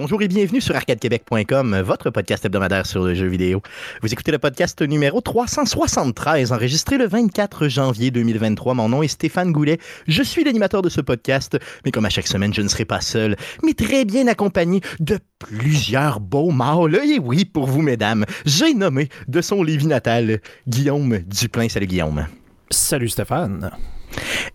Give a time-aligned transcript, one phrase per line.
[0.00, 3.60] Bonjour et bienvenue sur arcadequebec.com, votre podcast hebdomadaire sur le jeu vidéo.
[4.00, 8.72] Vous écoutez le podcast numéro 373, enregistré le 24 janvier 2023.
[8.72, 9.78] Mon nom est Stéphane Goulet.
[10.08, 13.02] Je suis l'animateur de ce podcast, mais comme à chaque semaine, je ne serai pas
[13.02, 16.98] seul, mais très bien accompagné de plusieurs beaux mâles.
[17.04, 21.68] Et oui, pour vous, mesdames, j'ai nommé de son Lévis natal Guillaume Duplain.
[21.68, 22.26] Salut Guillaume.
[22.70, 23.70] Salut Stéphane.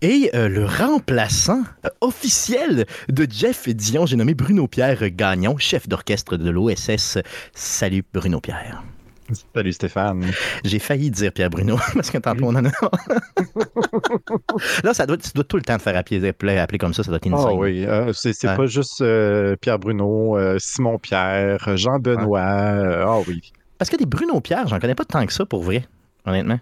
[0.02, 5.88] Et euh, le remplaçant euh, officiel de Jeff Dion, j'ai nommé Bruno Pierre Gagnon, chef
[5.88, 7.18] d'orchestre de l'OSS.
[7.54, 8.82] Salut Bruno Pierre.
[9.54, 10.24] Salut Stéphane.
[10.64, 12.70] J'ai failli dire Pierre Bruno, parce que tantôt on en a.
[14.84, 17.10] Là, ça doit, tu dois tout le temps te faire appeler, appeler, comme ça, ça
[17.10, 17.50] doit être insane.
[17.50, 22.40] Ah oui, euh, c'est pas juste euh, Pierre Bruno, euh, Simon Pierre, Jean Benoît.
[22.40, 23.52] Ah oui.
[23.78, 25.84] Parce que des Bruno Pierre, j'en connais pas tant que ça pour vrai,
[26.24, 26.60] honnêtement.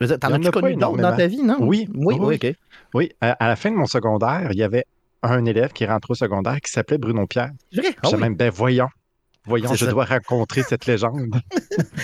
[0.00, 1.58] T'en as-tu connu d'autres dans ta vie, non?
[1.60, 2.56] Oui, Oui, oui, oui, OK.
[2.94, 4.84] Oui, à, à la fin de mon secondaire, il y avait
[5.22, 7.50] un élève qui rentre au secondaire qui s'appelait Bruno Pierre.
[7.72, 7.94] Vrai?
[8.02, 8.22] Ah J'ai oui.
[8.22, 8.88] même, ben voyons,
[9.46, 9.90] voyons, je ça.
[9.90, 11.34] dois rencontrer cette légende.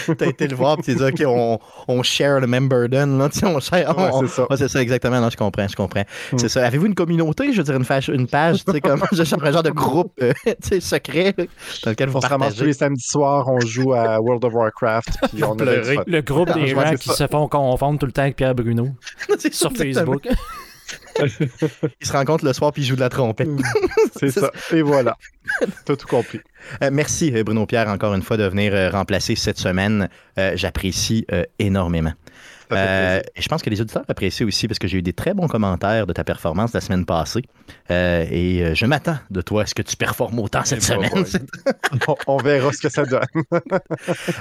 [0.19, 3.29] T'as été le voir, puis t'es dit, OK, on, on share le même burden, là,
[3.29, 3.97] tu on share.
[3.97, 4.47] Ouais, c'est ça.
[4.49, 5.21] Ouais, c'est ça, exactement.
[5.21, 6.05] Non, je comprends, je comprends.
[6.33, 6.39] Mm.
[6.39, 6.67] C'est ça.
[6.67, 9.03] Avez-vous une communauté, je veux dire, une, page, une page, tu sais, comme
[9.43, 11.45] un genre de groupe, euh, tu sais, secret, là,
[11.85, 14.55] dans lequel vous On se ramasse tous les samedis soirs, on joue à World of
[14.55, 15.65] Warcraft, puis on a.
[16.07, 17.15] Le groupe des Ouais, gens qui ça.
[17.15, 18.89] se font confondre tout le temps avec Pierre Bruno
[19.51, 19.73] sur.
[19.73, 20.27] Facebook.
[22.01, 23.49] Ils se rencontrent le soir, puis ils jouent de la trompette.
[24.19, 24.51] C'est ça.
[24.73, 25.17] Et voilà.
[25.85, 26.41] T'as tout compris.
[26.83, 30.09] Euh, merci, Bruno Pierre, encore une fois, de venir euh, remplacer cette semaine.
[30.39, 32.13] Euh, J'apprécie euh, énormément.
[32.73, 35.47] Euh, je pense que les auditeurs apprécient aussi parce que j'ai eu des très bons
[35.47, 37.43] commentaires de ta performance la semaine passée.
[37.91, 40.97] Euh, et euh, je m'attends de toi à ce que tu performes autant cette Eh
[40.97, 41.25] ben, semaine.
[41.25, 42.01] ouais.
[42.09, 43.21] on, on verra ce que ça donne.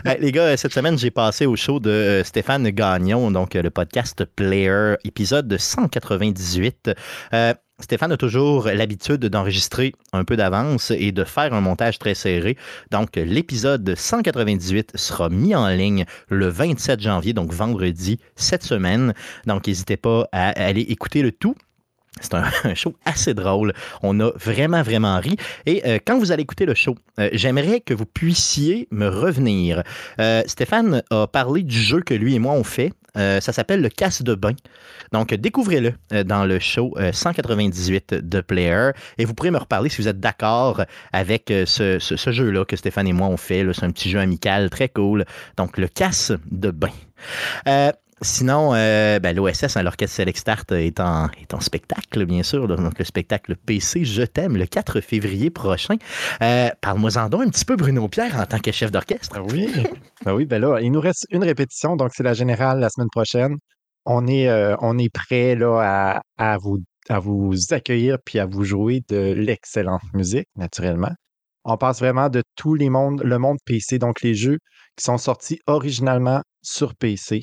[0.05, 4.25] Hey, les gars, cette semaine, j'ai passé au show de Stéphane Gagnon, donc le podcast
[4.35, 6.91] Player, épisode 198.
[7.33, 12.15] Euh, Stéphane a toujours l'habitude d'enregistrer un peu d'avance et de faire un montage très
[12.15, 12.55] serré.
[12.89, 19.13] Donc, l'épisode 198 sera mis en ligne le 27 janvier, donc vendredi, cette semaine.
[19.45, 21.55] Donc, n'hésitez pas à aller écouter le tout.
[22.21, 23.73] C'est un, un show assez drôle.
[24.01, 25.35] On a vraiment, vraiment ri.
[25.65, 29.83] Et euh, quand vous allez écouter le show, euh, j'aimerais que vous puissiez me revenir.
[30.21, 32.93] Euh, Stéphane a parlé du jeu que lui et moi on fait.
[33.17, 34.53] Euh, ça s'appelle le casse de bain.
[35.11, 38.91] Donc, découvrez-le euh, dans le show euh, 198 de Player.
[39.17, 40.83] Et vous pourrez me reparler si vous êtes d'accord
[41.13, 43.65] avec euh, ce, jeu-là que Stéphane et moi on fait.
[43.73, 45.25] C'est un petit jeu amical très cool.
[45.57, 46.91] Donc, le casse de bain.
[47.67, 52.65] Euh, Sinon, euh, ben, l'OSS, hein, l'Orchestre Select Start, est en, spectacle, bien sûr.
[52.67, 55.95] Donc, le spectacle PC Je t'aime, le 4 février prochain.
[56.41, 59.35] Euh, Parle-moi-en donc un petit peu, Bruno Pierre, en tant que chef d'orchestre.
[59.35, 59.69] Ah oui.
[60.23, 63.09] Ben oui, ben là, il nous reste une répétition, donc c'est la générale la semaine
[63.11, 63.57] prochaine.
[64.05, 68.45] On est, euh, on est prêt là, à, à vous, à vous accueillir puis à
[68.45, 71.11] vous jouer de l'excellente musique, naturellement.
[71.65, 74.59] On passe vraiment de tous les mondes, le monde PC, donc les jeux
[74.95, 77.41] qui sont sortis originalement sur PC.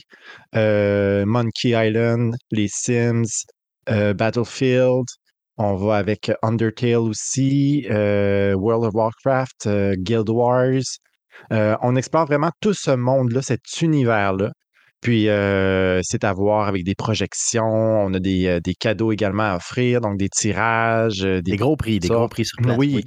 [0.54, 3.44] Euh, Monkey Island, les Sims,
[3.88, 5.06] euh, Battlefield.
[5.58, 9.68] On va avec Undertale aussi, euh, World of Warcraft,
[9.98, 10.82] Guild Wars.
[11.50, 14.50] On explore vraiment tout ce monde-là, cet univers-là.
[15.02, 17.64] Puis, euh, c'est à voir avec des projections.
[17.64, 21.74] On a des, euh, des cadeaux également à offrir, donc des tirages, euh, Des gros
[21.76, 22.14] prix, des ça.
[22.14, 22.76] gros prix sur place.
[22.78, 23.04] oui.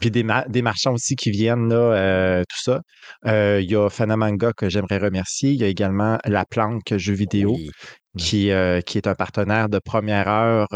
[0.00, 2.80] Puis des, ma- des marchands aussi qui viennent, là, euh, tout ça.
[3.26, 5.52] Euh, Il y a Fanamanga que j'aimerais remercier.
[5.52, 7.70] Il y a également La Planque Jeux vidéo Oui.
[8.18, 8.50] qui,
[8.84, 10.66] qui est un partenaire de première heure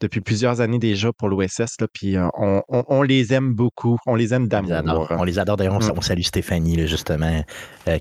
[0.00, 1.76] depuis plusieurs années déjà pour l'OSS.
[1.92, 3.96] Puis on, on- on les aime beaucoup.
[4.06, 4.84] On les aime On les adore.
[4.84, 5.12] d'amour.
[5.12, 5.16] hein.
[5.18, 5.56] On les adore.
[5.56, 5.92] D'ailleurs, on, Mm.
[5.96, 7.42] on salue Stéphanie, là, justement,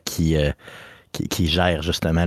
[0.06, 0.36] qui,
[1.30, 2.26] qui, gère justement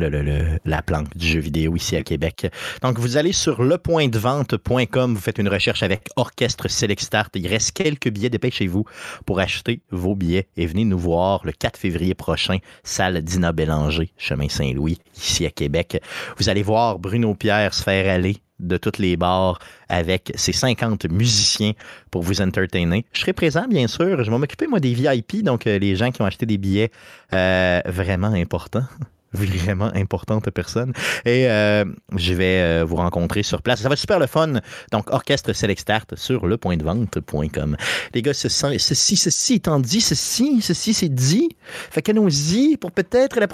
[0.64, 2.50] la planque du jeu vidéo ici à Québec.
[2.82, 7.30] Donc, vous allez sur lepointdevente.com, vous faites une recherche avec Orchestre Select Start.
[7.34, 8.84] Il reste quelques billets, dépêchez-vous
[9.26, 14.10] pour acheter vos billets et venez nous voir le 4 février prochain, salle Dina Bélanger,
[14.16, 16.02] chemin Saint-Louis, ici à Québec.
[16.38, 19.58] Vous allez voir Bruno Pierre se faire aller de toutes les bars
[19.88, 21.72] avec ses 50 musiciens
[22.10, 23.04] pour vous entertainer.
[23.12, 24.22] Je serai présent, bien sûr.
[24.22, 26.90] Je vais m'occuper, moi, des VIP, donc euh, les gens qui ont acheté des billets
[27.32, 28.86] euh, vraiment importants.
[29.32, 30.92] Vraiment importante personne.
[31.24, 31.84] Et euh,
[32.16, 33.80] je vais euh, vous rencontrer sur place.
[33.80, 34.54] Ça va être super le fun.
[34.90, 37.76] Donc, Orchestre Select Start sur lepointdevente.com.
[38.12, 41.48] Les gars, ceci, ceci, ceci étant dit, ceci, ceci, c'est dit.
[41.90, 43.46] Fait que nous-y pour peut-être la,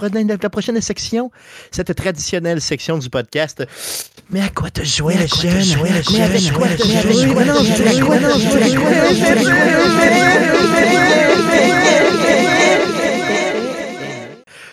[0.43, 1.31] la prochaine section,
[1.71, 3.63] cette traditionnelle section du podcast.
[4.31, 5.63] Mais à quoi te jouer le jeune?
[6.13, 7.35] Mais avec quoi te jouer?
[7.35, 8.23] Mais non, je dis à quoi te
[11.61, 11.86] jouer?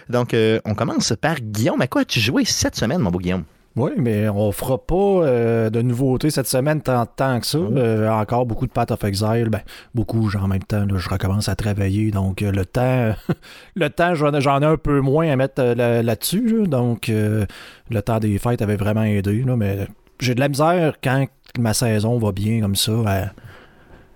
[0.09, 1.81] Donc, euh, on commence par Guillaume.
[1.81, 3.44] À quoi as-tu joué cette semaine, mon beau Guillaume?
[3.75, 7.57] Oui, mais on fera pas euh, de nouveautés cette semaine tant, tant que ça.
[7.57, 7.77] Mm.
[7.77, 9.50] Euh, encore beaucoup de Path of Exile.
[9.50, 9.61] Ben,
[9.95, 12.11] beaucoup, genre, en même temps, là, je recommence à travailler.
[12.11, 13.15] Donc, le temps,
[13.75, 16.59] le temps j'en, ai un peu moins à mettre là- là-dessus.
[16.59, 16.67] là.
[16.67, 19.44] donc, le temps des fêtes avait vraiment aidé.
[19.57, 19.88] mais
[20.19, 21.25] j'ai de la misère quand
[21.59, 23.25] ma saison va bien comme ça à,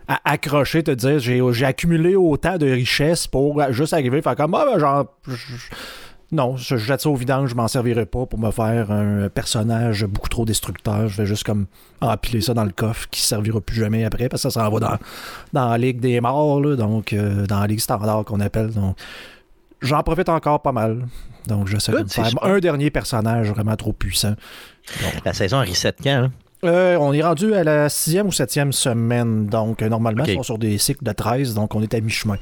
[0.07, 4.65] à accrocher, te dire, j'ai, accumulé autant de richesses pour juste arriver, faire comme, ah,
[4.71, 5.06] ben, genre,
[6.31, 9.30] non, je je jette ça au vidange, je m'en servirai pas pour me faire un
[9.30, 11.07] personnage beaucoup trop destructeur.
[11.07, 11.68] Je vais juste comme
[12.01, 14.80] empiler ça dans le coffre qui servira plus jamais après parce que ça s'en va
[14.80, 14.98] dans,
[15.54, 18.71] dans la ligue des morts, là, donc euh, dans la ligue standard qu'on appelle.
[18.71, 18.98] Donc,
[19.81, 21.07] j'en profite encore pas mal.
[21.48, 24.36] Donc, j'essaie de me faire un dernier personnage vraiment trop puissant.
[25.24, 26.09] La saison reset quand?
[26.09, 26.31] hein?
[26.63, 30.30] Euh, on est rendu à la sixième ou septième semaine, donc euh, normalement, Ok.
[30.30, 32.38] ils sont sur des cycles de 13, donc on est à mi-chemin.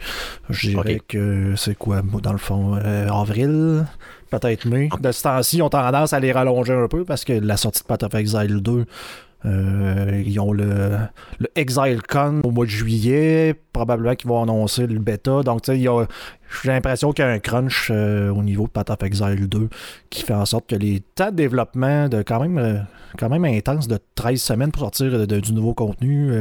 [0.49, 3.85] Je dirais que c'est quoi, dans le fond, euh, avril,
[4.29, 4.87] peut-être mai.
[5.01, 7.87] De ce temps-ci, ont tendance à les rallonger un peu parce que la sortie de
[7.87, 8.85] Path of Exile 2,
[9.45, 10.97] euh, ils ont le,
[11.39, 15.43] le Exile Con au mois de juillet, probablement qu'ils vont annoncer le bêta.
[15.43, 15.79] Donc, tu sais,
[16.63, 19.69] j'ai l'impression qu'il y a un crunch euh, au niveau de Path of Exile 2
[20.09, 22.77] qui fait en sorte que les temps de développement de quand même, euh,
[23.17, 26.31] quand même intense de 13 semaines pour sortir de- du nouveau contenu.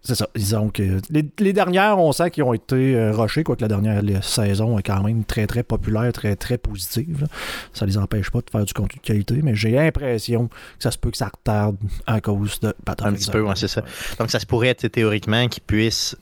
[0.00, 0.28] Euh, c'est ça.
[0.34, 4.02] Disons que les, les dernières, on sent qu'ils ont été euh, rushées, quoique la dernière
[4.02, 7.22] la saison est quand même très très populaire, très très positive.
[7.22, 7.26] là.
[7.72, 10.90] Ça les empêche pas de faire du contenu de qualité, mais j'ai l'impression que ça
[10.90, 11.76] se peut que ça retarde
[12.06, 13.82] à cause de Un petit peu, ouais, c'est ça.
[14.18, 16.16] Donc, ça se pourrait être théoriquement qu'ils puissent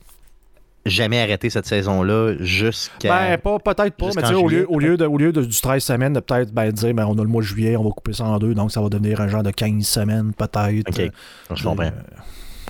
[0.85, 3.09] jamais arrêter cette saison-là jusqu'à.
[3.09, 5.43] Ben, pas, peut-être pas, mais tu sais, au lieu, au lieu, de, au lieu de,
[5.43, 7.83] du 13 semaines, de peut-être ben, dire, ben, on a le mois de juillet, on
[7.83, 10.89] va couper ça en deux, donc ça va devenir un genre de 15 semaines, peut-être.
[10.89, 11.11] Ok.
[11.55, 11.85] je comprends.
[11.85, 11.91] Euh,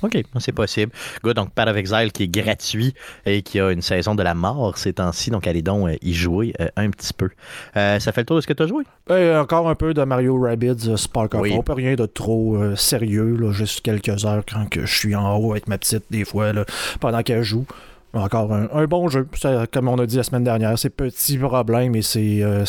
[0.02, 0.92] OK, c'est possible.
[1.24, 2.94] Good, donc Path of Exile qui est gratuit
[3.26, 6.14] et qui a une saison de la mort ces temps-ci, donc allez donc euh, y
[6.14, 7.30] jouer euh, un petit peu.
[7.76, 8.84] Euh, ça fait le tour de ce que tu as joué?
[9.10, 11.54] Euh, encore un peu de Mario Rabbids Spark of Oui.
[11.54, 11.70] Hope.
[11.70, 15.68] Rien de trop sérieux, là, juste quelques heures quand que je suis en haut avec
[15.68, 16.66] ma petite, des fois, là,
[17.00, 17.66] pendant qu'elle joue.
[18.14, 19.28] Encore un, un bon jeu.
[19.36, 22.66] Ça, comme on a dit la semaine dernière, c'est petits problèmes et c'est euh,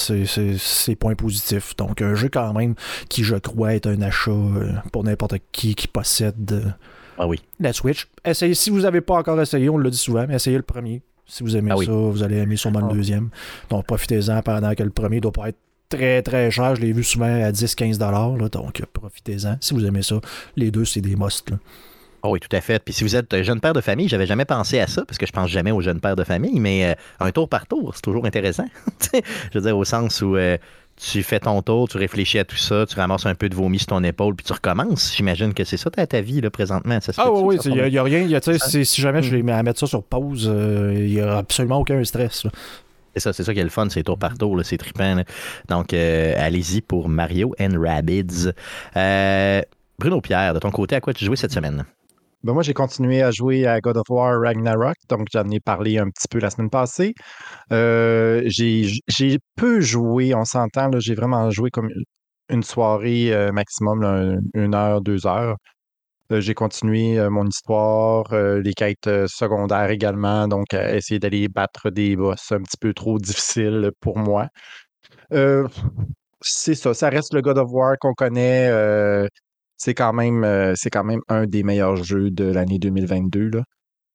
[0.99, 1.75] points positifs.
[1.77, 2.75] Donc, un jeu quand même
[3.09, 6.71] qui, je crois, est un achat euh, pour n'importe qui qui possède euh,
[7.22, 7.40] Ah oui.
[7.61, 8.08] la Switch.
[8.25, 11.02] Essayez, si vous n'avez pas encore essayé, on le dit souvent, mais essayez le premier.
[11.26, 11.87] Si vous aimez Ah oui.
[11.87, 12.88] ça, vous allez aimer sûrement Ah.
[12.88, 13.28] le deuxième.
[13.69, 15.58] Donc profitez-en pendant que le premier doit pas être
[15.88, 16.75] très très cher.
[16.76, 18.37] Je l'ai vu souvent à 10-15$.
[18.38, 19.56] là, Donc profitez-en.
[19.61, 20.17] Si vous aimez ça,
[20.56, 21.50] les deux, c'est des musts.
[21.50, 21.58] là.
[22.22, 22.82] Ah oui, tout à fait.
[22.84, 25.25] Puis si vous êtes jeune père de famille, j'avais jamais pensé à ça, parce que
[25.26, 28.02] je pense jamais aux jeunes pères de famille, mais euh, un tour par tour, c'est
[28.02, 28.67] toujours intéressant.
[29.14, 30.58] Je veux dire, au sens où euh,
[31.00, 33.79] tu fais ton tour, tu réfléchis à tout ça, tu ramasses un peu de vomi
[33.79, 35.14] sur ton épaule, puis tu recommences.
[35.17, 36.99] J'imagine que c'est ça ta, ta vie là, présentement.
[37.00, 38.20] Ça Ah oui, il n'y a, rien.
[38.20, 39.23] y a, si jamais Hmm.
[39.23, 40.44] je les mets à mettre ça sur pause,
[40.94, 42.44] il n'y a absolument aucun stress.
[42.44, 42.50] là.
[43.14, 45.14] C'est ça, c'est ça qui est le fun, c'est tour par tour, là, c'est trippant.
[45.17, 45.25] là.
[45.69, 48.50] Donc, euh, allez-y pour Mario and Rabbids.
[48.96, 49.62] Euh,
[49.99, 51.85] Bruno Pierre, de ton côté, à quoi tu jouais cette semaine?
[52.42, 55.98] Ben moi, j'ai continué à jouer à God of War Ragnarok, donc j'en ai parlé
[55.98, 57.14] un petit peu la semaine passée.
[57.72, 61.90] Euh, j'ai peu joué, on s'entend, j'ai vraiment joué comme
[62.48, 65.56] une soirée euh, maximum, une heure, deux heures.
[66.32, 72.53] Euh, j'ai continué mon histoire, les quêtes secondaires également, donc essayer d'aller battre des boss
[72.53, 74.48] un petit peu trop difficiles pour moi.
[76.43, 78.70] C'est ça, ça reste le God of War qu'on connaît.
[79.81, 83.63] C'est quand même, euh, c'est quand même un des meilleurs jeux de l'année 2022 là.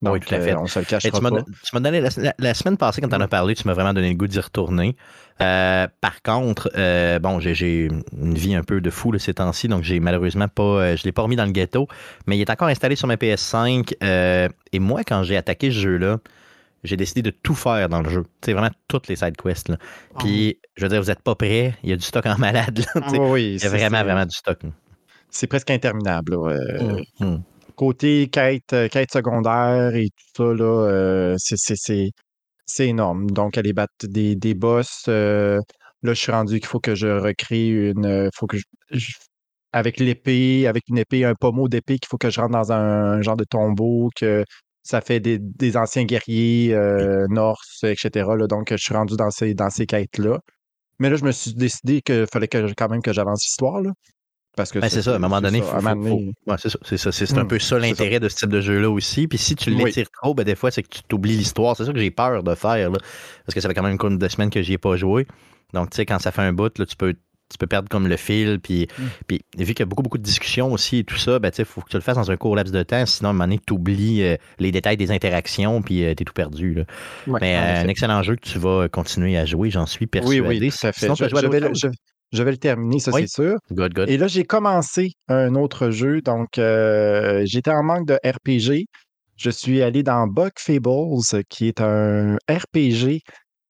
[0.02, 0.52] Oui, Donc, tout à fait.
[0.52, 0.84] euh, on se le
[1.22, 1.42] m'as pas.
[1.42, 3.72] tu m'as donné la, la- la semaine passée, quand tu en as parlé, tu m'as
[3.72, 4.94] vraiment donné le goût d'y retourner.
[5.40, 7.88] Euh, par contre, euh, bon, j'ai-
[8.20, 10.62] une vie un peu de fou là, ces temps-ci, donc j'ai malheureusement pas.
[10.62, 11.88] euh, je l'ai pas remis dans le ghetto,
[12.26, 13.94] mais il est encore installé sur ma PS5.
[14.04, 16.18] euh, et moi, quand j'ai attaqué ce jeu-là,
[16.84, 18.24] j'ai décidé de tout faire dans le jeu.
[18.44, 19.70] C'est vraiment toutes les side quests.
[19.70, 19.76] là.
[20.18, 22.80] Puis, je veux dire, vous n'êtes pas prêts, il y a du stock en malade.
[22.94, 23.00] là.
[23.02, 24.62] Ah oui, il y a c'est- vraiment, vraiment du stock.
[24.62, 24.68] là.
[25.36, 26.32] C'est presque interminable.
[26.34, 27.42] là, euh, Hum.
[27.76, 32.10] Côté quête, euh, quête secondaire et tout ça, là, euh, c'est-
[32.80, 33.30] énorme.
[33.30, 35.04] Donc, aller battre des, des boss.
[35.08, 35.60] euh,
[36.02, 38.30] là, je suis rendu qu'il faut que je recrée une.
[38.34, 39.12] faut que je, je-
[39.72, 43.20] avec l'épée, avec une épée, un pommeau d'épée, qu'il faut que je rentre dans un,
[43.22, 44.42] genre de tombeau, que
[44.82, 46.74] ça fait des, des anciens guerriers
[47.28, 48.36] norse, etc.
[48.36, 48.46] là.
[48.46, 50.40] donc, je suis rendu dans ces, dans ces quêtes-là.
[50.98, 53.82] Mais là, je me suis décidé qu'il fallait que, quand même que j'avance l'histoire.
[54.56, 57.36] Parce que Ben, c'est ça, à un moment donné, ça, ouais, c'est ça, c'est ça,
[57.36, 59.28] un Hum, peu ça l'intérêt de ce type de jeu-là aussi.
[59.28, 59.84] Puis si tu Oui.
[59.84, 61.76] l'étires trop, ben, des fois, c'est que tu t'oublies l'histoire.
[61.76, 62.98] C'est ça que j'ai peur de faire, là,
[63.44, 65.26] parce que ça fait quand même une couple de semaines que j'y ai pas joué.
[65.74, 67.14] Donc, tu sais, quand ça fait un bout, là, tu peux
[67.48, 69.08] tu peux perdre comme le fil, puis, Hum.
[69.28, 71.64] puis vu qu'il y a beaucoup, beaucoup de discussions aussi et tout ça, ben, sais,
[71.64, 73.44] faut que tu le fasses dans un court laps de temps, sinon, à un moment
[73.44, 76.74] donné, tu oublies euh, les détails des interactions, puis tu es tout perdu.
[76.74, 76.82] Là.
[77.28, 80.08] Ouais, Mais euh, un excellent jeu que tu vas continuer à jouer, j'en suis Oui,
[80.08, 80.40] persuadé.
[80.40, 81.00] oui, tout à fait.
[81.02, 81.86] Sinon, Je, je vais, je,
[82.32, 83.22] Je vais le terminer, ça Oui.
[83.22, 83.58] c'est sûr.
[83.70, 84.08] Good, good.
[84.08, 86.20] Et là, j'ai commencé un autre jeu.
[86.22, 88.86] Donc, euh, j'étais en manque de RPG.
[89.36, 93.20] Je suis allé dans Bug Fables, qui est un RPG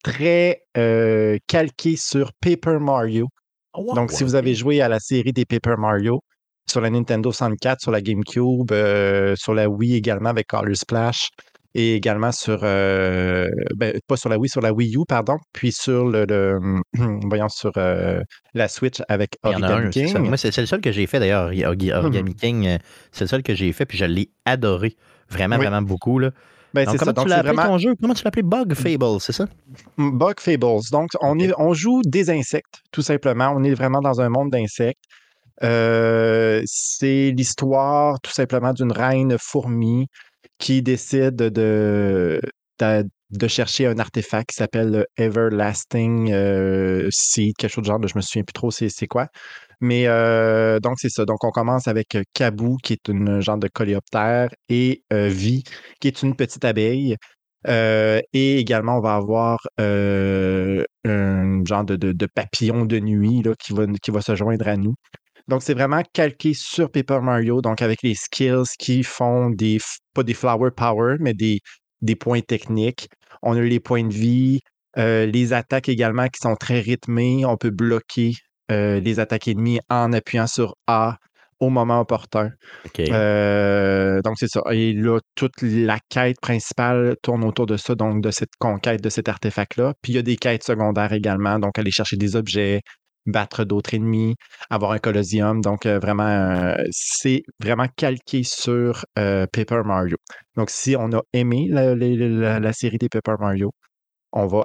[0.03, 3.29] très euh, calqué sur Paper Mario.
[3.75, 6.21] Oh, Donc, si vous avez joué à la série des Paper Mario
[6.69, 11.29] sur la Nintendo 64, sur la GameCube, euh, sur la Wii également avec Color Splash,
[11.79, 15.73] et également sur, euh, ben, pas sur la Wii, sur la Wii U, pardon, puis
[15.73, 16.59] sur le, le
[17.29, 18.21] voyons, sur euh,
[18.55, 19.91] la Switch avec Origami un.
[19.91, 20.17] King.
[20.21, 22.67] Moi, c'est le seul que j'ai fait d'ailleurs, Ori- Origami King.
[22.67, 22.79] euh,
[23.13, 24.97] C'est le seul que j'ai fait, puis je l'ai adoré.
[25.29, 25.63] Vraiment, Oui.
[25.67, 26.19] vraiment beaucoup.
[26.19, 26.31] Là.
[26.73, 27.13] Ben, Donc, c'est comment ça.
[27.13, 27.95] Donc, tu appelé vraiment ton jeu?
[28.01, 28.43] Comment tu l'as appelé?
[28.43, 29.45] Bug Fable, c'est ça?
[29.99, 30.81] Bug Fables.
[30.93, 33.53] Donc, on, est, on joue des insectes, tout simplement.
[33.55, 35.05] On est vraiment dans un monde d'insectes.
[35.63, 40.07] Euh, c'est l'histoire, tout simplement, d'une reine fourmi
[40.59, 42.41] qui décide de,
[43.49, 48.21] chercher un artefact qui s'appelle le Everlasting euh, Seed, quelque chose de genre, je me
[48.23, 49.29] souviens plus trop c'est quoi.
[49.81, 51.25] Mais euh, donc, c'est ça.
[51.25, 55.65] Donc, on commence avec euh, Kabou, qui est une genre de coléoptère, et euh, Vi,
[56.01, 57.17] qui est une petite abeille.
[57.69, 64.69] Et également, on va avoir un genre de, papillon de nuit qui va se joindre
[64.69, 64.95] à nous.
[65.49, 69.79] Donc, c'est vraiment calqué sur Paper Mario, donc avec les skills qui font des,
[70.13, 71.61] pas des flower power, mais des,
[72.03, 73.09] des points techniques.
[73.43, 74.61] On a les points de vie,
[74.99, 77.45] euh, les attaques également qui sont très rythmées.
[77.45, 78.33] On peut bloquer
[78.73, 81.17] euh, les attaques ennemies en appuyant sur A
[81.61, 82.51] au moment opportun.
[82.99, 84.63] Euh, donc, c'est ça.
[84.73, 89.09] Et là, toute la quête principale tourne autour de ça, donc de cette conquête de
[89.09, 89.95] cet artefact-là.
[90.03, 92.83] Puis il y a des quêtes secondaires également, donc aller chercher des objets,
[93.27, 94.37] battre d'autres ennemis,
[94.71, 95.61] avoir un colosseum.
[95.61, 100.17] Donc, euh, vraiment, euh, c'est vraiment calqué sur euh, Paper Mario.
[100.57, 103.73] Donc, si on a aimé la, la- série des Paper Mario,
[104.33, 104.65] on va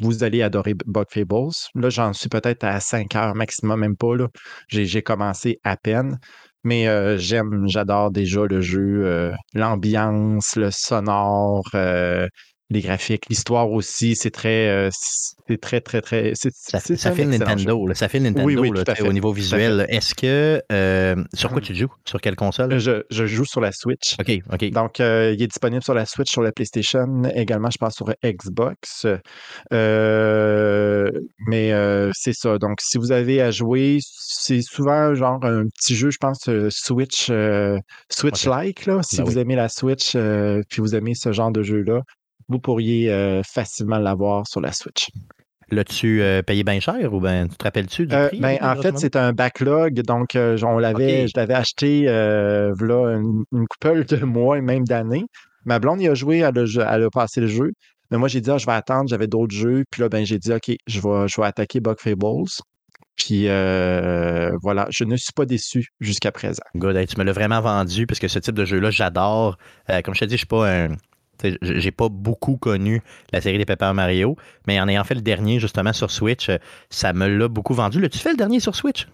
[0.00, 1.50] vous allez adorer Bug Fables.
[1.74, 4.16] Là, j'en suis peut-être à 5 heures maximum, même pas.
[4.16, 4.28] là.
[4.68, 6.18] J'ai commencé à peine.
[6.64, 6.86] Mais
[7.18, 11.64] j'aime, j'adore déjà le jeu, l'ambiance, le sonore,
[12.72, 14.16] les graphiques, l'histoire aussi.
[14.16, 16.32] C'est très, euh, c'est très, très, très.
[16.34, 17.24] c'est- Ça, c'est jeu.
[17.24, 19.86] Nintendo, là, ça file Nintendo Oui, oui, là, fait, au niveau visuel.
[19.88, 20.62] Est-ce que.
[20.72, 21.66] euh, sur quoi Mhm.
[21.66, 21.92] tu joues?
[22.06, 22.78] Sur quelle console?
[22.78, 24.14] Je, je joue sur la Switch.
[24.20, 24.70] OK, OK.
[24.70, 28.12] Donc, euh, il est disponible sur la Switch, sur la PlayStation, également, je pense, sur
[28.24, 29.06] Xbox.
[31.46, 31.72] Mais
[32.14, 32.58] c'est ça.
[32.58, 37.30] Donc, si vous avez à jouer, c'est souvent genre un petit jeu, je pense, Switch,
[38.10, 38.86] Switch-like.
[38.86, 39.00] là.
[39.02, 39.38] Si Ben vous oui.
[39.40, 42.02] aimez la Switch, puis vous aimez ce genre de jeu-là,
[42.52, 45.08] vous pourriez euh, facilement l'avoir sur la Switch.
[45.70, 48.40] L'as-tu euh, payé bien cher ou ben tu te rappelles-tu du Euh, prix?
[48.40, 50.02] ben, en fait, c'est un backlog.
[50.02, 54.84] Donc, euh, on l'avait, je l'avais acheté v'là une, une couple de mois et même
[54.84, 55.24] d'années.
[55.64, 57.70] Ma blonde y a joué, elle a, jou- elle a passé le jeu.
[58.10, 59.84] Mais moi, j'ai dit, ah, je vais attendre, j'avais d'autres jeux.
[59.90, 62.44] Puis là, ben, j'ai dit, OK, je vais, je vais attaquer Bug Fables.
[63.16, 66.62] Puis euh, voilà, je ne suis pas déçu jusqu'à présent.
[66.76, 69.56] Good, hey, tu me l'as vraiment vendu parce que ce type de jeu-là, j'adore.
[69.90, 70.88] Euh, comme je te dis, je suis pas un.
[71.62, 75.58] J'ai pas beaucoup connu la série des Paper Mario, mais en ayant fait le dernier
[75.60, 76.58] justement sur Switch, euh,
[76.90, 78.00] ça me l'a beaucoup vendu.
[78.00, 79.08] L'as-tu fait le dernier sur Switch?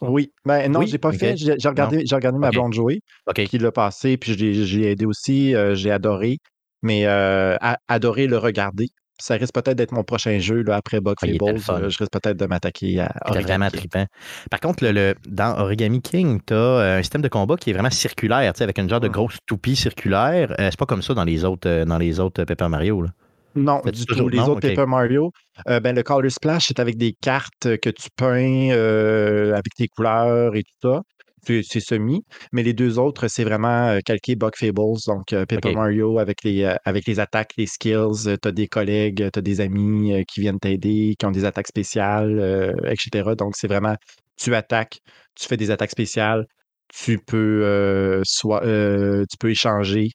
[0.00, 0.86] Oui, ben non, Oui?
[0.86, 1.36] j'ai pas fait.
[1.36, 3.00] J'ai regardé, j'ai regardé ma blonde jouer.
[3.34, 6.38] Qui l'a passé, puis je l'ai- j'ai aidé aussi, euh, j'ai adoré,
[6.82, 8.88] mais euh, a- adoré le regarder.
[9.20, 11.84] Ça risque peut-être d'être mon prochain jeu là, après Bug Ah, il était Fables.
[11.86, 13.78] euh, je risque peut-être de m'attaquer à Origami vraiment King.
[13.80, 14.06] trippant.
[14.50, 17.72] Par contre, le, le- dans Origami King, tu as un système de combat qui est
[17.72, 20.52] vraiment circulaire, tu sais, avec une genre de grosse toupie circulaire.
[20.60, 23.02] Euh, c'est pas comme ça dans les autres, euh, dans les autres Paper Mario.
[23.02, 23.08] Là.
[23.56, 24.28] Non, du toujours- tout.
[24.28, 24.48] Les non?
[24.50, 24.60] autres.
[24.60, 25.32] Paper Mario,
[25.68, 29.88] euh, ben, le Color Splash, c'est avec des cartes que tu peins euh, avec tes
[29.88, 31.02] couleurs et tout ça.
[31.44, 32.24] C'est semi.
[32.52, 34.98] Mais les deux autres, c'est vraiment euh, calqué Bug Fables.
[35.06, 35.72] Donc, euh, Paper.
[35.72, 38.36] Mario avec les, euh, avec les attaques, les skills.
[38.40, 41.68] tu as des collègues, tu as des amis qui viennent t'aider, qui ont des attaques
[41.68, 43.30] spéciales, etc.
[43.36, 43.94] Donc, c'est vraiment,
[44.36, 45.00] tu attaques,
[45.34, 46.46] tu fais des attaques spéciales,
[46.88, 50.10] tu peux, euh, soit, euh, tu peux échanger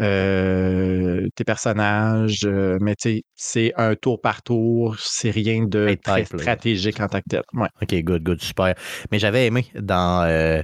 [0.00, 5.88] euh, tes personnages, euh, mais tu sais, c'est un tour par tour, c'est rien de
[5.88, 6.38] Hey, très type, là.
[6.42, 7.42] stratégique en tant que tel.
[7.54, 7.68] Ouais.
[7.82, 8.74] OK, good, good, super.
[9.10, 10.62] Mais j'avais aimé dans, euh,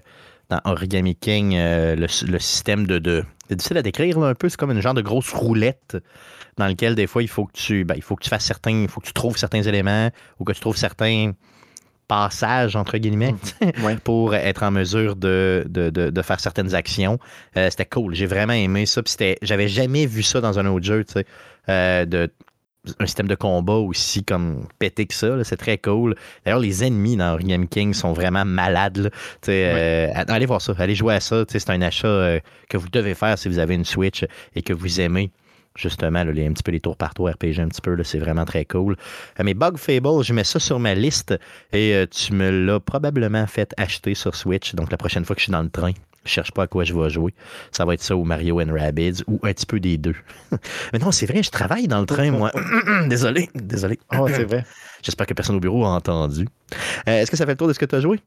[0.50, 2.98] dans Origami King euh, le, le système de.
[2.98, 4.48] de c'est difficile à décrire là, un peu.
[4.48, 5.96] C'est comme une genre de grosse roulette
[6.58, 7.84] dans lequel des fois il faut que tu.
[7.84, 8.82] ben, il faut que tu fasses certains.
[8.82, 11.32] Il faut que tu trouves certains éléments ou que tu trouves certains
[12.12, 13.34] passages, entre guillemets,
[13.82, 13.96] Ouais.
[13.96, 17.18] pour être en mesure de, de, de, de faire certaines actions.
[17.56, 18.14] Euh, c'était cool.
[18.14, 19.02] J'ai vraiment aimé ça.
[19.02, 21.26] Puis j'avais jamais vu ça dans un autre jeu, tu sais.
[21.70, 22.30] euh, de,
[22.98, 25.42] un système de combat aussi comme pété que ça.
[25.44, 26.16] C'est très cool.
[26.44, 28.98] D'ailleurs, les ennemis dans Origami King sont vraiment malades.
[28.98, 29.10] là.
[29.48, 30.74] Euh, allez voir ça.
[30.78, 31.44] Allez jouer à ça.
[31.48, 34.24] C'est un achat euh, que vous devez faire si vous avez une Switch
[34.56, 35.30] et que vous aimez
[35.76, 38.44] justement, les, un petit peu les tours par tour RPG, un petit peu, c'est vraiment
[38.44, 38.96] très cool.
[39.38, 41.34] Euh, mais Bug Fable, je mets ça sur ma liste
[41.72, 44.74] et euh, tu me l'as probablement fait acheter sur Switch.
[44.74, 45.92] Donc, la prochaine fois que je suis dans le train,
[46.24, 47.34] je cherche pas à quoi je vais jouer.
[47.70, 50.14] Ça va être ça ou Mario and Rabbids ou un petit peu des deux.
[50.92, 52.52] mais non, c'est vrai, je travaille dans le train, moi.
[53.08, 53.98] désolé, désolé.
[54.16, 54.64] Oh, c'est vrai.
[55.02, 56.46] J'espère que personne au bureau a entendu.
[57.06, 58.20] Est-ce que ça fait le tour de ce que tu as joué?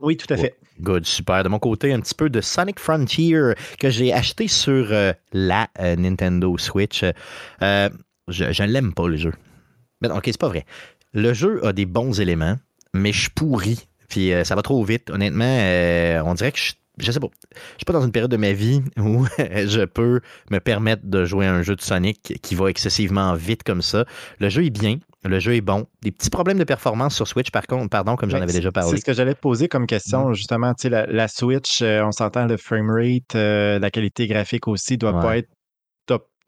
[0.00, 0.56] Oui, tout à fait.
[0.80, 1.42] good, super.
[1.42, 5.68] De mon côté, un petit peu de Sonic Frontier que j'ai acheté sur euh, la
[5.80, 7.04] euh, Nintendo Switch.
[7.62, 7.88] Euh,
[8.28, 9.32] je ne l'aime pas, le jeu.
[10.00, 10.64] Mais, ok, c'est pas vrai.
[11.12, 12.56] Le jeu a des bons éléments,
[12.94, 13.88] mais je pourris.
[14.08, 15.10] Puis ça va trop vite.
[15.10, 17.28] Honnêtement, on dirait que je je sais pas.
[17.52, 21.24] Je suis pas dans une période de ma vie où je peux me permettre de
[21.24, 24.04] jouer à un jeu de Sonic qui va excessivement vite comme ça.
[24.38, 25.86] Le jeu est bien, le jeu est bon.
[26.02, 28.90] Des petits problèmes de performance sur Switch, par contre, pardon, comme j'en avais déjà parlé.
[28.90, 30.34] C'est ce que j'allais te poser comme question, mm.
[30.34, 30.72] justement.
[30.84, 35.38] La, la Switch, euh, on s'entend le framerate, euh, la qualité graphique aussi doit pas
[35.38, 35.48] être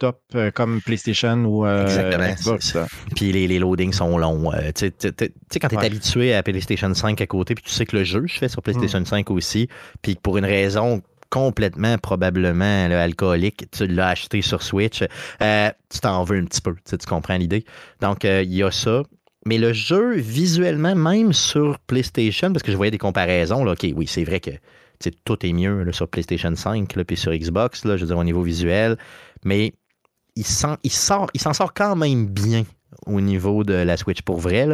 [0.00, 2.76] top euh, comme PlayStation ou Xbox.
[3.14, 4.50] Puis les, les, loadings sont longs.
[4.74, 7.96] tu sais, quand tu es habitué à PlayStation 5 à côté, puis tu sais que
[7.96, 9.32] le jeu, je fais sur PlayStation 5 mm.
[9.32, 9.68] aussi,
[10.02, 15.02] puis pour une raison complètement probablement alcoolique, tu l'as acheté sur Switch,
[15.42, 17.64] euh, tu t'en veux un petit peu, tu, comprends l'idée.
[18.00, 19.02] Donc, euh, il y a ça.
[19.46, 23.86] Mais le jeu, visuellement, même sur PlayStation, parce que je voyais des comparaisons, là, OK,
[23.94, 24.50] oui, c'est vrai que
[25.24, 28.42] tout est mieux sur PlayStation 5 puis sur Xbox, là, je veux dire, au niveau
[28.42, 28.98] visuel,
[29.44, 29.72] mais
[30.40, 32.64] il s'en sort, quand même bien
[33.06, 34.66] au niveau de la Switch pour vrai.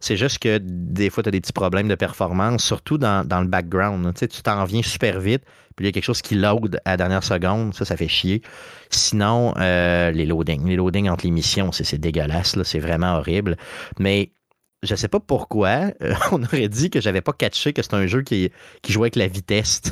[0.00, 3.46] C'est juste que des fois, tu as des petits problèmes de performance, surtout dans, le
[3.46, 4.12] background.
[4.14, 5.42] Tu t'en viens super vite,
[5.76, 7.74] puis il y a quelque chose qui load à la dernière seconde.
[7.74, 8.42] Ça, ça fait chier.
[8.90, 10.66] Sinon, euh, les loadings.
[10.66, 12.60] Les loadings entre les missions, c'est dégueulasse.
[12.64, 13.56] C'est vraiment horrible.
[13.98, 14.32] Mais
[14.82, 18.06] je sais pas pourquoi, euh, on aurait dit que j'avais pas catché que c'est un
[18.06, 18.50] jeu qui,
[18.82, 19.82] qui jouait avec la vitesse.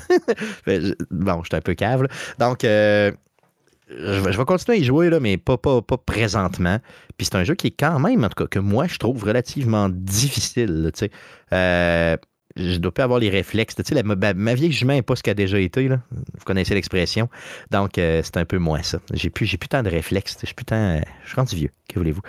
[1.11, 2.07] bon, j'étais un peu cave.
[2.39, 3.13] Donc, euh,
[3.91, 6.79] je vais, continuer à y jouer, là, mais pas, pas, pas présentement.
[7.17, 9.25] Puis c'est un jeu qui est quand même, en tout cas, que moi, je trouve
[9.25, 10.91] relativement difficile.
[11.53, 12.17] Euh,
[12.59, 13.75] je dois pas avoir les réflexes.
[13.77, 15.89] Tu sais, ma, ma, vieille jument n'est pas ce qu'elle a déjà été.
[15.89, 16.01] Là.
[16.11, 17.29] Vous connaissez l'expression.
[17.71, 18.99] Donc, euh, c'est un peu moins ça.
[19.13, 20.37] J'ai plus, j'ai plus tant de réflexes.
[20.41, 21.71] Je suis, plus tant, je suis rendu vieux.
[21.89, 22.21] Que voulez-vous?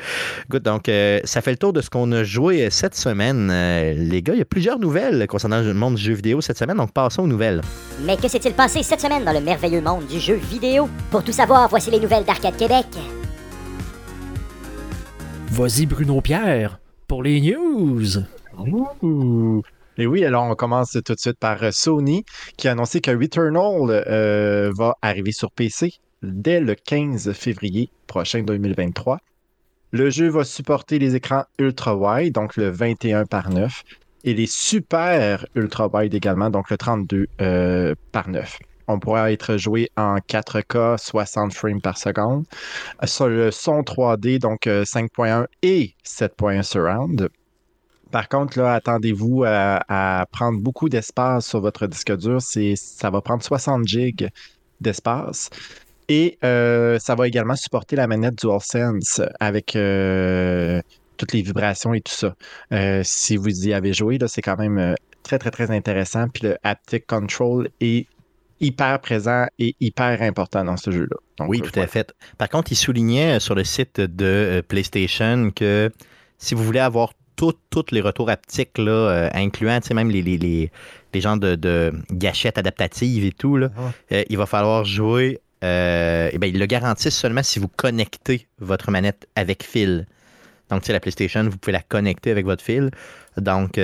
[0.49, 0.63] Good.
[0.63, 3.47] Donc, euh, ça fait le tour de ce qu'on a joué cette semaine.
[3.49, 6.77] les gars, il y a plusieurs nouvelles concernant le monde du jeu vidéo cette semaine.
[6.77, 7.61] Donc, passons aux nouvelles.
[8.05, 10.89] Mais que s'est-il passé cette semaine dans le merveilleux monde du jeu vidéo?
[11.11, 12.85] Pour tout savoir, voici les nouvelles d'Arcade Québec.
[15.51, 18.23] Vas-y, Bruno Pierre, pour les news.
[19.99, 22.23] Et oui, alors on commence tout de suite par euh, Sony
[22.55, 25.91] qui a annoncé que Returnal euh, va arriver sur PC
[26.23, 29.19] dès le 15 février prochain 2023.
[29.91, 33.83] Le jeu va supporter les écrans ultra-wide, donc le 21 par 9,
[34.23, 38.57] et les super ultra-wide également, donc le 32 euh, par 9.
[38.87, 42.45] On pourra être joué en 4K 60 frames par seconde.
[43.03, 47.29] Sur le son 3D, donc 5.1 et 7.1 surround.
[48.11, 52.39] Par contre, là, attendez-vous à, prendre beaucoup d'espace sur votre disque dur.
[52.41, 54.29] ça va prendre 60 gigs
[54.81, 55.49] d'espace.
[56.07, 60.81] Et euh, ça va également supporter la manette DualSense avec euh,
[61.17, 62.35] toutes les vibrations et tout ça.
[62.73, 66.27] Euh, si vous y avez joué, c'est quand même très, très, très intéressant.
[66.29, 68.07] Puis le haptic control est
[68.59, 71.45] hyper présent et hyper important dans ce jeu-là.
[71.47, 72.11] oui, tout à fait.
[72.39, 75.91] Par contre, il soulignait sur le site de PlayStation que
[76.39, 77.13] si vous voulez avoir
[77.69, 80.71] tous les retours haptiques, là, euh, incluant même les, les, les,
[81.13, 83.91] les genres de, gâchettes adaptatives et tout, là, ah.
[84.11, 85.39] euh, il va falloir jouer.
[85.63, 90.05] Euh, eh ben, ils le garantissent seulement si vous connectez votre manette avec fil.
[90.69, 92.91] Donc, la PlayStation, vous pouvez la connecter avec votre fil.
[93.37, 93.77] Donc,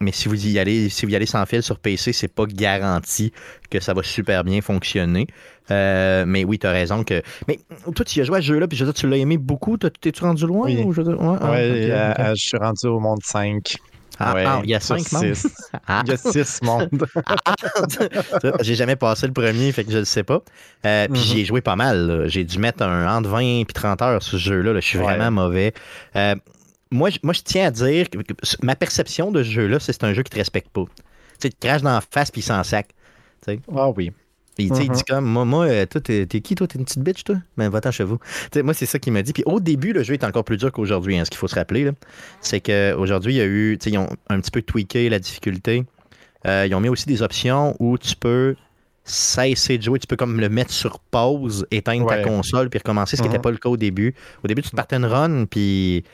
[0.00, 2.46] mais si vous y allez, si vous y allez sans fil sur PC, c'est pas
[2.46, 3.32] garanti
[3.68, 5.26] que ça va super bien fonctionner.
[5.70, 7.22] Euh, mais oui, tu as raison que.
[7.46, 7.58] Mais
[7.94, 9.76] toi, tu as joué à ce jeu-là, puis je veux dire, tu l'as aimé beaucoup.
[9.76, 10.66] T'es-tu rendu loin?
[10.66, 13.76] Oui, ou je, ouais, ah, euh, je suis rendu au monde 5.
[14.22, 15.22] Ah, ah, il y a 5 mondes.
[16.04, 16.90] Il y a 6 mondes.
[18.60, 20.42] j'ai jamais passé le premier, fait que je le sais pas.
[20.84, 21.46] Euh, puis j'y ai mhm.
[21.46, 22.24] joué pas mal.
[22.26, 24.74] J'ai dû mettre un entre 20 et 30 heures sur ce jeu-là.
[24.74, 25.72] Je suis vraiment mauvais
[26.90, 28.18] moi, moi, je tiens à dire que
[28.62, 30.84] ma perception de ce jeu-là, c'est un jeu qui te respecte pas.
[30.84, 32.90] Tu sais, te crache dans la face puis il s'en sac.
[33.74, 34.12] Ah oui.
[34.56, 35.04] Puis, il dit uh-huh.
[35.08, 36.66] comme, moi, moi euh, toi, t'es, qui, toi?
[36.66, 37.36] T'es une petite bitch, toi?
[37.56, 38.18] Ben, va-t'en chez vous.
[38.56, 39.32] moi, c'est ça qu'il m'a dit.
[39.32, 41.54] Puis, au début, le jeu est encore plus dur qu'aujourd'hui, hein, ce qu'il faut se
[41.54, 41.84] rappeler.
[41.84, 41.92] Là.
[42.40, 45.84] C'est qu'aujourd'hui, il y a eu, ils ont un petit peu tweaké la difficulté.
[46.46, 48.56] Euh, ils ont mis aussi des options où tu peux
[49.04, 49.98] cesser de jouer.
[49.98, 53.38] Tu peux comme le mettre sur pause, éteindre ta console, puis recommencer, ce qui n'était
[53.38, 53.42] uh-huh.
[53.42, 54.14] pas le cas au début.
[54.44, 56.04] Au début, tu te partais une run, puis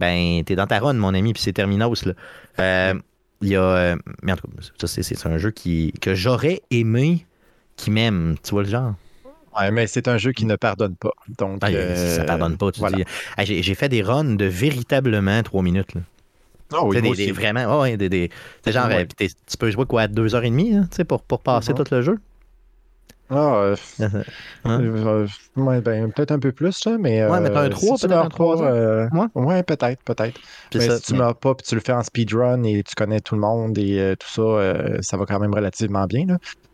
[0.00, 2.12] ben, t'es dans ta run, mon ami, puis c'est Terminos, là.
[2.60, 2.94] Euh,
[3.42, 3.62] il y a.
[3.62, 7.26] Euh, mais en tout cas, ça, c'est un jeu qui, que j'aurais aimé
[7.76, 8.36] qui m'aime.
[8.42, 8.94] Tu vois le genre?
[9.58, 11.12] Ouais, mais c'est un jeu qui ne pardonne pas.
[11.38, 12.72] Donc, Ah, euh, ça pardonne pas.
[12.72, 12.98] tu voilà.
[12.98, 13.04] dis.
[13.36, 15.94] Ah, j'ai, fait des runs de véritablement trois minutes.
[15.94, 16.02] Là.
[16.72, 18.30] Ah oui, des, vraiment, ouais, des, des,
[18.64, 19.06] c'est genre, Ouais.
[19.06, 21.72] tu peux jouer quoi, à deux heures et demie, hein, tu sais, pour, pour passer
[21.72, 21.84] Mhm.
[21.84, 22.18] tout le jeu?
[23.30, 23.76] Ah, euh,
[24.64, 24.80] Hein?
[24.82, 27.24] euh, ouais, ben, peut-être un peu plus, là, mais.
[27.24, 28.74] Ouais, euh, mettons un trois, si tu peut-être meurs un trois pas, heures.
[28.74, 29.26] euh, Ouais.
[29.34, 30.40] ouais, peut-être, peut-être.
[30.74, 30.96] Mais ça.
[30.98, 33.34] si tu Mais- meurs pas puis tu le fais en speedrun et tu connais tout
[33.34, 36.26] le monde et euh, tout ça, euh, ça va quand même relativement bien.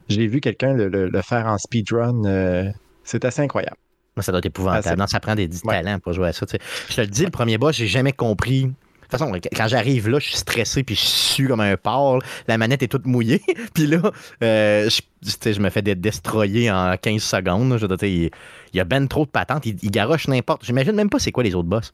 [0.09, 2.25] J'ai vu quelqu'un le, le- le faire en speedrun.
[2.27, 2.65] euh,
[3.05, 3.77] c'est assez incroyable.
[4.21, 4.89] Ça doit être épouvantable.
[4.91, 5.83] Ah, non, ça prend des, du Ouais.
[5.83, 6.45] talent pour jouer à ça.
[6.91, 8.71] Je te le dis, le premier boss, j'ai jamais compris.
[9.13, 12.23] Toute façon, quand j'arrive là, je suis stressé puis je sue comme un porc.
[12.49, 13.43] La manette est toute mouillée.
[13.75, 14.01] puis là,
[14.43, 17.79] euh, je, me fais destroyer en 15 secondes.
[18.01, 18.31] il,
[18.73, 19.67] y a ben trop de patentes.
[19.67, 20.65] Il, il garoche n'importe.
[20.65, 21.93] J'imagine même pas c'est quoi les autres boss.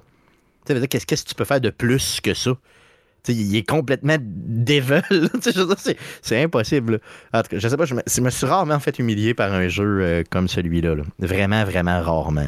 [0.64, 2.52] Qu'est-ce que tu peux faire de plus que ça?
[3.26, 5.02] Il est complètement dire,
[6.22, 6.92] c'est- impossible.
[7.33, 7.40] là.
[7.40, 9.52] En tout cas, je sais pas, je me, je me suis rarement fait humilier par
[9.52, 10.94] un jeu euh, comme celui-là.
[10.94, 11.02] là.
[11.18, 12.46] Vraiment, vraiment rarement.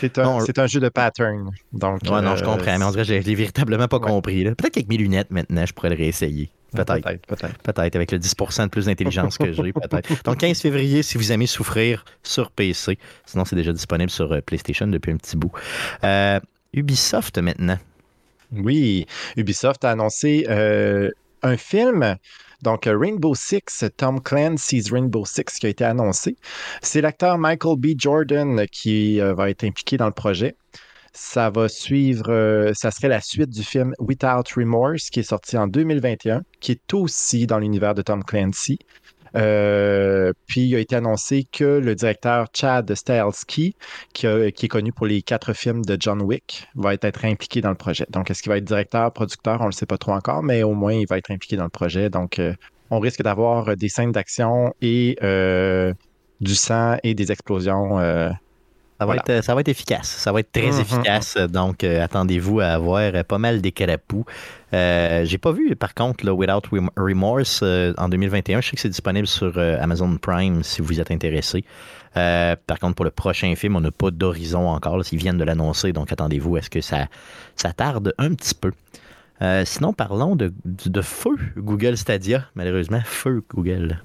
[0.00, 1.50] C'est un, un jeu de pattern.
[1.72, 4.06] Donc, Ouais, non, je euh, comprends, mais on dirait que je l'ai véritablement pas Ouais.
[4.08, 4.44] compris.
[4.44, 6.50] Peut-être qu'avec mes lunettes maintenant, je pourrais le réessayer.
[6.74, 7.02] Peut-être.
[7.02, 7.58] Peut-être, peut-être.
[7.62, 10.22] Peut-être, avec le 10% de plus d'intelligence que j'ai, peut-être.
[10.24, 12.98] Donc, 15 février, si vous aimez souffrir sur PC.
[13.26, 15.52] Sinon, c'est déjà disponible sur euh, PlayStation depuis un petit bout.
[16.04, 16.40] Euh,
[16.72, 17.78] Ubisoft maintenant.
[18.52, 21.10] Oui, Ubisoft a annoncé euh,
[21.42, 22.16] un film.
[22.62, 26.36] Donc, euh, Rainbow Six, Tom Clancy's Rainbow Six qui a été annoncé.
[26.82, 27.88] C'est l'acteur Michael B.
[27.96, 30.54] Jordan qui euh, va être impliqué dans le projet.
[31.14, 35.66] Ça va suivre, ça serait la suite du film Without Remorse qui est sorti en
[35.66, 38.78] 2021, qui est aussi dans l'univers de Tom Clancy.
[39.36, 43.74] Euh, puis il a été annoncé que le directeur Chad Stahelski,
[44.12, 47.76] qui, est connu pour les quatre films de John Wick, va être, impliqué dans le
[47.76, 48.06] projet.
[48.10, 50.62] Donc, est-ce qu'il va être directeur, producteur, on ne le sait pas trop encore, mais
[50.62, 52.10] au moins il va être impliqué dans le projet.
[52.10, 52.54] Donc, euh,
[52.90, 55.92] on risque d'avoir des scènes d'action et euh,
[56.40, 57.98] du sang et des explosions.
[59.02, 59.22] Euh, Ça va, Voilà.
[59.38, 60.08] être, ça va être efficace.
[60.08, 60.80] Ça va être très Mhm.
[60.80, 61.36] efficace.
[61.36, 63.72] Donc, euh, attendez-vous à avoir euh, pas mal des.
[64.74, 68.60] Euh, J'ai pas vu, par contre, là, Without Rem- Remorse euh, en 2021.
[68.60, 71.64] Je sais que c'est disponible sur Amazon Prime si vous êtes intéressé.
[72.14, 74.96] Par contre, pour le prochain film, on n'a pas d'horizon encore.
[74.98, 77.06] là, Ils viennent de l'annoncer, donc attendez-vous à ce que ça,
[77.56, 78.72] ça tarde un petit peu.
[79.42, 80.52] Euh, sinon, parlons de,
[81.02, 83.00] feu Google Stadia, malheureusement.
[83.04, 84.00] Feu Google.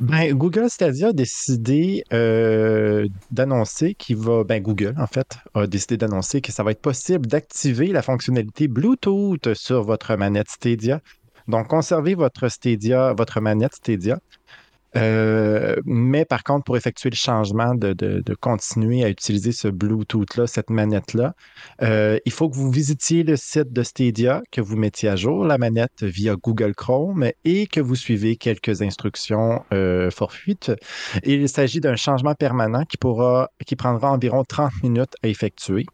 [0.00, 4.44] Ben, Google Stadia a décidé euh, d'annoncer qu'il va.
[4.44, 8.68] Ben, Google, en fait, a décidé d'annoncer que ça va être possible d'activer la fonctionnalité
[8.68, 11.00] Bluetooth sur votre manette Stadia.
[11.48, 14.18] Donc, conservez votre Stadia, votre manette Stadia.
[14.96, 19.68] Euh, mais par contre, pour effectuer le changement de, de- de continuer à utiliser ce
[19.68, 21.34] Bluetooth-là, cette manette-là,
[21.82, 25.44] euh, il faut que vous visitiez le site de Stadia, que vous mettiez à jour
[25.44, 30.72] la manette via Google Chrome et que vous suivez quelques instructions euh, fortuites.
[31.24, 35.86] Il s'agit d'un changement permanent qui, pourra, qui prendra environ 30 minutes à effectuer.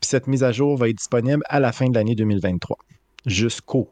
[0.00, 2.76] Puis cette mise à jour va être disponible à la fin de l'année 2023,
[3.26, 3.90] jusqu'au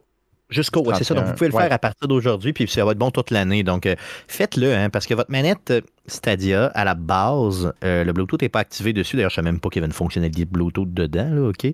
[0.50, 1.14] Jusqu'au, ouais, c'est ça.
[1.14, 1.62] Donc, vous pouvez le Ouais.
[1.64, 3.62] faire à partir d'aujourd'hui, puis ça va être bon toute l'année.
[3.62, 3.94] Donc, euh,
[4.28, 8.48] faites-le, hein, parce que votre manette euh, Stadia, à la base, euh, le Bluetooth n'est
[8.48, 9.16] pas activé dessus.
[9.16, 11.66] D'ailleurs, je ne savais même pas qu'il y avait une fonctionnalité Bluetooth dedans, là, OK?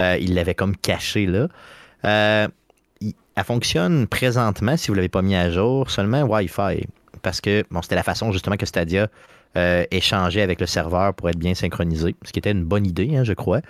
[0.00, 1.48] Euh, il l'avait comme caché là.
[3.36, 6.86] Elle fonctionne présentement, si vous ne l'avez pas mis à jour, seulement Wi-Fi.
[7.22, 9.08] Parce que, bon, c'était la façon justement que Stadia
[9.56, 13.16] euh, échangeait avec le serveur pour être bien synchronisé, ce qui était une bonne idée,
[13.16, 13.60] hein, je crois.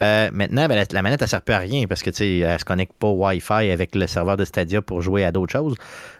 [0.00, 2.58] Euh, maintenant, ben, la, manette, elle ne sert plus à rien parce que, elle ne
[2.58, 5.74] se connecte pas au Wi-Fi avec le serveur de Stadia pour jouer à d'autres choses.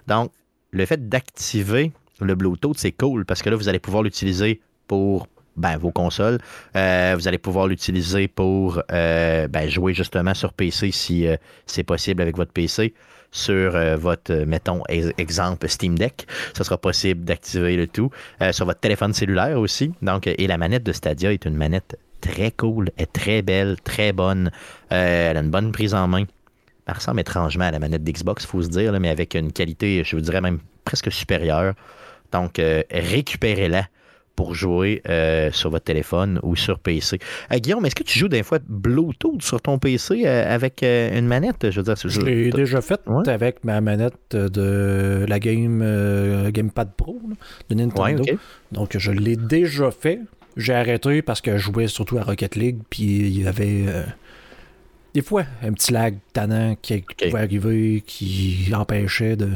[0.08, 0.32] Donc,
[0.72, 5.28] le fait d'activer le Bluetooth, c'est cool parce que là, vous allez pouvoir l'utiliser pour
[5.56, 6.38] ben, vos consoles.
[6.74, 11.26] Euh, vous allez pouvoir l'utiliser pour ben, jouer justement sur PC si
[11.66, 12.92] c'est possible avec votre PC.
[13.34, 18.10] Sur euh, votre, euh, mettons, ex- exemple Steam Deck, ça sera possible d'activer le tout.
[18.42, 19.92] Euh, sur votre téléphone cellulaire aussi.
[20.02, 24.12] Donc, et la manette de Stadia est une manette très cool, est très belle, très
[24.12, 24.50] bonne.
[24.90, 26.24] Elle a une bonne prise en main.
[26.86, 30.04] Elle ressemble étrangement à la manette d'Xbox, il faut se dire, mais avec une qualité,
[30.04, 31.74] je vous dirais même presque supérieure.
[32.32, 33.86] Donc, récupérez-la
[34.36, 37.18] pour jouer euh, sur votre téléphone ou sur PC.
[37.52, 41.26] Euh, Guillaume, est-ce que tu joues des fois Bluetooth sur ton PC euh, avec une
[41.26, 41.70] manette?
[41.70, 43.28] Je veux dire, Je l'ai déjà fait Ouais.
[43.28, 47.34] avec ma manette de la game Gamepad Pro là,
[47.68, 48.22] de Nintendo.
[48.24, 48.38] Ouais.
[48.72, 50.20] Donc je l'ai déjà fait.
[50.56, 53.84] J'ai arrêté parce que je jouais surtout à Rocket League, puis il y avait
[55.14, 59.50] des fois un petit lag tannant qui pouvait arriver, qui empêchait de.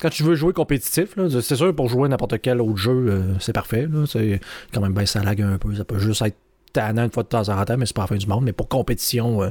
[0.00, 3.52] Quand tu veux jouer compétitif, c'est sûr pour jouer n'importe quel autre jeu, euh, c'est
[3.52, 3.86] parfait.
[3.90, 4.40] là, c'est
[4.72, 5.74] quand même ben ça lag un peu.
[5.74, 6.36] Ça peut juste être
[6.72, 8.44] tannant une fois de temps en temps, mais c'est pas la fin du monde.
[8.44, 9.50] Mais pour compétition, euh,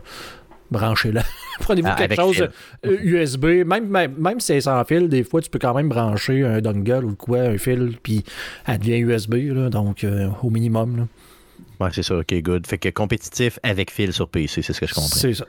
[0.71, 1.23] branchez-la.
[1.59, 2.49] Prenez-vous Ah, quelque chose fil.
[2.85, 5.89] euh, USB, même, même, même si c'est sans fil, des fois, tu peux quand même
[5.89, 8.23] brancher un dongle ou quoi, un fil, puis
[8.65, 10.97] elle devient USB, là, donc euh, au minimum.
[10.97, 11.07] là.
[11.79, 12.67] Ouais, c'est ça, ok, good.
[12.67, 15.09] Fait que compétitif avec fil sur PC, c'est ce que je comprends.
[15.09, 15.45] C'est ça.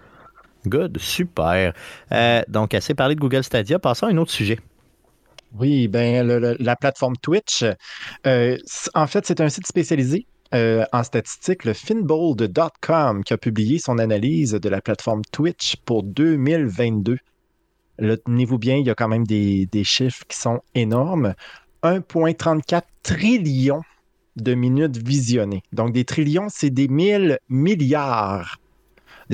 [0.67, 1.73] Good, super.
[2.13, 3.79] Euh, donc, assez parlé de Google Stadia.
[3.79, 4.59] Passons à un autre sujet.
[5.53, 7.65] Oui, ben le- le- la plateforme Twitch,
[8.27, 8.57] euh,
[8.95, 13.99] en fait, c'est un site spécialisé euh, en statistiques, le finbold.com, qui a publié son
[13.99, 17.19] analyse de la plateforme Twitch pour 2022.
[17.99, 21.35] Là, tenez-vous bien, il y a quand même des, chiffres qui sont énormes.
[21.83, 23.83] 1,34 trillions
[24.37, 25.63] de minutes visionnées.
[25.73, 28.70] Donc, des trillions, c'est des mille milliards C'est de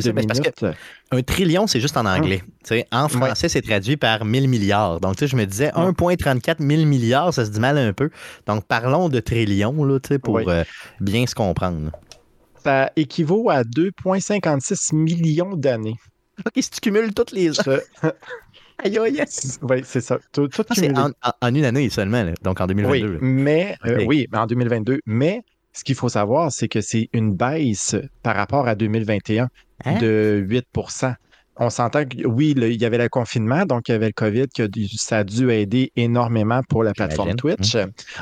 [0.02, 0.64] ça, parce minutes.
[1.11, 2.42] Un trillion, c'est juste en anglais.
[2.64, 5.00] Tu sais, En français, c'est traduit par 1000 milliards.
[5.00, 5.92] Donc, je me disais, Ouais.
[5.92, 8.11] 1,34 1000 milliards, ça se dit mal un peu.
[8.46, 10.62] Donc, parlons de trillions, là, pour euh,
[11.00, 11.90] bien se comprendre.
[12.62, 15.96] Ça équivaut à 2,56 millions d'années.
[16.46, 17.80] OK, si tu cumules toutes les heures.
[18.85, 19.26] Aïe, aïe, aïe.
[19.62, 20.18] Oui, c'est ça.
[20.32, 20.62] Tout, tout
[21.22, 22.32] Ah, en, une année seulement, là.
[22.42, 23.12] donc en 2022.
[23.14, 25.00] Oui, mais euh, oui, mais en 2022.
[25.06, 29.48] Mais ce qu'il faut savoir, c'est que c'est une baisse par rapport à 2021
[29.84, 29.98] Hein?
[29.98, 31.14] de 8%
[31.58, 34.12] On s'entend que oui, le- il y avait le confinement, donc il y avait le
[34.12, 37.30] COVID, que ça a dû aider énormément pour la plateforme.
[37.36, 37.76] Twitch.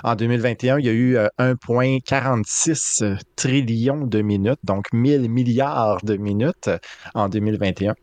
[0.04, 6.16] En 2021, il y a eu euh, 1,46 trillions de minutes, donc 1000 milliards de
[6.16, 6.70] minutes
[7.14, 7.94] en 2021.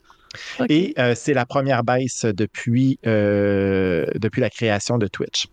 [0.59, 0.65] Ok.
[0.69, 5.47] Et euh, c'est la première baisse depuis, euh, depuis la création de Twitch.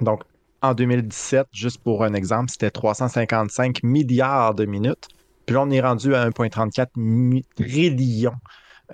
[0.00, 0.22] Donc,
[0.62, 5.08] en 2017, juste pour un exemple, c'était 355 milliards de minutes.
[5.50, 8.36] Puis là, on est rendu à 1,34 mi- trillions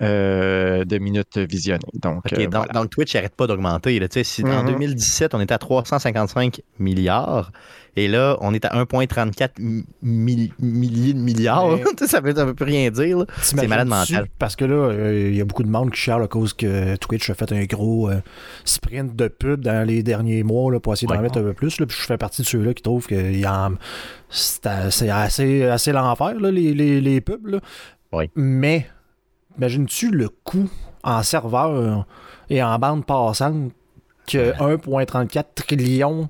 [0.01, 1.79] euh, de minutes visionnées.
[2.01, 2.73] Donc, OK, euh, donc, voilà.
[2.73, 3.99] donc Twitch n'arrête pas d'augmenter.
[4.43, 4.71] En Mhm.
[4.73, 7.51] 2017, on était à 355 milliards.
[7.99, 11.77] Et là, on est à 1,34 mi- mi- milliers de milliards.
[11.77, 13.25] Mais- ça ne veut, plus rien dire.
[13.41, 13.67] T'imagines-tu?
[13.67, 14.27] malade mental.
[14.37, 16.95] Parce que là, euh, il y a beaucoup de monde qui chiale à cause que
[16.97, 18.21] Twitch a fait un gros euh,
[18.65, 21.21] sprint de pub dans les derniers mois là, pour essayer d'en Ouais.
[21.23, 21.79] mettre un peu plus.
[21.79, 23.15] Là, puis je fais partie de ceux-là qui trouvent que
[24.29, 27.47] c'est c'est assez, assez l'enfer, les, les, les pubs.
[27.47, 27.59] là.
[28.13, 28.29] Oui.
[28.35, 28.87] Mais,
[29.57, 30.69] imagines-tu le coût
[31.03, 32.05] en serveur
[32.49, 33.71] et en bande passante
[34.27, 36.29] que 1,34 trillion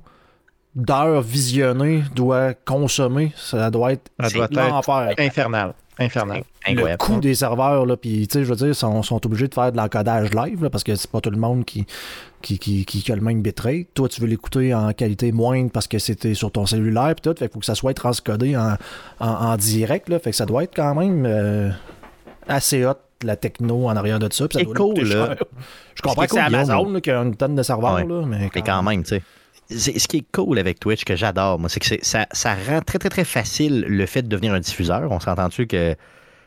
[0.75, 3.31] d'heures visionnées doit consommer?
[3.35, 5.73] Ça doit être Ça doit être l'enfer infernal.
[5.99, 6.43] Infernal.
[6.67, 6.97] le Incroyable.
[6.99, 9.71] coût des serveurs, là, puis tu sais, je veux dire, sont, sont obligés de faire
[9.71, 11.87] de l'encodage live, là, parce que c'est pas tout le monde qui,
[12.43, 13.87] qui, qui, qui, qui a le même bitrate.
[13.95, 17.35] Toi, tu veux l'écouter en qualité moindre parce que c'était sur ton cellulaire, puis tout,
[17.35, 18.75] fait qu'il faut que ça soit transcodé en,
[19.19, 21.71] en, en direct, là, fait que ça doit être quand même euh,
[22.47, 25.35] assez hot, la techno en arrière de ça, puis ça C'est doit cool, là.
[25.95, 28.05] Je comprends que c'est Amazon qui a une tonne de serveurs, Ouais.
[28.05, 29.19] là, mais Mais quand même, tu
[29.69, 29.99] sais.
[29.99, 32.99] Ce qui est cool avec Twitch, que j'adore, moi, c'est que ça, ça rend très,
[32.99, 35.11] très, très facile le fait de devenir un diffuseur.
[35.11, 35.97] On s'entend-tu que, tu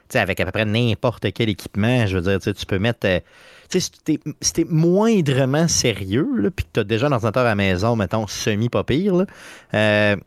[0.09, 3.01] sais, avec à peu près n'importe quel équipement, je veux dire, tu peux mettre.
[3.07, 3.21] euh,
[3.69, 7.43] tu sais, si t'es si t'es moindrement sérieux, puis que tu as déjà un ordinateur
[7.43, 9.27] à la maison, mettons, semi-pas pire, là,
[9.75, 10.23] euh, tu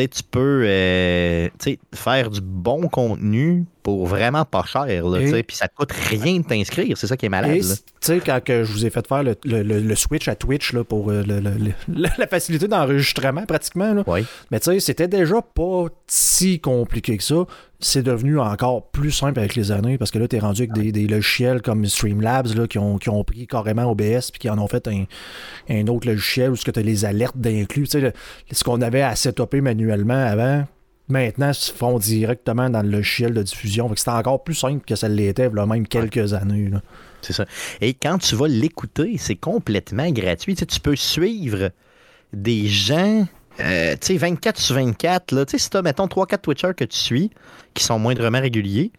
[0.00, 1.48] sais, tu peux euh,
[1.94, 6.38] faire du bon contenu pour vraiment pas cher, là, Et- puis ça te coûte rien
[6.38, 6.96] de t'inscrire.
[6.96, 7.60] C'est ça qui est malade.
[7.60, 7.66] Tu
[8.00, 10.72] sais, quand que je vous ai fait faire le, le- le- le switch à Twitch
[10.72, 14.24] là, pour euh, le- le- le- la facilité d'enregistrement, pratiquement, là, Oui.
[14.50, 17.44] Mais tu sais, c'était déjà pas si compliqué que ça.
[17.84, 20.72] C'est devenu encore plus simple avec les années parce que là, tu es rendu avec
[20.72, 24.48] des, des logiciels comme Streamlabs là, qui, ont, qui ont pris carrément OBS puis qui
[24.50, 25.04] en ont fait un,
[25.68, 27.88] un autre logiciel où tu as les alertes d'inclus.
[28.52, 30.64] Ce qu'on avait à setuper manuellement avant,
[31.12, 33.90] maintenant, se font directement dans le logiciel de diffusion.
[33.94, 36.68] C'était encore plus simple que ça l'était, même quelques années.
[36.68, 36.82] là.
[37.20, 37.44] C'est ça.
[37.80, 40.54] Et quand tu vas l'écouter, c'est complètement gratuit.
[40.54, 41.70] Tu, sais, tu peux suivre
[42.32, 43.26] des gens,
[43.60, 45.32] euh, tu sais, 24 sur 24.
[45.32, 45.46] Là.
[45.46, 47.30] Tu sais, si tu as, mettons, 3-4 Twitchers que tu suis,
[47.74, 48.90] qui sont moindrement réguliers,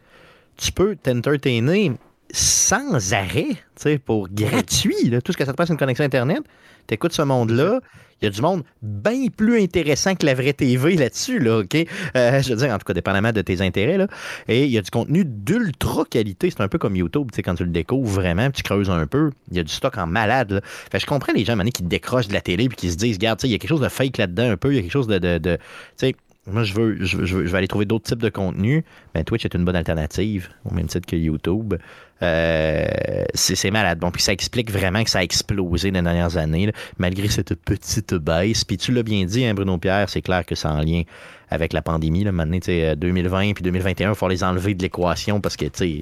[0.56, 1.92] tu peux t'entertainer
[2.32, 5.10] sans arrêt, tu sais, pour gratuit.
[5.10, 5.22] là.
[5.22, 6.44] Tout ce que ça te passe, c'est une connexion Internet.
[6.88, 7.82] Tu écoutes ce monde-là.
[8.24, 11.76] Il y a du monde bien plus intéressant que la vraie TV là-dessus, là, OK?
[12.16, 14.08] Euh, je veux dire, en tout cas, dépendamment de tes intérêts, là.
[14.48, 16.50] Et il y a du contenu d'ultra qualité.
[16.50, 19.06] C'est un peu comme YouTube, tu sais, quand tu le découvres vraiment, tu creuses un
[19.08, 20.62] peu, il y a du stock en malade, là.
[20.64, 23.18] Fait je comprends les gens, mané, qui décrochent de la télé puis qui se disent,
[23.18, 24.80] regarde, tu sais, il y a quelque chose de fake là-dedans un peu, il y
[24.80, 25.18] a quelque chose de...
[25.18, 25.62] de, de- tu
[26.08, 28.30] sais, moi, je veux, je, veux, je veux- je vais aller trouver d'autres types de
[28.30, 28.84] contenu.
[29.14, 31.76] Ben, Twitch est une bonne alternative, au même titre que YouTube.
[32.24, 32.86] Euh,
[33.34, 34.00] c'est malade.
[34.00, 37.28] Bon, puis ça explique vraiment que ça a explosé dans les dernières années, là, malgré
[37.28, 38.64] cette petite baisse.
[38.64, 41.04] Puis tu l'as bien dit, hein, Bruno Pierre, c'est clair que c'est en lien
[41.50, 42.24] avec la pandémie.
[42.24, 45.58] Là, maintenant, tu sais, euh, 2020 puis 2021, il faut les enlever de l'équation parce
[45.58, 46.02] que, tu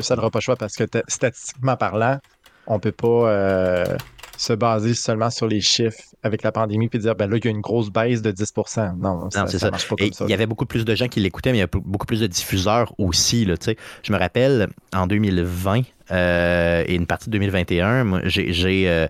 [0.00, 2.18] Ça n'aura pas le choix parce que statistiquement parlant,
[2.66, 3.06] on peut pas.
[3.30, 3.84] euh,
[4.40, 7.48] se baser seulement sur les chiffres avec la pandémie puis dire ben là, il y
[7.48, 8.54] a une grosse baisse de 10
[8.96, 9.70] Non, ça, c'est ça ça.
[9.70, 10.24] marche pas Et comme ça.
[10.26, 12.20] il y avait beaucoup plus de gens qui l'écoutaient, mais il y a beaucoup plus
[12.20, 13.44] de diffuseurs aussi.
[13.44, 13.56] Là,
[14.02, 19.06] je me rappelle, en 2020 euh, et une partie de 2021, moi, j'ai, j'ai, euh,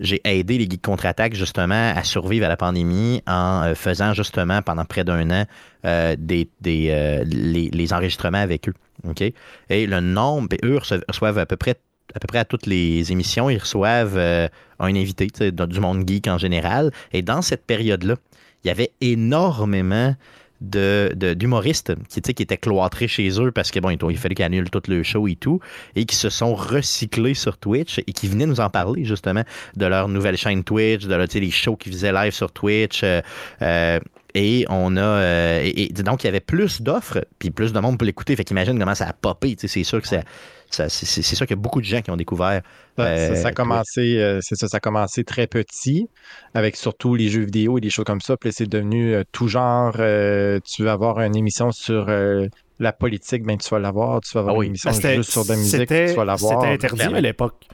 [0.00, 4.62] j'ai aidé les Geeks Contre-Attaque justement à survivre à la pandémie en euh, faisant justement
[4.62, 5.44] pendant près d'un an
[5.84, 8.74] euh, des, des, euh, les, les enregistrements avec eux.
[9.06, 9.20] OK?
[9.68, 11.74] Et le nombre, et eux reçoivent à peu près
[12.14, 14.48] à peu près à toutes les émissions, ils reçoivent euh,
[14.78, 16.90] un invité du monde geek en général.
[17.12, 18.16] Et dans cette période-là,
[18.64, 20.14] il y avait énormément
[20.62, 24.82] de, de- d'humoristes qui, étaient cloîtrés chez eux parce que il fallait qu'ils annulent tout
[24.88, 25.60] le show et tout,
[25.96, 29.42] et qui se sont recyclés sur Twitch et qui venaient nous en parler justement
[29.76, 33.02] de leur nouvelle chaîne Twitch, de leur, les shows qu'ils faisaient live sur Twitch.
[33.02, 33.20] euh,
[33.62, 33.98] euh,
[34.34, 35.00] et on a.
[35.00, 38.34] euh, et, et donc, il y avait plus d'offres, puis plus de monde pour l'écouter.
[38.36, 39.54] Fait qu'imagine comment ça a popé.
[39.56, 40.22] tu sais, C'est sûr que ça,
[40.70, 42.62] ça- c'est, sûr qu'il y a beaucoup de gens qui ont découvert.
[42.96, 43.54] Ça, euh, ça, ça a Twitch.
[43.54, 46.08] commencé, euh, c'est ça, ça a commencé très petit,
[46.54, 48.36] avec surtout les jeux vidéo et des choses comme ça.
[48.36, 49.94] Puis c'est devenu euh, tout genre.
[49.98, 52.46] euh, tu veux avoir une émission sur euh,
[52.78, 54.20] la politique, ben tu vas l'avoir.
[54.22, 54.66] Tu vas avoir Ah oui.
[54.66, 56.60] une émission Ben, juste sur de la musique, tu vas l'avoir.
[56.62, 57.66] C'était interdit à l'époque.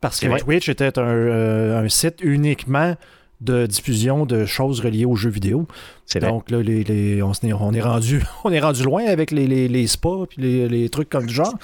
[0.00, 0.38] Parce que.
[0.38, 2.94] Twitch était un, euh, un site uniquement
[3.40, 5.66] de diffusion de choses reliées aux jeux vidéo.
[6.06, 6.30] C'est vrai.
[6.30, 9.46] Donc là, les, les- on, s'est- on est rendu, on est rendu loin avec les,
[9.46, 11.54] les, les spas puis les, les trucs comme du genre.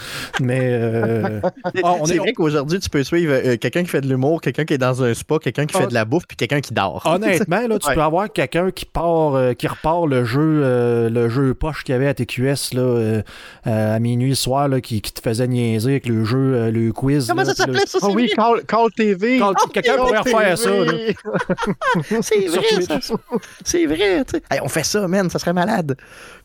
[0.40, 1.40] Mais euh,
[1.82, 4.40] ah, on c'est est- vrai qu'aujourd'hui, tu peux suivre euh, quelqu'un qui fait de l'humour,
[4.42, 5.80] quelqu'un qui est dans un spa, quelqu'un qui Ah.
[5.80, 7.02] fait de la bouffe, puis quelqu'un qui dort.
[7.06, 7.94] honnêtement, là, tu Ouais.
[7.94, 11.94] peux avoir quelqu'un qui part, euh, qui repart le jeu, euh, le jeu poche qu'il
[11.94, 13.22] y avait à TQS là,
[13.64, 16.92] à minuit le soir, là, qui, qui te faisait niaiser avec le jeu, euh, le
[16.92, 17.26] quiz.
[17.28, 17.80] Comment là, ça s'appelait?
[17.82, 18.30] Ah c'est oui?
[18.36, 19.40] Call, Call TV.
[19.72, 20.70] Quelqu'un Call pourrait refaire ça.
[20.70, 20.92] là.
[22.22, 23.14] C'est vrai, ça.
[23.64, 24.42] C'est vrai, tu sais.
[24.50, 25.96] Hey, on fait ça, man, ça serait malade.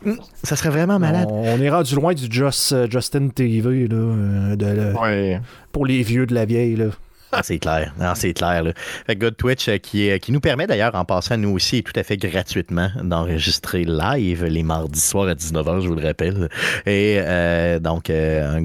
[0.06, 1.28] Hum, Ça serait vraiment malade.
[1.30, 5.42] On, on est rendu loin du Just, euh, Justin TV là, euh, de, Ouais.
[5.72, 6.76] pour les vieux de la vieille.
[6.76, 6.86] Là.
[7.32, 8.64] Ah, c'est clair, non, c'est clair.
[8.64, 8.72] Là.
[9.06, 11.84] Fait que Good Twitch euh, qui, est- qui nous permet d'ailleurs, en passant nous aussi,
[11.84, 16.50] tout à fait gratuitement, d'enregistrer live les mardis soirs à 19h, je vous le rappelle.
[16.88, 18.60] Et euh, donc, euh,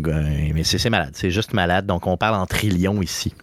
[0.54, 1.84] mais c'est malade, c'est juste malade.
[1.84, 3.34] Donc, on parle en trillions ici.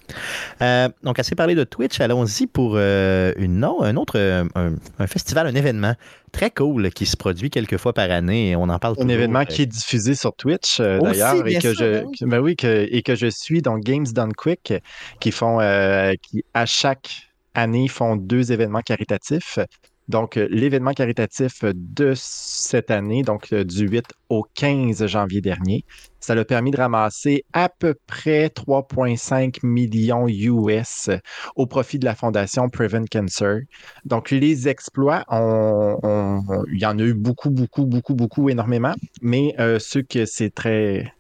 [0.64, 5.08] Euh, donc, assez parlé de Twitch, allons-y pour euh, une, un autre euh, un, un
[5.08, 5.94] festival, un événement
[6.32, 9.12] très cool qui se produit quelques fois par année on en parle Un toujours.
[9.12, 12.56] événement qui est diffusé sur Twitch euh, d'ailleurs et que sûr, je ben oui.
[12.56, 14.74] que- ben et que je suis donc Games Done Quick
[15.20, 17.10] qui font euh, qui à chaque
[17.54, 19.60] année font deux événements caritatifs.
[20.08, 25.86] Donc euh, l'événement caritatif de cette année donc euh, du 8 au 15 janvier dernier,
[26.22, 31.10] ça l'a permis de ramasser à peu près 3,5 millions US
[31.56, 33.62] au profit de la fondation Prevent Cancer.
[34.06, 39.80] Donc, les exploits, il y en a eu beaucoup, beaucoup, beaucoup, beaucoup, énormément, mais euh,
[39.80, 41.12] ceux que c'est très,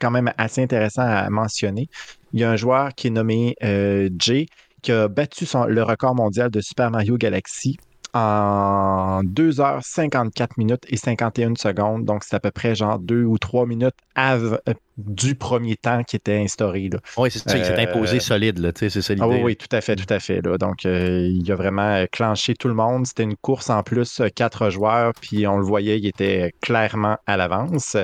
[0.00, 1.88] quand même assez intéressant à mentionner,
[2.32, 4.46] il y a un joueur qui est nommé euh, Jay
[4.82, 7.76] qui a battu le record mondial de Super Mario Galaxy
[8.16, 12.04] en 2 heures 54 minutes et 51 secondes.
[12.04, 16.02] Donc, c'est à peu près genre 2 ou 3 minutes av- euh, du premier temps
[16.04, 16.88] qui était instauré.
[16.90, 16.98] Là.
[17.18, 19.26] Oui, c'est ça, il s'est Euh, imposé solide, là, c'est ça l'idée.
[19.26, 20.40] Ah oui, oui, tout à fait, tout à fait.
[20.40, 20.56] Là.
[20.56, 23.06] Donc, euh, il a vraiment euh, clenché tout le monde.
[23.06, 27.18] C'était une course en plus, euh, quatre joueurs, puis on le voyait, il était clairement
[27.26, 27.96] à l'avance.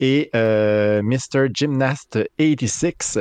[0.00, 1.48] Et euh, Mr.
[1.52, 3.18] Gymnast 86,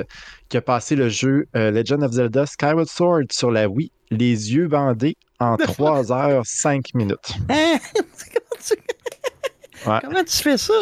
[0.47, 4.53] qui a passé le jeu euh, Legend of Zelda Skyward Sword sur la Wii, les
[4.53, 7.33] yeux bandés en 3 heures 5 minutes.
[7.49, 7.77] Hein?
[7.93, 8.73] comment, tu...
[9.89, 9.99] Ouais.
[10.01, 10.73] comment tu fais ça?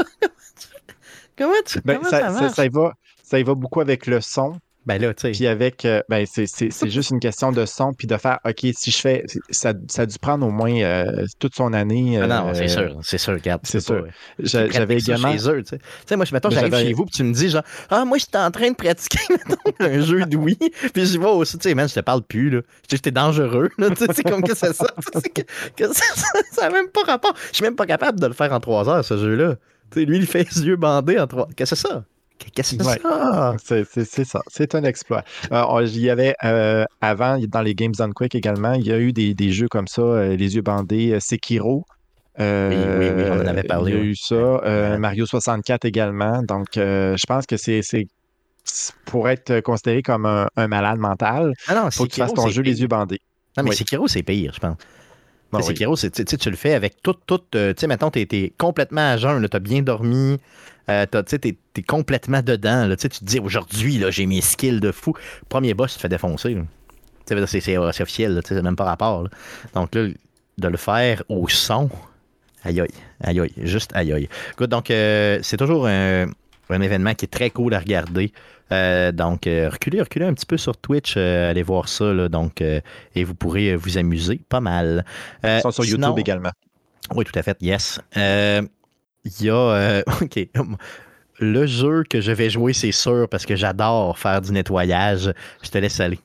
[1.37, 2.55] Comment tu Ben, comment ça, ça, ça- marche?
[2.55, 4.59] ça y va, ça y va beaucoup avec le son.
[4.87, 5.31] Ben là, tu sais.
[5.31, 8.39] Puis avec, euh, ben c'est, c'est- c'est juste une question de son, puis de faire,
[8.45, 12.17] OK, si je fais, ça, ça a dû prendre au moins euh, toute son année.
[12.21, 13.61] Ah non, euh, c'est sûr, c'est sûr, regarde.
[13.65, 14.05] c'est sûr.
[14.39, 15.31] J'avais également.
[15.33, 15.77] chez eux, tu sais.
[15.79, 18.05] Tu sais, moi, je mettons, j'arrive j'avais- chez vous, puis tu me dis, genre, ah,
[18.05, 20.57] moi, j'étais en train de pratiquer, mettons, un jeu de Wii,
[20.93, 22.61] puis je vois aussi, tu sais, man, je te parle plus, là.
[22.83, 23.89] Je dis, J'étais dangereux, là.
[23.91, 24.87] Tu sais, comme que c'est ça.
[25.13, 25.41] tu sais, que,
[25.75, 27.33] que ça, ça, ça a même pas rapport.
[27.51, 29.55] Je suis même pas capable de le faire en trois heures, ce jeu-là.
[29.91, 31.47] Tu sais, lui, il fait les yeux bandés en trois.
[31.55, 32.03] Qu'est-ce que c'est ça?
[32.53, 32.99] Qu'est-ce que c'est Ouais.
[33.01, 33.55] ça?
[33.63, 35.23] C'est c'est- c'est ça, c'est un exploit.
[35.51, 38.99] Euh, il y avait euh, avant, dans les Games on Quick également, il y a
[38.99, 41.85] eu des, des jeux comme ça, euh, les yeux bandés, euh, Sekiro.
[42.39, 44.97] Oui, oui, oui, on en avait parlé, Il y a eu ça.
[44.99, 46.43] Mario 64 également.
[46.43, 47.81] Donc, je pense que c'est
[49.05, 52.33] pour être considéré comme un, un malade mental, Ah non, il faut que tu fasses
[52.33, 53.21] ton jeu les yeux bandés.
[53.57, 53.75] Non, mais Oui.
[53.75, 54.75] Sekiro, c'est pire, je pense.
[55.51, 55.63] Bon, oui.
[55.63, 59.41] Sekiro, tu le fais avec tout, tout tu sais, mettons, t'es es complètement à jeun,
[59.41, 60.37] là, t'as bien dormi,
[60.89, 64.79] euh, tu sais, t'es es complètement dedans, là, tu te dis, aujourd'hui, j'ai mes skills
[64.79, 65.13] de fou.
[65.49, 66.57] Premier boss, tu te fais défoncer,
[67.25, 69.29] c'est officiel, c'est même pas rapport, là.
[69.73, 70.07] Donc là,
[70.57, 71.89] de le faire au son,
[72.63, 72.89] aïe aïe,
[73.21, 74.29] aïe aïe, juste aïe aïe.
[74.53, 76.27] Écoute, donc, euh, c'est toujours un,
[76.69, 78.31] un événement qui est très cool à regarder.
[78.71, 83.23] Euh, donc, reculez, reculez un petit peu sur Twitch, allez voir ça, là, donc, et
[83.23, 85.05] vous pourrez vous amuser pas mal.
[85.43, 86.51] Ils sont sur YouTube également.
[87.13, 87.99] Oui, tout à fait, yes.
[89.39, 90.39] Il y a, OK,
[91.39, 95.31] le jeu que je vais jouer, c'est sûr, parce que j'adore faire du nettoyage.
[95.63, 96.19] Je te laisse aller.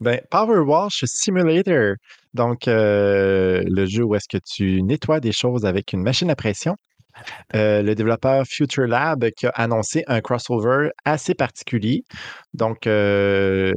[0.00, 1.94] Ben, Power Wash Simulator.
[2.34, 6.36] Donc, euh, le jeu où est-ce que tu nettoies des choses avec une machine à
[6.36, 6.76] pression.
[7.54, 12.04] Euh, le développeur Future Lab qui a annoncé un crossover assez particulier.
[12.52, 13.72] Donc, euh,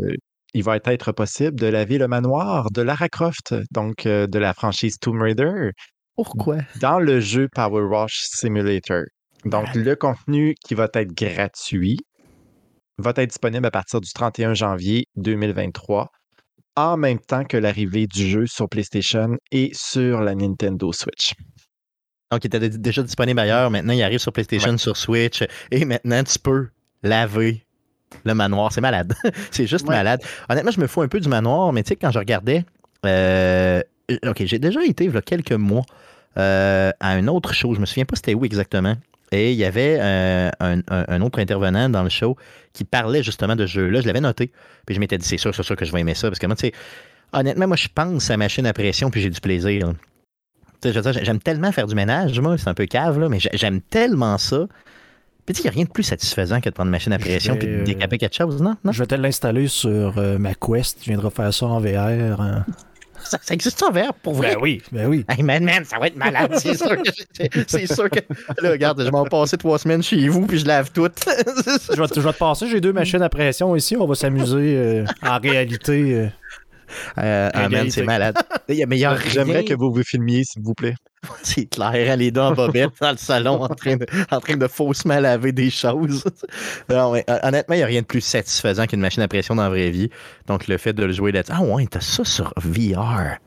[0.54, 4.98] il va être possible de laver le manoir de Lara Croft, donc de la franchise
[5.00, 5.72] Tomb Raider.
[6.22, 6.58] Pourquoi?
[6.82, 9.04] Dans le jeu Power Wash Simulator.
[9.46, 11.98] Donc, le contenu qui va être gratuit
[12.98, 16.12] va être disponible à partir du 31 janvier 2023,
[16.76, 21.36] en même temps que l'arrivée du jeu sur PlayStation et sur la Nintendo Switch.
[22.34, 23.72] Donc, il était déjà disponible ailleurs.
[23.72, 25.42] Maintenant, il arrive sur PlayStation, sur Switch.
[25.72, 26.68] Et maintenant, tu peux
[27.02, 27.66] laver
[28.26, 28.74] le manoir.
[28.74, 29.14] C'est malade.
[29.52, 30.22] c'est juste malade.
[30.50, 32.66] Honnêtement, je me fous un peu du manoir, mais tu sais, quand je regardais.
[33.06, 33.82] Euh,
[34.28, 35.86] OK, j'ai déjà été il y a quelques mois
[36.38, 37.76] euh, à une autre chose.
[37.76, 38.96] Je me souviens pas c'était où exactement.
[39.32, 42.36] Et il y avait euh, un, autre intervenant dans le show
[42.74, 44.02] qui parlait justement de ce jeu-là.
[44.02, 44.52] Je l'avais noté.
[44.86, 46.30] Puis je m'étais dit, c'est sûr, c'est sûr que je vais aimer ça.
[46.30, 46.74] Parce que moi, tu sais,
[47.32, 49.94] honnêtement, moi, je pense à machine à pression puis j'ai du plaisir.
[50.82, 53.82] Tu sais, j'aime tellement faire du ménage, moi, c'est un peu cave, là, mais j'aime
[53.82, 54.66] tellement ça.
[55.46, 57.18] Puis tu il n'y a rien de plus satisfaisant que de prendre une machine à
[57.18, 58.76] pression et de décaper quelque chose, non?
[58.86, 61.00] Je vais te l'installer sur euh, ma Quest.
[61.02, 62.40] Je viendrai faire ça en VR.
[62.40, 62.66] Hein.
[63.30, 64.56] Ça, existe en verre pour vrai?
[64.56, 65.26] Ben oui, ben oui.
[65.30, 66.52] Hey man, man, ça va être malade.
[66.58, 67.10] C'est sûr que.
[67.68, 68.20] C'est sûr que.
[68.62, 71.08] Là, regarde, je m'en passer trois semaines chez vous puis je lave tout.
[71.28, 73.96] je, vais, je vais te passer, j'ai deux machines à pression ici.
[73.96, 76.14] On va s'amuser euh, en réalité.
[76.16, 76.28] Euh,
[77.18, 78.38] euh, ah, c'est malade.
[78.70, 80.96] J'aimerais que vous vous filmiez, s'il vous plaît.
[81.44, 84.68] C'est clair, les deux en bobette dans le salon en train de, en train de
[84.68, 86.24] faussement laver des choses.
[86.90, 89.90] honnêtement, il n'y a rien de plus satisfaisant qu'une machine à pression dans la vraie
[89.90, 90.10] vie.
[90.48, 91.54] Donc, le fait de le jouer là-dessus.
[91.56, 93.38] Ah ouais, t'as ça sur VR.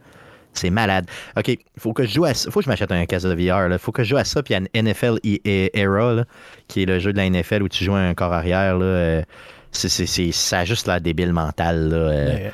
[0.54, 1.06] C'est malade.
[1.36, 2.50] OK, il faut que je joue à ça.
[2.50, 3.72] faut que je m'achète un casque de VR.
[3.72, 4.42] Il faut que je joue à ça.
[4.42, 6.24] Puis il y a NFL Era,
[6.68, 8.76] qui est le jeu de la NFL où tu joues un corps arrière.
[8.76, 9.22] Là, euh,
[9.70, 9.88] c'est,
[10.32, 11.88] ça a juste l'air débile mental.
[11.88, 12.50] Là, euh.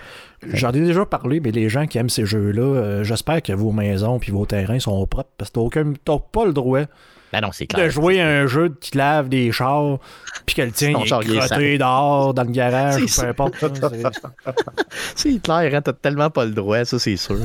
[0.47, 3.72] J'en ai déjà parlé, mais les gens qui aiment ces jeux-là, euh, j'espère que vos
[3.72, 6.82] maisons et vos terrains sont propres parce que t'as pas le droit
[7.30, 9.99] ben non, de jouer à un jeu qui lave des chars
[10.47, 13.55] puis que le tien est crotté dehors dans le garage ou peu importe.
[15.14, 17.36] c'est clair, hein, t'as tellement pas le droit, ça c'est sûr.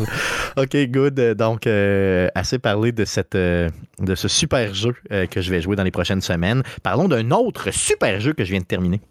[0.55, 1.19] OK, good.
[1.35, 3.67] Donc, euh, assez parlé de, cette, euh,
[3.99, 4.95] de ce super jeu
[5.29, 6.63] que je vais jouer dans les prochaines semaines.
[6.81, 9.01] Parlons d'un autre super jeu que je viens de terminer.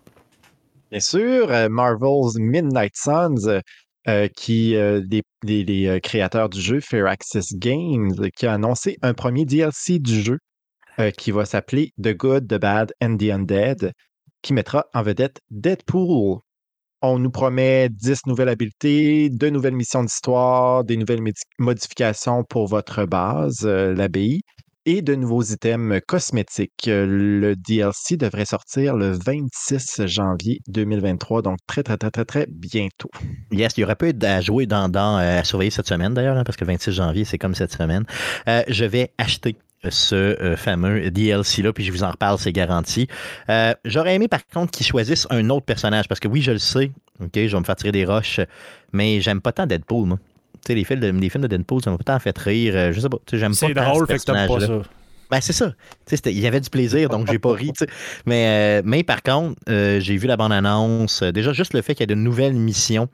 [0.92, 3.60] Bien sûr, euh, Marvel's Midnight Suns, euh,
[4.08, 4.76] euh, qui
[5.42, 10.38] des, créateurs du jeu Fair Access Games, qui a annoncé un premier DLC du jeu
[11.16, 13.92] qui va s'appeler The Good, The Bad and The Undead,
[14.42, 16.40] qui mettra en vedette Deadpool.
[17.00, 21.22] On nous promet 10 nouvelles habiletés, deux nouvelles missions d'histoire, des nouvelles
[21.58, 24.42] modifications pour votre base, l'abbaye,
[24.86, 26.86] et de nouveaux items cosmétiques.
[26.86, 33.10] Le DLC devrait sortir le 26 janvier 2023, donc très, très, très, très, très bientôt.
[33.50, 36.36] Yes, il y aurait peu à jouer dans, dans euh, à surveiller cette semaine d'ailleurs,
[36.36, 38.04] hein, parce que le 26 janvier, c'est comme cette semaine.
[38.48, 39.56] Euh, je vais acheter
[39.88, 43.08] ce euh, fameux DLC-là, puis je vous en reparle, c'est garanti.
[43.84, 46.90] J'aurais aimé par contre qu'ils choisissent un autre personnage, parce que oui, je le sais,
[47.20, 48.40] ok, je vais me faire tirer des roches,
[48.92, 50.18] mais j'aime pas tant Deadpool, moi
[50.68, 52.74] les films, de, les films de Deadpool, ça m'a pas tant fait rire.
[52.76, 54.82] Euh, je sais pas, j'aime pas C'est drôle, fait que t'aimes pas ça.
[55.30, 55.72] Ben, c'est ça.
[56.26, 57.72] Il y avait du plaisir, donc j'ai pas ri.
[58.26, 61.22] Mais, euh, mais par contre, euh, j'ai vu la bande-annonce.
[61.22, 63.08] Déjà, juste le fait qu'il y ait de nouvelles missions,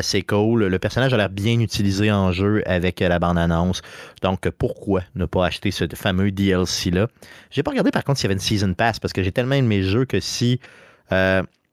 [0.00, 0.64] c'est cool.
[0.64, 3.82] Le personnage a l'air bien utilisé en jeu avec la bande-annonce.
[4.22, 7.08] Donc, pourquoi ne pas acheter ce fameux DLC-là?
[7.50, 9.56] J'ai pas regardé, par contre, s'il y avait une Season Pass, parce que j'ai tellement
[9.56, 10.60] aimé mes jeux que si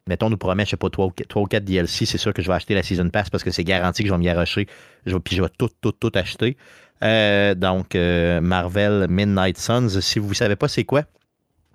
[0.07, 2.53] mettons, nous promet, je sais pas, 3 ou 4 DLC, c'est sûr que je vais
[2.53, 4.65] acheter la Season Pass parce que c'est garanti que je vais m'y arracher.
[5.05, 6.57] Puis je vais tout, tout, tout acheter.
[7.03, 11.03] Euh, donc, euh, Marvel Midnight Suns, si vous ne savez pas c'est quoi,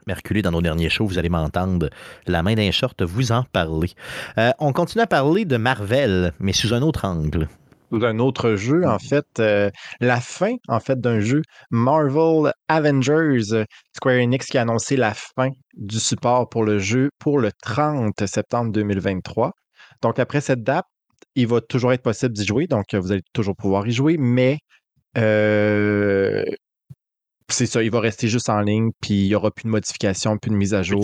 [0.06, 1.88] Merculé dans nos derniers shows, vous allez m'entendre
[2.26, 3.90] la main d'un short vous en parler.
[4.36, 7.48] Euh, on continue à parler de Marvel, mais sous un autre angle
[7.98, 9.70] d'un autre jeu, en fait, euh,
[10.00, 13.64] la fin, en fait, d'un jeu, Marvel Avengers, euh,
[13.94, 18.26] Square Enix qui a annoncé la fin du support pour le jeu pour le 30
[18.26, 19.52] septembre 2023.
[20.02, 20.86] Donc, après cette date,
[21.34, 24.58] il va toujours être possible d'y jouer, donc vous allez toujours pouvoir y jouer, mais
[25.16, 26.44] euh,
[27.48, 30.36] c'est ça, il va rester juste en ligne, puis il n'y aura plus de modifications,
[30.36, 31.00] plus de mise à jour,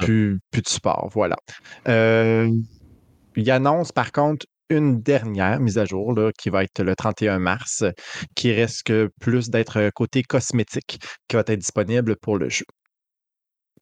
[0.00, 1.36] plus, plus, de support, voilà.
[1.86, 7.38] il annonce par contre une dernière mise à jour là, qui va être le 31
[7.38, 7.84] mars,
[8.34, 10.98] qui risque plus d'être côté cosmétique,
[11.28, 12.64] qui va être disponible pour le jeu.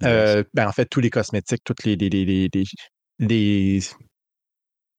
[0.03, 2.65] Euh, ben, en fait, tous les cosmétiques, toutes les, les, les, les, les-
[3.21, 3.81] les-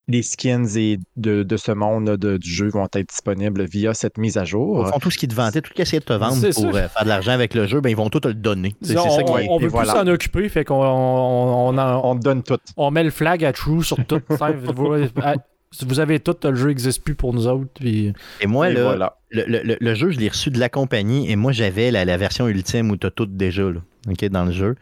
[0.07, 3.93] les skins et de, de ce monde là, de- du jeu vont être disponibles via
[3.95, 4.87] cette mise à jour.
[4.87, 6.87] fond, tout ce qu'ils te vantaient, tout ce qu'ils essayaient de te vendre pour euh,
[6.87, 8.75] faire de l'argent avec le jeu, ben, ils vont tout te le donner.
[8.83, 9.93] C'est c'est on, ça qui on- est- on veut voilà.
[9.93, 12.57] plus s'en occuper, fait qu'on on, on en- On te donne tout.
[12.77, 14.21] on met le flag à True sur tout.
[15.83, 17.69] vous, avez tout, le jeu n'existe plus pour nous autres.
[17.73, 18.13] Puis...
[18.41, 19.17] Et moi, Et là, voilà.
[19.31, 22.17] le, le- le- jeu, je l'ai reçu de la compagnie et moi, j'avais la, la
[22.17, 24.75] version ultime où tu as tout déjà là, ok, dans le jeu.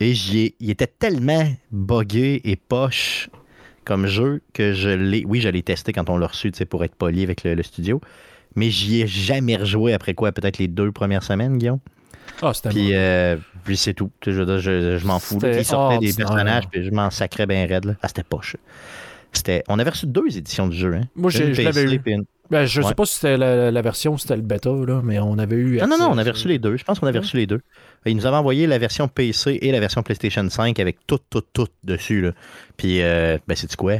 [0.00, 3.28] Et ai- il était tellement buggé et poche
[3.84, 5.24] comme jeu que je l'ai.
[5.26, 7.54] Oui, je l'ai testé quand on l'a reçu tu sais, pour être poli avec le,
[7.54, 8.00] le studio.
[8.54, 11.78] Mais j'y ai jamais rejoué après quoi Peut-être les deux premières semaines, Guillaume.
[12.42, 14.10] Ah, c'était Puis, euh, puis c'est tout.
[14.24, 15.38] Je, je, je m'en fous.
[15.44, 16.16] Ils sortaient des ordinaire.
[16.16, 17.86] personnages, puis je m'en sacrais bien raide.
[17.86, 17.94] Là.
[18.02, 18.56] Ah, c'était poche.
[19.32, 19.62] C'était...
[19.68, 20.94] On avait reçu deux éditions du jeu.
[20.94, 21.02] Hein?
[21.14, 22.00] Moi, j'ai- je l'avais eu.
[22.06, 22.88] une- Ben, je Ouais.
[22.88, 25.78] sais pas si c'était la, la version, c'était le bêta, là, mais on avait eu.
[25.80, 26.78] Non, non, non, on avait reçu les deux.
[26.78, 27.24] Je pense qu'on avait Ouais.
[27.24, 27.60] reçu les deux.
[28.06, 31.42] Ils nous avaient envoyé la version PC et la version PlayStation 5 avec tout, tout,
[31.52, 32.22] tout dessus.
[32.22, 32.32] Là.
[32.78, 33.96] Puis, euh, ben, c'est quoi?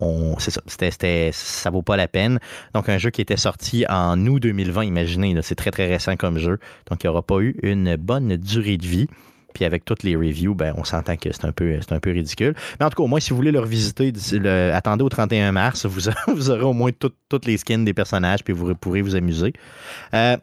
[0.00, 2.40] On, c'est ça, c'était, c'était- ça vaut pas la peine.
[2.74, 6.16] Donc, un jeu qui était sorti en août 2020, imaginez, là, c'est très, très récent
[6.16, 6.58] comme jeu.
[6.90, 9.06] Donc, il n'y aura pas eu une bonne durée de vie.
[9.54, 12.10] Puis avec toutes les reviews, ben, on s'entend que c'est un, peu, c'est un peu
[12.10, 12.54] ridicule.
[12.78, 15.52] Mais en tout cas, au moins, si vous voulez le revisiter, le- attendez au 31
[15.52, 18.74] mars, vous, aurez- vous aurez au moins tout- toutes les skins des personnages, puis vous
[18.74, 19.52] pourrez vous amuser.
[20.12, 20.36] Euh,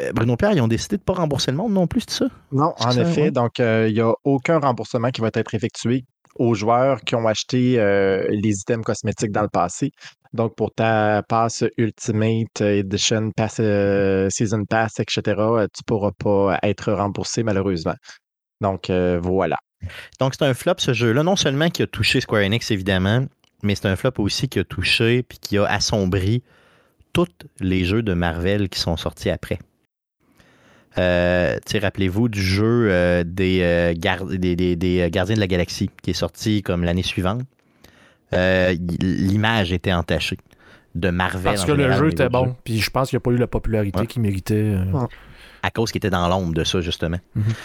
[0.00, 2.24] euh, Bruno Pierre, ils ont décidé de ne pas rembourser le monde non plus, c'est
[2.24, 2.26] ça?
[2.52, 3.22] Non, en ça, effet.
[3.22, 3.30] ouais.
[3.30, 6.04] Donc, euh, il n'y a aucun remboursement qui va être effectué
[6.34, 9.92] aux joueurs qui ont acheté euh, les items cosmétiques dans le passé.
[10.34, 16.58] Donc, pour ta passe Ultimate Edition, pass, euh, Season Pass, etc., tu ne pourras pas
[16.62, 17.94] être remboursé malheureusement.
[18.60, 19.56] Donc, euh, voilà.
[20.20, 21.22] Donc, c'est un flop, ce jeu-là.
[21.22, 23.26] Non seulement qui a touché Square Enix, évidemment,
[23.62, 26.42] mais c'est un flop aussi qui a touché puis qui a assombri
[27.12, 27.26] tous
[27.60, 29.58] les jeux de Marvel qui sont sortis après.
[30.98, 35.40] Euh, tu sais, rappelez-vous du jeu euh, des, euh, gar- des, des- des, Gardiens de
[35.40, 37.42] la Galaxie qui est sorti comme l'année suivante.
[38.32, 40.38] Euh, L'image était entachée
[40.94, 41.42] de Marvel.
[41.44, 42.56] Parce que le jeu était bon.
[42.64, 44.06] Puis je pense qu'il n'y a pas eu la popularité Ouais.
[44.06, 44.54] qu'il méritait.
[44.54, 44.84] euh.
[45.66, 47.18] À cause qu'il était dans l'ombre de ça, justement.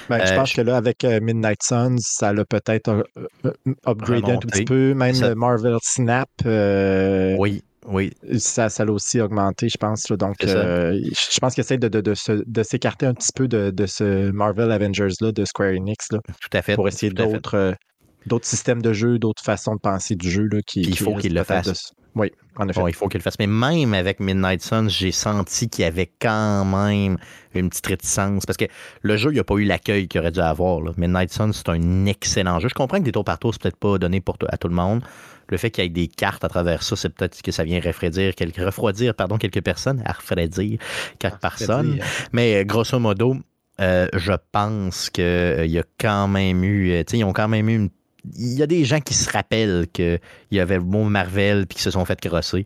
[0.09, 2.89] Ben, je Euh, pense je- que là, avec euh, Midnight Suns, ça l'a peut-être
[3.45, 3.51] euh,
[3.85, 4.95] upgradé un tout petit peu.
[4.95, 6.27] Même Ça- le Marvel Snap,
[7.37, 8.11] Oui, oui.
[8.39, 10.09] ça, ça l'a aussi augmenté, je pense.
[10.09, 10.17] là.
[10.17, 13.47] Donc, euh, je pense qu'il essaie de, de, de, se- de s'écarter un petit peu
[13.47, 16.73] de, de ce Marvel Avengers-là de Square Enix là, Tout à fait.
[16.75, 17.75] pour essayer d'autres
[18.27, 20.43] d'autres systèmes de jeu, d'autres façons de penser du jeu.
[20.51, 21.91] Là, qui, il faut qu'il le fasse.
[22.15, 22.79] Oui, en effet.
[22.81, 23.39] Bon, il faut qu'il le fasse.
[23.39, 27.17] Mais même avec Midnight Suns, j'ai senti qu'il y avait quand même
[27.53, 28.45] une petite réticence.
[28.45, 28.65] Parce que
[29.01, 30.81] le jeu, il n'a pas eu l'accueil qu'il aurait dû avoir.
[30.81, 30.91] là.
[30.97, 32.67] Midnight Suns, c'est un excellent jeu.
[32.67, 34.75] Je comprends que des tours par tour, c'est peut-être pas donné pour à tout le
[34.75, 35.01] monde.
[35.47, 37.79] Le fait qu'il y ait des cartes à travers ça, c'est peut-être que ça vient
[37.81, 40.79] refroidir quelques, refroidir pardon, quelques personnes, à refroidir
[41.19, 41.99] quelques personnes.
[42.31, 43.35] Mais euh, grosso modo,
[43.81, 45.23] euh, je pense qu'il
[45.67, 46.91] y a quand même eu.
[46.91, 47.89] euh, ils ont quand même eu une.
[48.37, 50.19] Il y a des gens qui se rappellent qu'il
[50.51, 52.65] y avait le mot Marvel puis qui se sont fait crosser.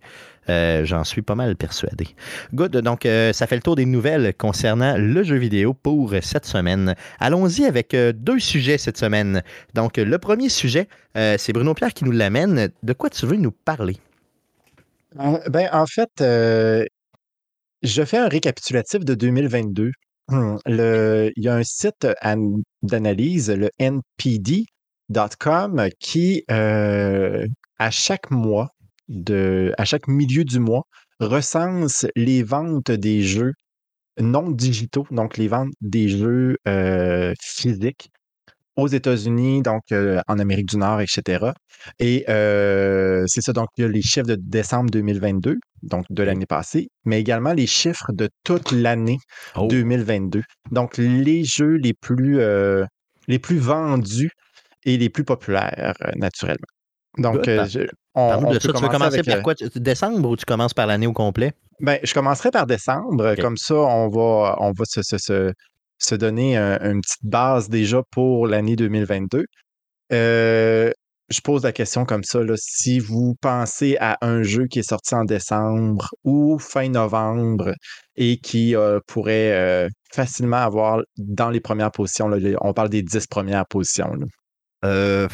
[0.50, 2.08] Euh, J'en suis pas mal persuadé.
[2.54, 2.78] Good.
[2.78, 6.94] Donc, euh, ça fait le tour des nouvelles concernant le jeu vidéo pour cette semaine.
[7.20, 9.42] Allons-y avec euh, deux sujets cette semaine.
[9.74, 12.70] Donc, le premier sujet, c'est Bruno Pierre qui nous l'amène.
[12.84, 13.98] De quoi tu veux nous parler?
[15.16, 16.10] Ben, en fait,
[17.82, 19.92] je fais un récapitulatif de 2022.
[20.28, 23.70] Hum, le- il y a un site an- d'analyse, le
[25.10, 27.46] npd.com, qui, euh,
[27.80, 28.70] à chaque mois,
[29.08, 30.84] de, à chaque milieu du mois,
[31.20, 33.54] recense les ventes des jeux
[34.20, 38.10] non digitaux, donc les ventes des jeux euh, physiques
[38.78, 41.52] aux États-Unis, donc euh, en Amérique du Nord, etc.
[42.00, 46.24] Et euh, c'est ça, donc il y a les chiffres de décembre 2022, donc de
[46.24, 49.18] l'année passée, mais également les chiffres de toute l'année
[49.56, 49.68] Oh.
[49.68, 50.42] 2022.
[50.72, 52.86] Donc les jeux les plus, euh,
[53.28, 54.32] les plus vendus
[54.86, 56.68] et les plus populaires, euh, naturellement.
[57.18, 57.80] Donc, euh, je-
[58.14, 58.74] on, Parle-nous on de peut ça.
[58.74, 59.54] Tu veux commencer avec, par euh, quoi?
[59.76, 61.54] Décembre ou tu commences par l'année au complet?
[61.82, 63.36] ben, je commencerai par décembre.
[63.36, 65.52] Comme ça, on va, on va se, se- se-
[65.98, 69.46] se donner un- une petite base déjà pour l'année 2022.
[70.14, 70.92] Euh,
[71.30, 72.44] je pose la question comme ça.
[72.44, 77.74] là, si vous pensez à un jeu qui est sorti en décembre ou fin novembre
[78.16, 83.02] et qui euh, pourrait euh, facilement avoir dans les premières positions, là, on parle des
[83.02, 84.14] 10 premières positions.
[84.14, 84.26] là.
[84.86, 85.28] Euh,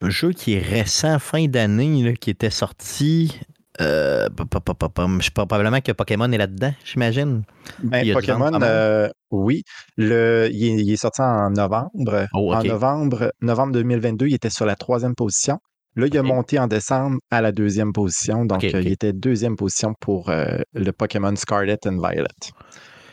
[0.00, 3.38] un jeu qui est récent, fin d'année, qui était sorti.
[3.80, 7.42] Euh, je sais pas, probablement que Pokémon est là-dedans, j'imagine.
[7.82, 9.62] Ben, Pokémon, euh, oui.
[9.96, 12.26] Le, il, est, il est sorti en novembre.
[12.34, 12.54] Oh.
[12.54, 15.58] En novembre, novembre 2022, il était sur la troisième position.
[15.96, 18.44] Là, il a monté en décembre à la deuxième position.
[18.44, 22.26] Donc, euh, il était deuxième position pour euh, le Pokémon Scarlet and Violet.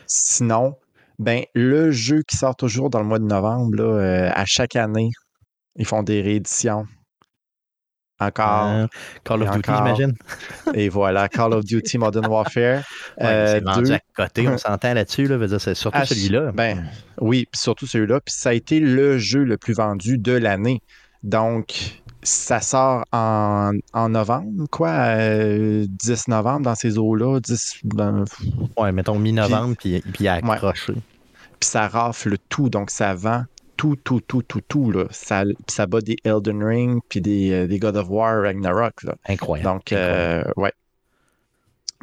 [0.06, 0.74] Sinon,
[1.18, 4.74] Ben, le jeu qui sort toujours dans le mois de novembre, là, euh, à chaque
[4.74, 5.10] année,
[5.76, 6.86] ils font des rééditions.
[8.20, 8.66] Encore.
[8.68, 8.86] Euh,
[9.24, 10.14] Call of Duty, j'imagine.
[10.74, 12.82] Et voilà, Call of Duty Modern Warfare.
[13.18, 15.26] Ouais, Euh, c'est vendu deux- à côté, on s'entend là-dessus.
[15.26, 16.52] Là, c'est surtout Ah, celui-là.
[16.52, 16.84] Ben,
[17.20, 18.20] oui, puis surtout celui-là.
[18.20, 20.82] Puis ça a été le jeu le plus vendu de l'année.
[21.24, 27.40] Donc, ça sort en, en novembre, quoi, euh, 10 novembre dans ces eaux-là.
[27.40, 28.24] 10, ben,
[28.76, 30.92] Ouais, mettons mi-novembre, puis, puis accroché.
[31.58, 33.44] puis ça rafle tout, donc ça vend
[33.82, 34.90] tout, tout, tout, tout, tout.
[34.92, 35.06] Là.
[35.10, 39.02] Ça, ça bat des Elden Ring, puis des, euh, des God of War Ragnarok.
[39.02, 39.14] Là.
[39.28, 39.68] Incroyable.
[39.68, 40.44] Donc, incroyable.
[40.56, 40.72] euh, ouais.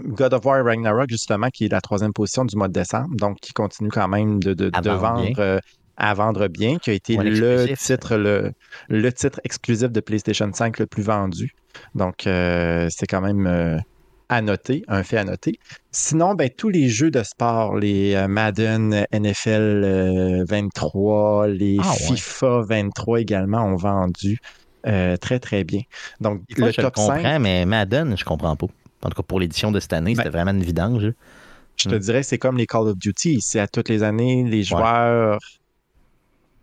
[0.02, 3.38] God of War Ragnarok, justement, qui est la troisième position du mois de décembre, donc
[3.40, 5.60] qui continue quand même de, de- vendre euh,
[5.98, 8.52] à vendre bien, qui a été Ouais, le titre, le,
[8.90, 11.54] le titre exclusif de PlayStation 5 le plus vendu.
[11.96, 13.46] Donc, euh, c'est quand même
[14.30, 15.60] à noter, un fait à noter.
[15.92, 21.92] Sinon, ben, tous les jeux de sport, les euh, Madden, NFL euh, 23, les Ah
[21.92, 22.16] ouais.
[22.16, 24.40] FIFA 23 également ont vendu
[24.88, 25.82] euh, très, très bien.
[26.22, 28.68] Donc, le je le top 5, comprends, mais Madden, je comprends pas.
[29.02, 31.06] En tout cas, pour l'édition de cette année, Ben, c'était vraiment une vidange.
[31.06, 31.12] là.
[31.76, 32.00] Je te Mm.
[32.00, 33.40] dirais, c'est comme les Call of Duty.
[33.42, 35.40] C'est à toutes les années, les joueurs,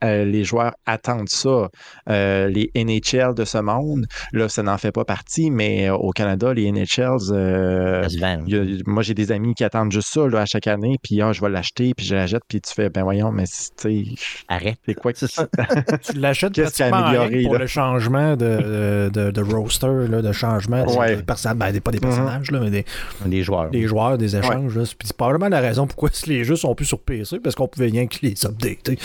[0.04, 1.68] euh, les joueurs attendent ça.
[2.08, 6.10] Euh, les NHL de ce monde, là, ça n'en fait pas partie, mais euh, au
[6.10, 10.40] Canada, les NHLs, euh, y a- moi, j'ai des amis qui attendent juste ça là,
[10.42, 13.02] à chaque année, puis ah, je vais l'acheter, puis je l'achète, puis tu fais, ben
[13.02, 14.04] voyons, mais tu sais,
[14.48, 14.78] Arrête.
[14.86, 15.46] c'est quoi que C'est ça.
[16.02, 17.58] Tu l'achètes Qu'est-ce amélioré, pour là?
[17.60, 21.16] le changement de, de, de roster, là, de changement de- Ouais.
[21.16, 22.02] de perso- ben, des- pas des Mhm.
[22.04, 22.84] personnages, là, mais des,
[23.24, 23.70] Des joueurs.
[23.70, 24.76] des joueurs, des échanges.
[24.76, 24.82] là.
[24.84, 27.86] Puis c'est probablement la raison pourquoi les jeux sont plus sur PC, parce qu'on pouvait
[27.86, 28.98] rien que les updater.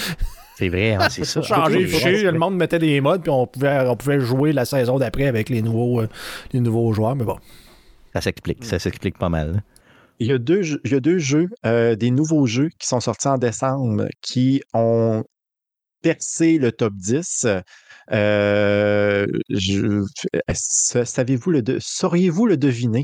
[0.62, 1.42] C'est vrai, hein, c'est ça.
[2.00, 5.26] Changer le monde mettait des modes, puis on pouvait, on pouvait jouer la saison d'après
[5.26, 6.08] avec les nouveaux, euh,
[6.54, 7.16] les nouveaux joueurs.
[7.16, 7.38] Mais bon,
[8.14, 8.64] Ça s'explique.
[8.64, 9.64] Ça s'explique pas mal.
[10.20, 12.88] Il y a deux, jeux- il y a deux jeux, euh, des nouveaux jeux qui
[12.88, 15.24] sont sortis en décembre qui ont
[16.04, 17.48] percé le top 10.
[18.12, 19.26] Euh,
[20.54, 23.04] savez-vous le de- sauriez-vous le deviner?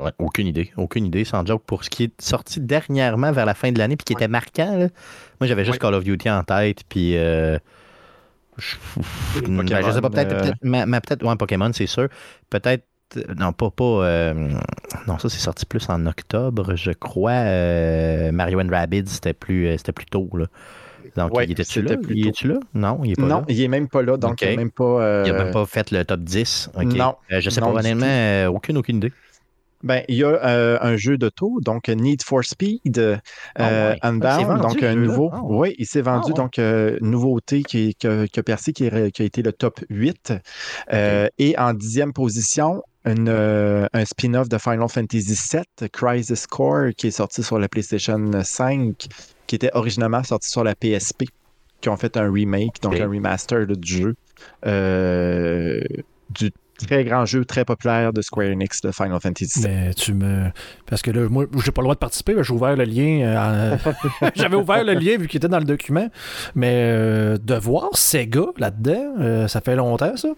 [0.00, 0.72] Ouais, aucune idée.
[0.76, 1.62] Aucune idée, sans joke.
[1.66, 4.76] Pour ce qui est sorti dernièrement vers la fin de l'année, puis qui était marquant,
[4.76, 4.88] là,
[5.40, 5.78] moi j'avais juste Ouais.
[5.78, 7.16] Call of Duty en tête, puis.
[7.16, 7.58] euh,
[8.56, 8.76] je,
[9.40, 10.32] ben, je sais pas, peut-être.
[10.32, 12.08] euh, peut-être mais, mais peut-être, ouais, Pokémon, c'est sûr.
[12.50, 12.84] Peut-être.
[13.36, 13.70] Non, pas.
[13.70, 14.34] pas euh,
[15.06, 17.32] non, ça, c'est sorti plus en octobre, je crois.
[17.32, 20.46] euh, Mario and Rabbids, c'était plus, c'était plus tôt, là.
[21.16, 21.96] Donc, Ouais, il était-tu là?
[22.08, 22.58] Il est-tu là?
[22.72, 23.44] Non, il est pas non, là.
[23.48, 25.22] il est même pas là, donc il n'a même pas.
[25.24, 26.70] Il euh, même pas fait le top 10.
[26.74, 26.82] OK.
[26.94, 27.14] non.
[27.30, 29.12] Euh, je sais Non, pas, honnêtement, euh, aucune, aucune idée.
[29.84, 33.16] Ben, il y a euh, un jeu d'auto, donc Need for Speed euh,
[33.54, 33.98] Ah ouais.
[34.00, 35.30] Ah, Unbound, vendu, donc un nouveau.
[35.30, 35.40] Ah.
[35.44, 36.36] Oui, il s'est vendu, ouais.
[36.36, 40.32] donc euh, nouveauté qui, a, qui a percé, qui, a été le top 8.
[40.92, 46.92] Euh, Et en dixième position, une, euh, un spin-off de Final Fantasy VII, Crisis Core,
[46.96, 49.06] qui est sorti sur la PlayStation 5,
[49.46, 51.24] qui était originalement sorti sur la PSP,
[51.82, 54.14] qui ont fait un remake, donc un remaster là, du jeu.
[54.64, 55.80] Euh,
[56.30, 56.50] du
[56.86, 59.68] très grand jeu, très populaire de Square Enix de Final Fantasy VII.
[59.68, 60.50] mais tu me.
[60.86, 63.20] Parce que là, moi, j'ai pas le droit de participer, j'ai ouvert le lien.
[63.22, 63.76] euh,
[64.34, 66.08] J'avais ouvert le lien vu qu'il était dans le document.
[66.54, 70.28] Mais euh, de voir Sega là-dedans, euh, ça fait longtemps, ça.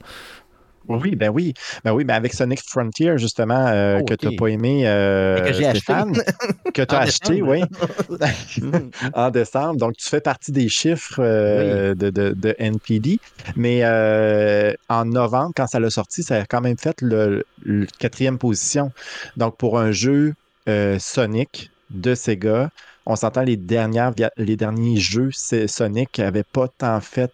[0.89, 1.53] Oui, ben oui.
[1.85, 5.41] Ben oui, ben avec Sonic Frontier, justement, euh, Oh, que tu n'as pas aimé, euh,
[5.47, 5.93] que j'ai acheté.
[6.75, 7.63] Que tu as acheté, oui,
[9.15, 9.77] en décembre.
[9.79, 13.19] Donc, tu fais partie des chiffres euh, de, de- de NPD.
[13.57, 13.85] Mais
[14.89, 18.91] en novembre, quand ça l'a sorti, ça a quand même fait le, le quatrième position.
[19.37, 20.35] Donc, pour un jeu
[20.99, 22.71] Sonic de Sega,
[23.07, 27.31] on s'entend les dernières les derniers jeux Sonic n'avaient pas tant fait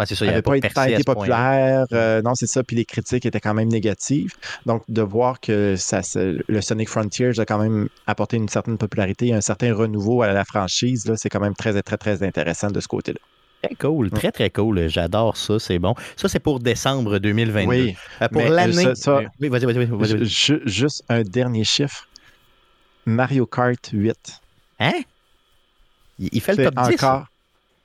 [0.00, 1.84] Ouais, c'est ça, il n'avait avait pas, pas été, populaire.
[1.92, 2.62] euh, non, c'est ça.
[2.64, 4.32] Puis les critiques étaient quand même négatives.
[4.66, 9.32] Donc, de voir que ça, le Sonic Frontiers a quand même apporté une certaine popularité,
[9.34, 12.80] un certain renouveau à la franchise, là, c'est quand même très, très, très intéressant de
[12.80, 13.18] ce côté-là.
[13.62, 14.88] Très cool, très très cool.
[14.88, 15.94] J'adore ça, c'est bon.
[16.16, 17.68] Ça, c'est pour décembre 2022.
[17.68, 17.94] Oui.
[18.20, 18.86] Euh, pour l'année.
[19.40, 19.86] Oui, vas-y, vas-y, vas-y.
[19.86, 20.24] vas-y, vas-y.
[20.24, 22.08] Ju- ju- juste un dernier chiffre.
[23.06, 24.16] Mario Kart 8.
[24.80, 24.92] Hein?
[26.18, 26.94] Il, il fait le top 10.
[26.94, 27.26] encore.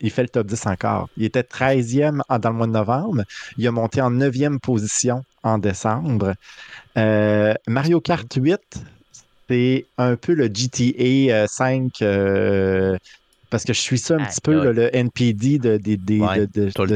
[0.01, 1.09] Il fait le top 10 encore.
[1.17, 3.23] Il était 13e en- dans le mois de novembre.
[3.57, 6.33] Il a monté en 9e position en décembre.
[6.97, 8.59] Euh, Mario Kart 8,
[9.49, 12.01] c'est un peu le GTA euh, 5.
[12.01, 12.97] euh,
[13.49, 14.73] parce que je suis ça un Ah, petit peu, là.
[14.73, 15.79] le NPD de,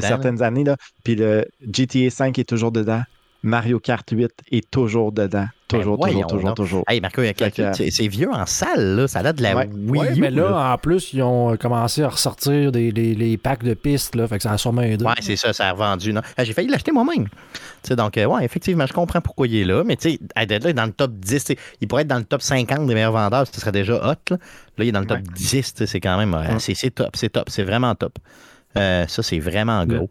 [0.02, 0.66] certaines années.
[0.66, 0.76] Là.
[1.04, 3.04] Puis le GTA 5 est toujours dedans.
[3.44, 5.48] Mario Kart 8 est toujours dedans.
[5.68, 6.56] Toujours, Ben, toujours, toujours, donc.
[6.58, 6.84] toujours.
[6.88, 9.08] Hey, Marco, il y a quelqu'un- Fait que- c'est c'est vieux en salle, là.
[9.08, 9.70] Ça date de la Ouais.
[9.74, 10.74] Wii Ouais, U, mais là, là.
[10.74, 14.36] en plus, ils ont commencé à ressortir des, des- les packs de pistes, là, fait
[14.38, 15.06] que ça a sûrement aidé.
[15.06, 16.12] Ouais, c'est ça, ça a revendu.
[16.12, 16.22] non?
[16.38, 17.30] Ah, J'ai failli l'acheter moi-même.
[17.30, 17.30] Tu
[17.84, 20.66] sais, donc, euh, ouais, effectivement, je comprends pourquoi il est là, mais tu sais, d'être
[20.66, 22.94] là, dans le top 10, tu sais, il pourrait être dans le top 50 des
[22.94, 24.16] meilleurs vendeurs, ce serait déjà hot.
[24.30, 24.38] Là,
[24.78, 25.24] Là, il est dans le top Ouais.
[25.36, 28.18] 10, tu sais, c'est quand même, euh, c'est c'est top, c'est top, c'est vraiment top.
[28.78, 30.10] Euh, ça, c'est vraiment gros.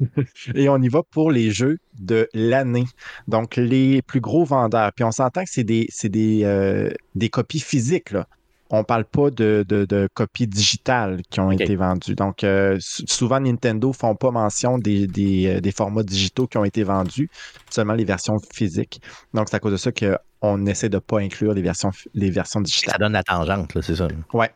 [0.54, 2.84] Et on y va pour les jeux de l'année.
[3.28, 4.92] Donc, les plus gros vendeurs.
[4.92, 8.10] Puis on s'entend que c'est des, des, euh, des copies physiques.
[8.10, 8.26] Là.
[8.70, 12.16] On ne parle pas de, de- de copies digitales qui ont été vendues.
[12.16, 16.46] Donc, euh, sou- souvent, Nintendo ne font pas mention des, des, euh, des formats digitaux
[16.48, 17.30] qui ont été vendus,
[17.70, 19.00] seulement les versions physiques.
[19.34, 22.30] Donc, c'est à cause de ça qu'on essaie de ne pas inclure les versions, les
[22.30, 22.92] versions digitales.
[22.94, 24.08] Ça donne la tangente, c'est ça.
[24.32, 24.50] Ouais.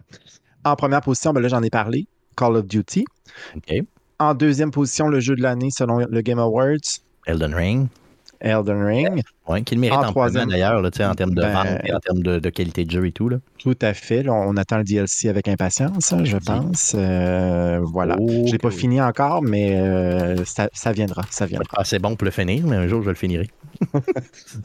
[0.65, 2.07] En première position, ben là, j'en ai parlé.
[2.37, 3.05] Call of Duty.
[3.57, 3.85] OK.
[4.21, 6.77] En deuxième position, le jeu de l'année selon le Game Awards,
[7.27, 7.89] Elden Ring,
[8.41, 9.23] Elden Ring.
[9.49, 10.49] ouais, qui le mérite En en troisième.
[10.51, 12.85] d'ailleurs, là, tu sais, en termes de Ben, vente et en termes de, de qualité
[12.85, 13.29] de jeu et tout.
[13.29, 13.39] Là.
[13.59, 14.23] Tout à fait.
[14.23, 16.95] Là, on attend le DLC avec impatience, hein, je pense.
[16.97, 18.17] Euh, voilà.
[18.19, 21.23] Je l'ai pas fini encore, mais euh, ça, ça viendra.
[21.31, 21.67] Ça viendra.
[21.77, 23.49] Ah, c'est bon pour le finir, mais un jour, je le finirai.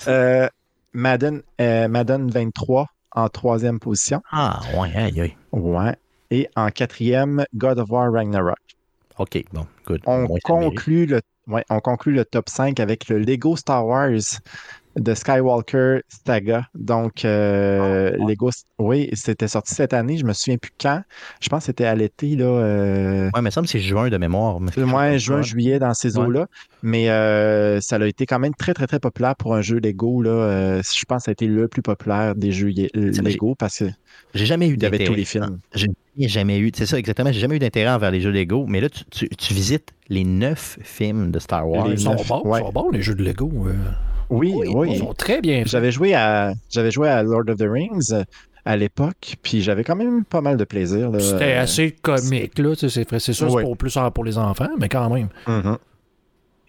[0.08, 0.48] Euh,
[0.94, 4.22] Madden, Madden 23 en troisième position.
[4.32, 5.36] Ah, ouais, aïe, aïe.
[5.54, 5.96] Ouais.
[6.32, 8.58] Et en quatrième, God of War Ragnarok.
[9.18, 10.02] OK, bon, good.
[10.06, 14.40] On conclut, le, ouais, on conclut le top 5 avec le Lego Star Wars
[14.96, 16.68] de Skywalker Saga.
[16.74, 20.18] Donc, euh, Ah, Lego, oui, c'était sorti cette année.
[20.18, 21.02] Je me souviens plus quand.
[21.42, 22.46] Je pense que c'était à l'été, là.
[22.46, 24.60] euh, Ouais, mais ça me semble que c'est juin de mémoire.
[24.60, 25.44] mais- plus ou moins juin, Ouais.
[25.44, 26.26] juillet, dans ces Ouais.
[26.26, 26.48] eaux-là.
[26.84, 30.22] Mais euh, ça a été quand même très, très, très populaire pour un jeu Lego.
[30.22, 30.30] Là.
[30.32, 33.96] Euh, je pense que ça a été le plus populaire des jeux Lego parce qu'il
[34.34, 35.06] J'ai jamais eu d'intérêt.
[35.06, 35.60] tous les films.
[35.74, 35.90] J'ai
[36.30, 38.88] jamais eu, c'est ça exactement, j'ai jamais eu d'intérêt envers les jeux Lego, mais là,
[38.90, 41.88] tu, tu- tu visites les neuf films de Star Wars.
[41.88, 42.60] Les Ils sont bons, ouais.
[42.62, 43.52] ils sont bons, les jeux de Lego.
[44.30, 44.90] Oui, oui.
[44.94, 45.64] Ils sont très bien.
[45.66, 48.24] J'avais joué à j'avais joué à Lord of the Rings euh,
[48.66, 51.12] à l'époque, puis j'avais quand même pas mal de plaisir.
[51.20, 52.74] C'était Euh, assez comique, là.
[52.76, 52.90] C'est
[53.34, 53.62] sûr, Ouais.
[53.62, 55.30] c'est pour plus pour les enfants, mais quand même.
[55.48, 55.78] mhm.
[55.78, 55.95] Tu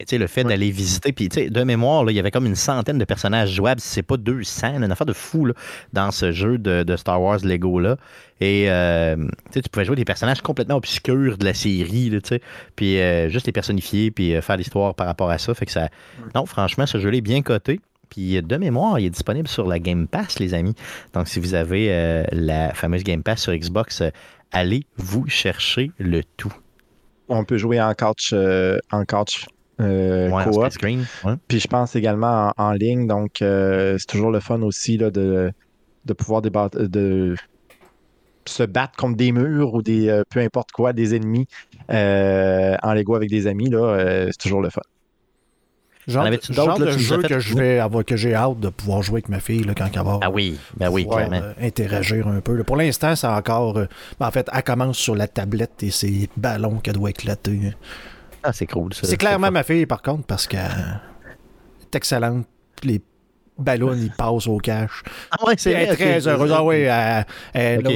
[0.05, 0.49] sais, le fait Ouais.
[0.49, 3.81] d'aller visiter, puis de mémoire, là, il y avait comme une centaine de personnages jouables,
[3.81, 5.53] si c'est pas 200, une affaire de fou là,
[5.93, 7.97] dans ce jeu de, de Star Wars Lego-là.
[8.39, 9.15] Et euh,
[9.51, 12.19] tu pouvais jouer des personnages complètement obscurs de la série, là,
[12.75, 15.53] puis euh, juste les personnifier, puis euh, faire l'histoire par rapport à ça.
[15.53, 15.89] Fait que ça.
[16.35, 17.79] Non, franchement, ce jeu-là est bien coté.
[18.09, 20.75] Puis de mémoire, il est disponible sur la Game Pass, les amis.
[21.13, 24.01] Donc, si vous avez la fameuse Game Pass sur Xbox,
[24.53, 26.53] allez vous chercher le tout.
[27.27, 29.45] On peut jouer en couch, euh, en couch
[29.79, 30.53] euh, Ouais, coop.
[30.55, 31.05] split screen.
[31.23, 31.33] ouais.
[31.47, 35.09] Puis je pense également en, en ligne, donc euh, c'est toujours le fun aussi là,
[35.11, 35.51] de,
[36.05, 37.35] de pouvoir débattre, de
[38.47, 41.47] se battre contre des murs ou des euh, peu importe quoi, des ennemis
[41.91, 44.81] euh, en Lego avec des amis, là, euh, c'est toujours le fun.
[46.07, 49.15] Genre, genre de jeu fait- que je vais avoir, que j'ai hâte de pouvoir jouer
[49.15, 51.45] avec ma fille là, quand elle va Ah oui, ben oui, pouvoir, clairement.
[51.45, 52.55] euh, interagir un peu.
[52.55, 52.63] là.
[52.63, 53.77] Pour l'instant, c'est encore.
[53.77, 57.73] euh, ben, en fait, elle commence sur la tablette et ses ballons qu'elle doit éclater.
[58.47, 58.93] Ah, c'est cool.
[58.93, 59.05] ça.
[59.05, 61.01] C'est clairement ma fille, par contre, parce qu'elle
[61.81, 62.45] est excellente.
[62.81, 63.01] Les
[63.57, 65.03] ballons, ils passent au cash.
[65.31, 66.53] Ah ouais, c'est Elle est vrai, très heureuse.
[66.89, 67.25] Ah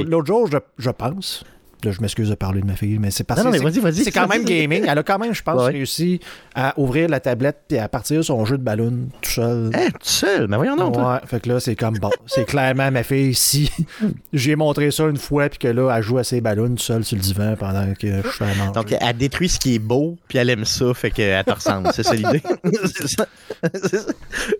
[0.04, 1.42] l'autre jour, je, je pense.
[1.84, 3.78] Là, je m'excuse de parler de ma fille, mais c'est parce que mais c'est- vas-y,
[3.80, 4.04] vas-y.
[4.04, 4.84] c'est quand même gaming.
[4.88, 5.72] Elle a quand même, je pense, Ouais.
[5.72, 6.20] réussi
[6.54, 9.70] à ouvrir la tablette et à partir son jeu de ballon tout seul.
[9.74, 10.46] Hein, tout seul?
[10.48, 10.96] Mais voyons donc.
[10.96, 12.10] Ouais, fait que là, c'est comme bon.
[12.26, 13.34] C'est clairement ma fille.
[13.34, 13.70] Si
[14.32, 17.04] j'ai montré ça une fois, puis que là, elle joue à ses ballons tout seule
[17.04, 18.72] sur le divan pendant que je suis à manger.
[18.74, 21.88] Donc, elle détruit ce qui est beau, puis elle aime ça, fait qu'elle te ressemble.
[21.92, 22.42] C'est ça l'idée?
[22.94, 23.26] c'est ça.
[23.74, 24.12] C'est ça.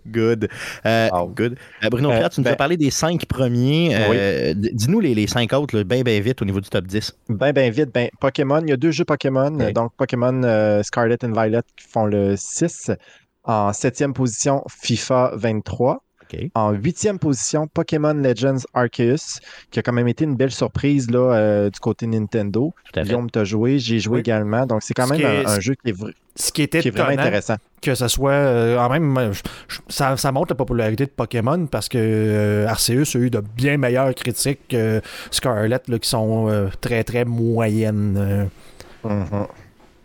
[0.06, 0.48] Good.
[0.86, 1.28] Euh, Wow.
[1.28, 1.56] good.
[1.84, 3.90] Euh, Bruno Euh, Pierre, tu nous ben- as parlé des cinq premiers.
[3.94, 7.11] Euh, Dis-nous les, les cinq autres, bien, bien vite au niveau du top 10.
[7.28, 9.72] Ben, ben vite, ben, Pokémon, il y a deux jeux Pokémon, Ok.
[9.72, 12.90] donc Pokémon euh, Scarlet and Violet qui font le 6.
[13.44, 16.02] En septième position, FIFA 23.
[16.22, 16.38] OK.
[16.54, 19.40] En huitième position, Pokémon Legends Arceus,
[19.70, 22.72] qui a quand même été une belle surprise là, euh, du côté Nintendo.
[22.94, 24.20] Guillaume, t'as joué, j'ai joué Oui.
[24.20, 24.64] également.
[24.66, 25.94] Donc, c'est quand même est- un, jeu qui est,
[26.36, 27.56] Ce qui était qui est vraiment intéressant.
[27.82, 29.32] Que ce soit euh, en même euh,
[29.88, 34.14] ça, montre la popularité de Pokémon parce que euh, Arceus a eu de bien meilleures
[34.14, 38.16] critiques que Scarlet qui sont euh, très très moyennes.
[39.04, 39.08] euh.
[39.08, 39.46] Mhm.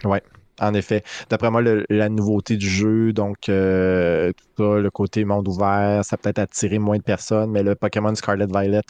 [0.06, 0.22] Ouais,
[0.60, 1.04] en effet.
[1.30, 4.34] D'après moi, la nouveauté du jeu, donc tout ça,
[4.80, 8.82] le côté monde ouvert, ça peut-être attiré moins de personnes, mais le Pokémon Scarlet Violet,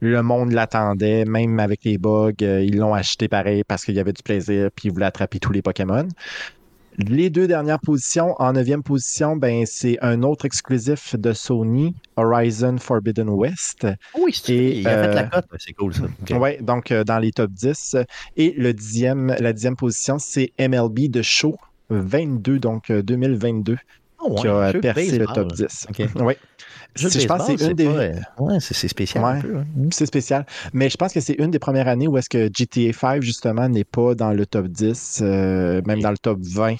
[0.00, 4.12] le monde l'attendait, même avec les bugs, ils l'ont acheté pareil parce qu'il y avait
[4.12, 6.06] du plaisir, puis ils voulaient attraper tous les Pokémon.
[6.98, 12.78] Les deux dernières positions, en neuvième position, ben, c'est un autre exclusif de Sony, Horizon
[12.78, 13.86] Forbidden West.
[14.18, 15.44] Oui, c'est Et, il a fait la euh, cote.
[15.58, 16.38] C'est cool, ça.
[16.38, 17.96] Ouais, donc euh, dans les top 10.
[18.36, 21.56] Et le dixième, la dixième position, c'est MLB de Show
[21.90, 23.76] 22, donc euh, 2022,
[24.28, 25.86] ouais, qui a percé le top 10.
[25.90, 26.08] OK.
[26.20, 26.34] Oui.
[26.98, 27.84] Je pense que c'est une des.
[27.84, 29.40] pas, ouais, c'est spécial Ouais.
[29.54, 29.64] hein.
[29.90, 30.46] C'est spécial.
[30.72, 33.68] Mais je pense que c'est une des premières années où est-ce que GTA 5, justement,
[33.68, 36.76] n'est pas dans le top 10, euh, même dans le top 20.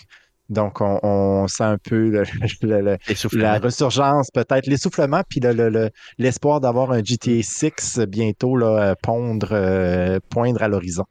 [0.49, 2.23] Donc, on, on sent un peu le-
[2.63, 3.43] le- le- Essoufflement.
[3.43, 8.91] la resurgence, peut-être l'essoufflement, puis le- le- le- l'espoir d'avoir un GTA 6 bientôt là,
[8.91, 11.05] euh, pondre, euh, poindre à l'horizon.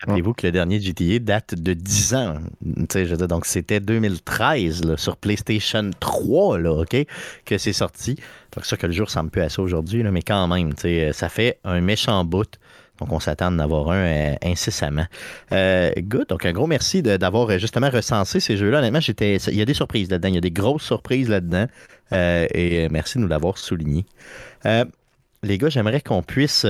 [0.00, 2.34] Rappelez-vous que le dernier GTA date de 10 ans.
[2.62, 6.84] Je donc, c'était 2013 là, sur PlayStation 3 là,
[7.44, 8.16] que c'est sorti.
[8.54, 10.72] C'est sûr que le jour ressemble peu à ça aujourd'hui, mais quand même,
[11.12, 12.58] ça fait un méchant bout.
[12.98, 15.06] Donc, on s'attend d'en avoir un euh, incessamment.
[15.52, 16.28] Euh, good.
[16.28, 18.78] Donc, un gros merci d'avoir euh, justement recensé ces jeux-là.
[18.78, 20.28] Honnêtement, j'étais, il y a des surprises là-dedans.
[20.28, 21.66] Il y a des grosses surprises là-dedans.
[22.12, 24.06] Et merci de nous l'avoir souligné.
[24.64, 26.64] Les gars, j'aimerais qu'on puisse,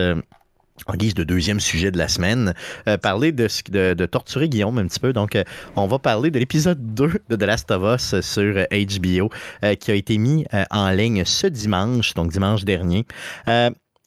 [0.87, 2.55] en guise de deuxième sujet de la semaine,
[2.89, 5.13] euh, parler de, torturer Guillaume un petit peu.
[5.13, 9.31] Donc, euh, on va parler de l'épisode 2 de The Last of Us sur HBO
[9.65, 13.07] euh, qui a été mis en ligne ce dimanche, donc dimanche dernier.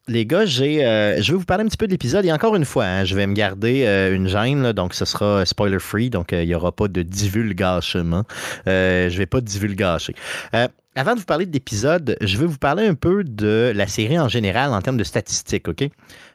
[0.08, 2.26] Les gars, je vais vous parler un petit peu de l'épisode.
[2.26, 5.78] Et encore une fois, hein, je vais me garder une gêne, donc ce sera spoiler
[5.80, 7.06] free, donc il n'y aura pas de.
[8.68, 10.16] Euh, je vais pas divulgacher.
[11.00, 14.20] Avant de vous parler de l'épisode, je vais vous parler un peu de la série
[14.20, 15.86] en général en termes de statistiques, OK?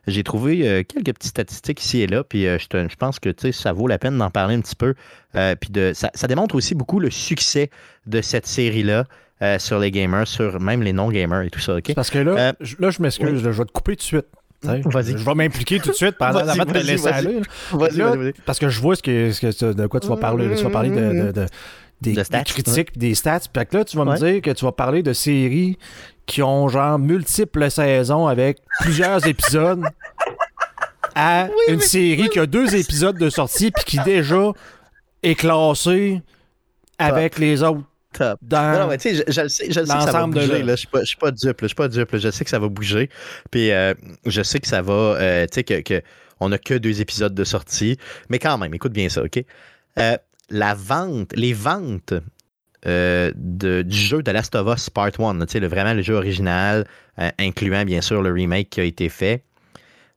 [0.07, 3.19] J'ai trouvé euh, quelques petites statistiques ici et là, puis euh, je, te- je pense
[3.21, 4.95] que ça vaut la peine d'en parler un petit peu.
[5.37, 7.69] Euh, puis de, ça, ça démontre aussi beaucoup le succès
[8.07, 9.05] de cette série-là
[9.59, 11.93] sur les gamers, sur même les non-gamers et tout ça, OK?
[11.95, 14.27] Parce que là, je- là je m'excuse, je vais te couper tout de suite.
[15.19, 17.41] Je vais m'impliquer tout de suite pendant avant de te laisser aller.
[17.99, 18.12] là.
[18.47, 20.49] Parce que je vois ce que, ce que tu- de quoi tu vas parler.
[20.49, 20.57] là.
[20.57, 21.47] Tu vas parler de, de- de-
[22.05, 23.41] des, De stats, des critiques des stats.
[23.53, 24.13] Puis que là, tu vas Ouais.
[24.13, 25.79] me dire que tu vas parler de séries
[26.27, 29.83] qui ont genre multiples saisons avec plusieurs épisodes
[31.15, 34.51] à une série qui a deux épisodes de sortie puis qui déjà
[35.23, 36.21] est classée
[36.99, 37.83] avec les autres
[38.13, 38.39] Top.
[38.43, 38.79] dans...
[38.81, 40.65] Non, mais tu sais, je, le sais, je le sais que ça va bouger.
[40.65, 41.59] Je suis pas, je suis pas dupe.
[41.63, 42.17] Je suis pas dupe.
[42.17, 43.11] Je sais que ça va bouger.
[43.51, 43.93] Puis euh,
[44.25, 44.93] je sais que ça va.
[44.93, 46.01] euh, tu sais, que, que
[46.39, 47.97] on n'a que deux épisodes de sortie.
[48.29, 49.43] Mais quand même, écoute bien ça, OK?
[49.99, 50.17] Euh,
[50.51, 52.15] la vente, les ventes
[52.87, 56.03] euh, de- du jeu de Last of Us Part 1, tu sais, le- vraiment le
[56.03, 56.87] jeu original,
[57.19, 59.43] euh, incluant bien sûr le remake qui a été fait,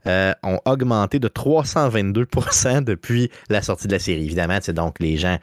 [0.05, 4.25] euh, ont augmenté de 322% depuis la sortie de la série.
[4.25, 5.37] Évidemment, donc les gens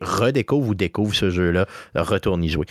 [0.00, 2.66] redécouvrent ou découvrent ce jeu-là, retournent y jouer.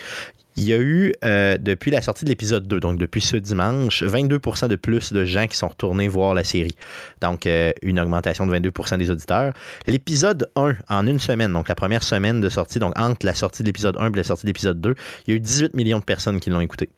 [0.57, 4.03] Il y a eu, euh, depuis la sortie de l'épisode 2, donc depuis ce dimanche,
[4.03, 6.75] 22% de plus de gens qui sont retournés voir la série.
[7.21, 9.53] Donc, euh, une augmentation de 22% des auditeurs.
[9.87, 13.63] L'épisode 1, en une semaine, donc la première semaine de sortie, donc entre la sortie
[13.63, 14.95] de l'épisode 1 et la sortie de l'épisode 2,
[15.27, 16.89] il y a eu 18 millions de personnes qui l'ont écouté.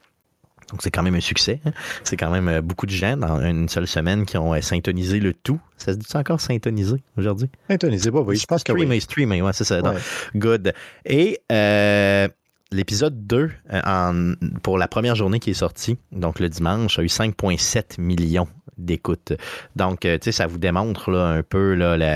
[0.72, 1.60] Donc, c'est quand même un succès.
[1.66, 1.72] hein.
[2.04, 5.20] C'est quand même euh, beaucoup de gens dans une seule semaine qui ont euh, syntonisé
[5.20, 5.60] le tout.
[5.78, 7.50] Ça se dit encore syntoniser aujourd'hui?
[7.70, 8.80] Intonisé, bah oui, je pense que oui.
[8.80, 9.76] Streamer, streamer, ouais, c'est ça.
[9.76, 9.82] Ouais.
[9.84, 9.98] Donc,
[10.36, 10.74] Good.
[11.06, 12.28] Et euh,
[12.74, 17.08] l'épisode 2, euh, pour la première journée qui est sortie, donc le dimanche, a eu
[17.08, 18.48] 5,7 millions
[18.78, 19.34] d'écoutes.
[19.76, 21.76] Donc, euh, tu sais, ça vous démontre un peu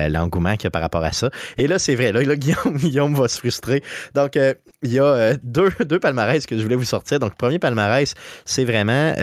[0.09, 1.29] l'engouement qu'il y a par rapport à ça.
[1.57, 3.83] Et là, c'est vrai, là, Guillaume, va se frustrer.
[4.15, 5.69] Donc, euh, il y a deux,
[6.01, 7.19] palmarès que je voulais vous sortir.
[7.19, 8.13] Donc, premier palmarès,
[8.45, 9.13] c'est vraiment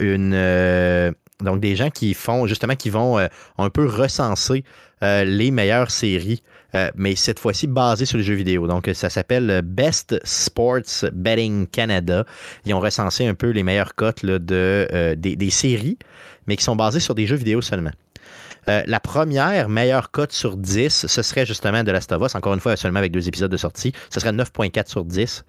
[0.00, 1.14] une...
[1.40, 3.18] donc, des gens qui font, justement, qui vont
[3.58, 4.64] un peu recenser
[5.02, 6.42] les meilleures séries
[6.74, 8.66] euh, mais cette fois-ci basé sur les jeux vidéo.
[8.66, 12.24] Donc, ça s'appelle Best Sports Betting Canada.
[12.64, 14.40] Ils ont recensé un peu les meilleures cotes de,
[14.92, 15.98] euh, des, séries,
[16.46, 17.92] mais qui sont basées sur des jeux vidéo seulement.
[18.68, 22.54] Euh, la première meilleure cote sur 10, ce serait justement de Last of Us, encore
[22.54, 23.92] une fois, seulement avec deux épisodes de sortie.
[24.10, 25.44] Ce serait 9.4 sur 10.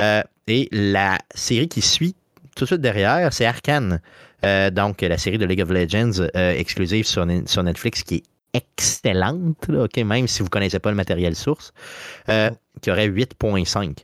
[0.00, 2.16] Euh, et la série qui suit
[2.54, 4.00] tout de suite derrière, c'est Arkane.
[4.72, 8.22] Donc, la série de League of Legends exclusive sur, sur Netflix qui est
[8.56, 11.72] excellente, là, même si vous ne connaissez pas le matériel source,
[12.28, 12.50] euh,
[12.80, 13.98] qui aurait 8.5.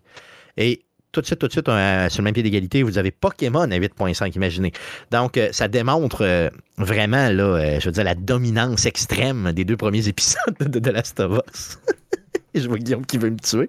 [0.57, 3.11] Et tout de suite, tout de suite, euh, sur le même pied d'égalité, vous avez
[3.11, 4.73] Pokémon à 8.5, imaginez.
[5.11, 6.49] Donc, euh, ça démontre euh,
[6.79, 11.21] vraiment, là, je veux dire, la dominance extrême des deux premiers épisodes de The Last
[11.21, 11.79] of Us.
[12.55, 13.69] je vois Guillaume qui veut me tuer.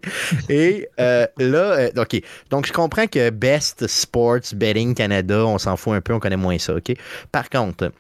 [0.50, 2.22] Et là, OK.
[2.50, 6.38] Donc, je comprends que Best Sports Betting Canada, on s'en fout un peu, on connaît
[6.38, 6.94] moins ça, OK?
[7.32, 7.92] Par contre,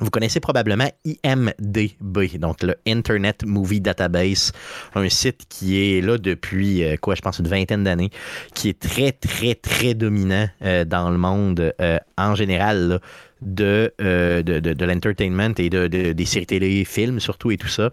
[0.00, 4.52] vous connaissez probablement IMDB, donc le Internet Movie Database,
[4.94, 8.10] un site qui est là depuis, euh, quoi, je pense, une vingtaine d'années,
[8.54, 13.00] qui est très, très, très dominant euh, dans le monde euh, en général
[13.42, 17.90] de, de, de, l'entertainment et de, de- des séries télé, films surtout et tout ça.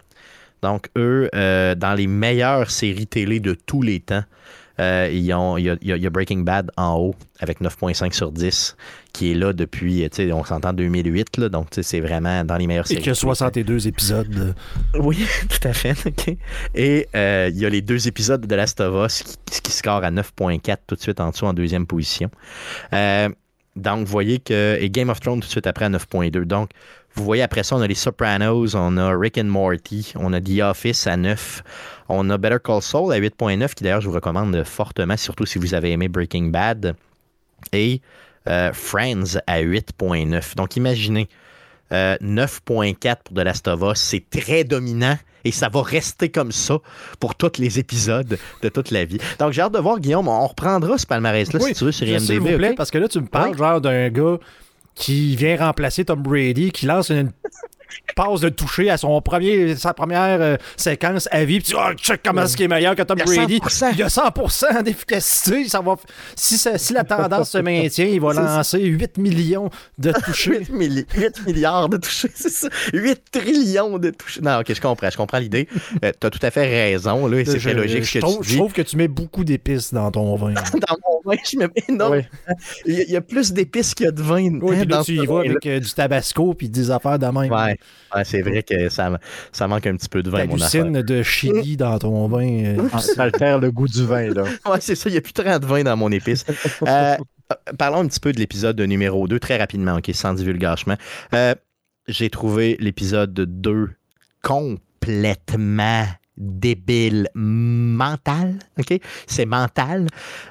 [0.64, 4.24] Donc, eux, dans les meilleures séries télé de tous les temps,
[4.80, 8.14] Euh, ils ont, il, y a, il y a Breaking Bad en haut avec 9.5
[8.14, 8.76] sur 10
[9.14, 12.68] qui est là depuis, tu sais, on s'entend 2008, là, donc c'est vraiment dans les
[12.68, 13.02] meilleures Et séries.
[13.02, 14.54] qu'il y a 62 épisodes.
[15.00, 15.96] Oui, tout à fait.
[16.76, 20.04] Et euh, il y a les deux épisodes de Last of Us qui, qui scorent
[20.04, 22.30] à 9.4 tout de suite en dessous en deuxième position.
[22.92, 23.30] Euh,
[23.76, 24.78] donc, vous voyez que.
[24.80, 26.46] Et Game of Thrones tout de suite après à 9.2.
[26.46, 26.72] Donc,
[27.14, 30.42] vous voyez après ça, on a les Sopranos, on a Rick and Morty, on a
[30.42, 31.64] The Office à 9,
[32.10, 35.58] on a Better Call Saul à 8.9, qui d'ailleurs je vous recommande fortement, surtout si
[35.60, 36.96] vous avez aimé Breaking Bad.
[37.74, 38.02] Et
[38.48, 40.56] euh, Friends à 8.9.
[40.56, 41.28] Donc, imaginez.
[41.92, 46.52] euh, 9.4 pour The Last of Us, c'est très dominant et ça va rester comme
[46.52, 46.80] ça
[47.20, 49.20] pour tous les épisodes de toute la vie.
[49.40, 52.06] Donc j'ai hâte de voir Guillaume, on reprendra ce palmarès-là Oui, si tu veux sur
[52.06, 52.58] S'il vous IMDb.
[52.58, 53.58] plaît, parce que là, tu me parles Oui.
[53.58, 54.38] genre d'un gars
[54.96, 57.32] qui vient remplacer Tom Brady, qui lance une
[58.16, 61.94] passe de toucher à son premier, sa première euh, séquence à vie, puis tu oh,
[61.96, 63.58] check comment est-ce qu'il est meilleur que Tom Il Brady.
[63.60, 63.90] 100%.
[63.94, 65.68] Il y a 100% d'efficacité.
[65.70, 65.96] Ça va,
[66.36, 70.60] si, ça- si la tendance se maintient, il va lancer 8 millions de touchés.
[70.60, 72.68] 8, milli- 8 milliards de touchés, c'est ça.
[72.94, 74.42] 8 trillions de touchés.
[74.42, 75.68] Non, ok, je comprends, je comprends l'idée.
[76.04, 78.46] Euh, T'as tout à fait raison, là, et c'est très logique je ce que trouve,
[78.46, 80.54] tu trouve que tu mets beaucoup d'épices dans ton vin.
[80.74, 82.20] Dans mon vin, je mets non, Oui.
[82.86, 84.60] il y, a- plus d'épices qu'il y a de vin.
[84.62, 86.92] Oui, hein, puis là, dans tu ce y vas avec euh, du tabasco puis des
[86.92, 87.52] affaires de même.
[87.52, 87.78] Ouais,
[88.16, 89.20] ouais, c'est vrai que ça,
[89.52, 90.86] ça manque un petit peu de vin, mon affaire.
[91.04, 92.48] De chili dans ton vin.
[92.78, 94.44] euh, Ah, Ça altère le goût du vin, là.
[94.66, 96.46] Ouais, c'est ça, il n'y a plus 30 vin dans mon épice.
[96.84, 97.18] Euh, euh,
[97.78, 100.96] parlons un petit peu de l'épisode numéro 2, très rapidement, ok, sans divulgachement.
[101.34, 101.54] Euh,
[102.08, 103.90] J'ai trouvé l'épisode 2
[104.42, 106.06] complètement
[106.38, 109.00] débile, mental, ok?
[109.28, 110.08] C'est mental.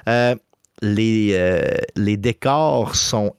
[0.09, 0.35] Euh,
[0.81, 1.61] les, euh,
[1.95, 3.33] les décors sont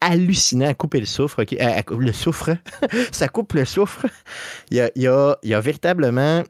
[0.00, 1.42] hallucinants à couper le soufre,
[1.90, 2.50] le soufre,
[3.12, 4.06] ça coupe le soufre.
[4.70, 6.42] Il y a, il y a- il y a véritablement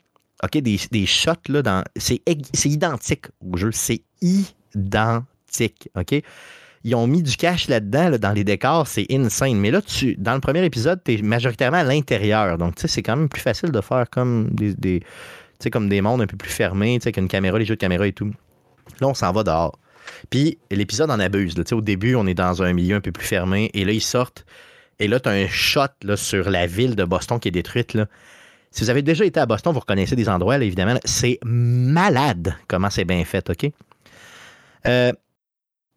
[0.53, 1.85] des, des shots, là, dans.
[1.97, 2.21] C'est
[2.65, 3.71] identique au jeu.
[3.73, 5.89] C'est identique.
[5.97, 6.23] OK?
[6.83, 9.59] Ils ont mis du cash là-dedans, là, dans les décors, c'est insane.
[9.59, 12.57] Mais là, tu, dans le premier épisode, tu es majoritairement à l'intérieur.
[12.57, 15.03] Donc, tu sais, c'est quand même plus facile de faire comme des, des-
[15.71, 18.13] comme des mondes un peu plus fermés, tu sais, caméra, les jeux de caméra et
[18.15, 18.33] tout.
[19.01, 19.79] Là, on s'en va dehors.
[20.31, 21.55] Puis, l'épisode en abuse.
[21.73, 23.71] au début, on est dans un milieu un peu plus fermé.
[23.75, 24.45] Et là, ils sortent.
[24.99, 27.97] Et là, tu as un shot sur la ville de Boston qui est détruite.
[28.71, 30.99] Si vous avez déjà été à Boston, vous reconnaissez des endroits, évidemment.
[31.05, 33.71] C'est malade comment c'est bien fait, OK?
[34.87, 35.13] Euh,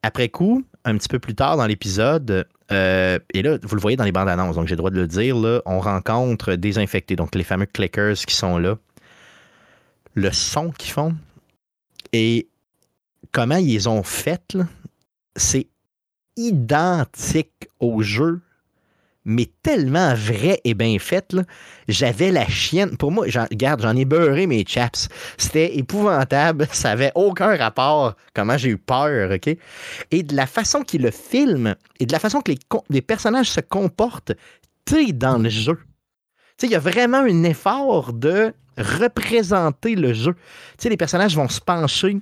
[0.01, 3.95] après coup, un petit peu plus tard dans l'épisode, euh, et là, vous le voyez
[3.95, 7.16] dans les bandes annonces, donc j'ai le droit de le dire, on rencontre des infectés,
[7.16, 8.78] donc les fameux clickers qui sont là.
[10.16, 11.16] Le son qu'ils font
[12.11, 12.47] et
[13.34, 14.55] comment ils ont fait,
[15.36, 15.67] c'est
[16.38, 18.41] identique au jeu
[19.25, 21.36] mais tellement vrai et bien fait.
[21.88, 22.97] J'avais la chienne.
[22.97, 25.07] Pour moi, regarde, j'en ai beurré mes chaps.
[25.38, 26.67] C'était épouvantable.
[26.71, 28.15] Ça avait aucun rapport.
[28.34, 29.55] Comment j'ai eu peur, OK?
[30.11, 32.51] Et de la façon qu'il le filme et de la façon que
[32.89, 34.34] les, personnages se comportent,
[34.88, 35.77] sais, dans le jeu.
[36.57, 40.36] Tu sais, il y a vraiment un effort de représenter le jeu.
[40.77, 42.17] Tu les personnages vont se pencher,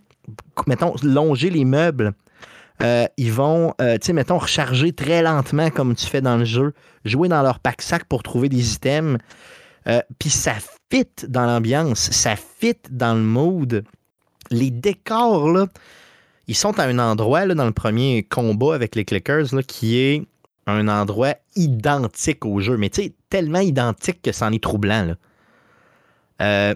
[0.68, 2.14] mettons, longer les meubles.
[2.82, 6.46] Euh, ils vont, euh, tu sais, mettons, recharger très lentement comme tu fais dans le
[6.46, 6.74] jeu,
[7.06, 9.20] jouer dans leur pack-sac pour trouver des items.
[9.88, 10.56] Euh, Puis ça
[10.90, 13.84] fit dans l'ambiance, ça fit dans le mood.
[14.50, 15.68] Les décors, là,
[16.48, 20.00] ils sont à un endroit, là, dans le premier combat avec les clickers, là, qui
[20.00, 20.24] est
[20.68, 25.16] un endroit identique au jeu, mais tu sais, tellement identique que c'en est troublant.
[26.40, 26.76] Là.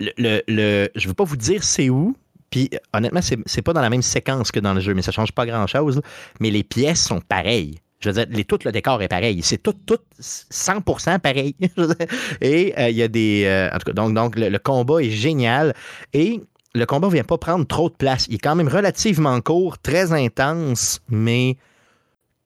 [0.00, 2.16] Le, je ne veux pas vous dire c'est où,
[2.50, 5.32] puis honnêtement, c'est pas dans la même séquence que dans le jeu, mais ça change
[5.32, 6.00] pas grand-chose.
[6.40, 7.78] Mais les pièces sont pareilles.
[8.00, 9.40] Je veux dire, les, tout le décor est pareil.
[9.42, 11.56] C'est tout, tout 100% pareil.
[12.40, 13.44] Et euh, il y a des...
[13.46, 15.74] euh, en tout cas, donc, le combat est génial.
[16.12, 16.40] Et
[16.74, 18.26] le combat ne vient pas prendre trop de place.
[18.28, 21.56] Il est quand même relativement court, très intense, mais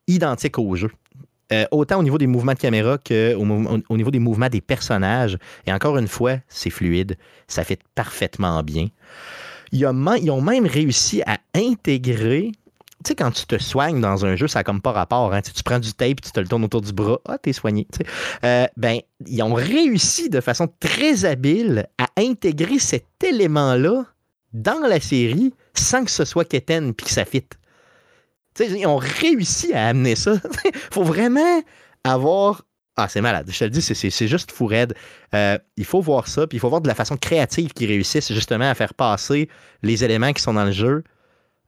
[0.07, 0.91] identique au jeu.
[1.53, 5.36] Euh, autant au niveau des mouvements de caméra qu'au au niveau des mouvements des personnages.
[5.66, 7.16] Et encore une fois, c'est fluide.
[7.48, 8.86] Ça fait parfaitement bien.
[9.72, 12.53] Ils ont même réussi à intégrer.
[13.03, 15.32] Tu sais, quand tu te soignes dans un jeu, ça n'a comme pas rapport.
[15.32, 15.40] hein.
[15.40, 17.18] Tu, prends du tape, tu te le tournes autour du bras.
[17.26, 17.86] Ah, t'es soigné.
[18.44, 24.05] Euh, ben, ils ont réussi de façon très habile à intégrer cet élément-là
[24.53, 27.60] dans la série sans que ce soit quétaine puis que ça fitte.
[28.55, 30.32] Tu sais, ils ont réussi à amener ça.
[30.92, 31.62] faut vraiment
[32.05, 32.62] avoir.
[32.96, 33.46] Ah, c'est malade.
[33.51, 34.94] Je te le dis, c'est- juste fou raide.
[35.34, 38.32] Euh, il faut voir ça, puis il faut voir de la façon créative qu'ils réussissent
[38.32, 39.48] justement à faire passer
[39.82, 41.05] les éléments qui sont dans le jeu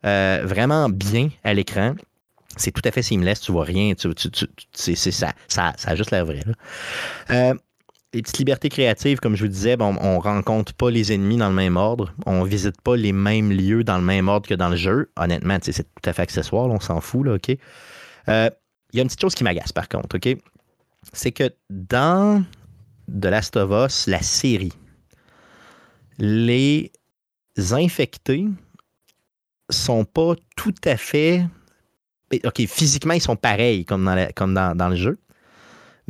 [0.04, 1.94] euh, vraiment bien à l'écran.
[2.56, 3.94] C'est tout à fait seamless, tu vois rien.
[3.94, 4.46] Tu, tu- tu-
[4.96, 6.40] ça, ça a juste l'air vrai.
[6.44, 6.52] là.
[7.30, 7.54] Euh,
[8.14, 11.48] les petites libertés créatives, comme je vous disais, bon, on rencontre pas les ennemis dans
[11.48, 12.14] le même ordre.
[12.26, 15.10] On visite pas les mêmes lieux dans le même ordre que dans le jeu.
[15.16, 17.56] Honnêtement, c'est tout à fait accessoire, on s'en fout, là, OK?
[18.28, 18.50] Euh,
[18.92, 20.36] il y a une petite chose qui m'agace, par contre, OK?
[21.12, 22.44] C'est que dans
[23.08, 24.72] The Last of Us, la série,
[26.18, 26.92] les
[27.56, 28.46] infectés
[29.70, 31.44] sont pas tout à fait.
[32.68, 35.18] Physiquement, ils sont pareils comme dans, comme dans, le jeu,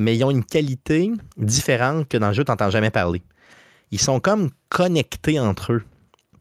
[0.03, 3.22] mais ils ont une qualité différente que dans le jeu, tu n'entends jamais parler.
[3.90, 5.82] Ils sont comme connectés entre eux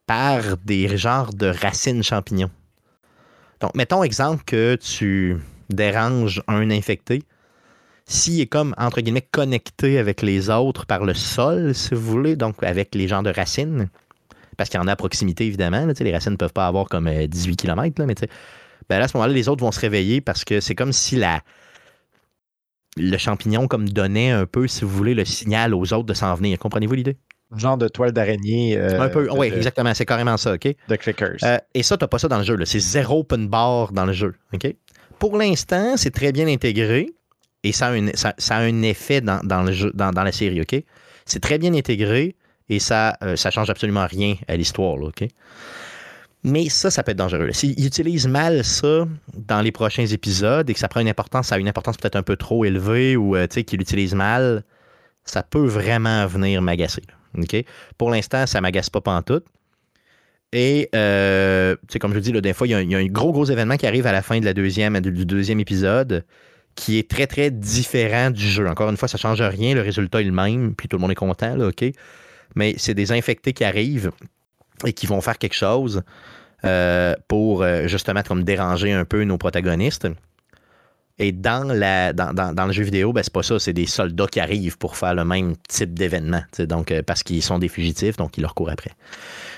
[0.07, 2.51] par des genres de racines champignons.
[3.59, 5.37] Donc, mettons exemple que tu
[5.69, 7.23] déranges un infecté.
[8.05, 12.35] S'il est comme, entre guillemets, connecté avec les autres par le sol, si vous voulez,
[12.35, 13.89] donc avec les genres de racines,
[14.57, 15.85] parce qu'il y en a à proximité, évidemment.
[15.85, 18.15] les racines ne peuvent pas avoir comme 18 euh, km, là, mais
[18.89, 21.41] ben à ce moment-là, les autres vont se réveiller parce que c'est comme si la,
[22.97, 26.33] le champignon comme donnait un peu, si vous voulez, le signal aux autres de s'en
[26.35, 26.59] venir.
[26.59, 27.17] Comprenez-vous l'idée?
[27.55, 28.77] Genre de toile d'araignée.
[28.77, 29.93] Euh, un peu, oui, exactement.
[29.93, 30.73] C'est carrément ça, OK?
[30.87, 31.37] De clickers.
[31.43, 32.57] Euh, et ça, tu n'as pas ça dans le jeu.
[32.65, 34.73] C'est zéro open bar dans le jeu, OK?
[35.19, 37.09] Pour l'instant, c'est très bien intégré
[37.63, 40.61] et ça a un, ça, a un effet dans, le jeu, dans, dans, la série,
[40.61, 40.81] OK?
[41.25, 42.35] C'est très bien intégré
[42.69, 44.95] et ça ne euh, change absolument rien à l'histoire.
[44.95, 45.27] OK?
[46.43, 47.51] Mais ça, ça peut être dangereux.
[47.51, 51.55] S'ils utilisent mal ça dans les prochains épisodes et que ça prend une importance, ça
[51.55, 54.63] a une importance peut-être un peu trop élevée ou euh, qu'ils l'utilisent mal,
[55.23, 57.03] ça peut vraiment venir m'agacer.
[57.97, 59.45] Pour l'instant, ça ne m'agace pas pantoute.
[60.51, 63.87] Et, euh, comme je dis, là, des il y, a un, gros, gros événement qui
[63.87, 66.25] arrive à la fin de la deuxième, du deuxième épisode
[66.75, 68.67] qui est très, très différent du jeu.
[68.67, 71.01] Encore une fois, ça ne change rien, le résultat est le même, puis tout le
[71.01, 71.85] monde est content, là, OK?
[72.55, 74.11] mais c'est des infectés qui arrivent
[74.85, 76.03] et qui vont faire quelque chose
[76.63, 80.07] euh, pour euh, justement comme déranger un peu nos protagonistes.
[81.17, 84.39] Et dans, la, dans, le jeu vidéo, ben, c'est pas ça, c'est des soldats qui
[84.39, 86.41] arrivent pour faire le même type d'événement.
[86.59, 88.91] Donc, euh, parce qu'ils sont des fugitifs, donc ils leur courent après.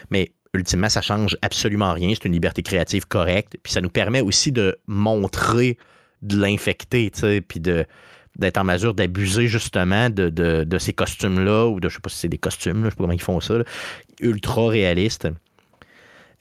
[0.09, 2.09] Mais ultimement, ça change absolument rien.
[2.13, 3.57] C'est une liberté créative correcte.
[3.63, 5.77] Puis ça nous permet aussi de montrer
[6.21, 7.11] de l'infecté,
[7.47, 7.85] puis de,
[8.37, 12.29] d'être en mesure d'abuser justement de, ces costumes-là, ou de, je sais pas si c'est
[12.29, 13.55] des costumes, je sais pas comment ils font ça,
[14.19, 15.27] ultra réalistes.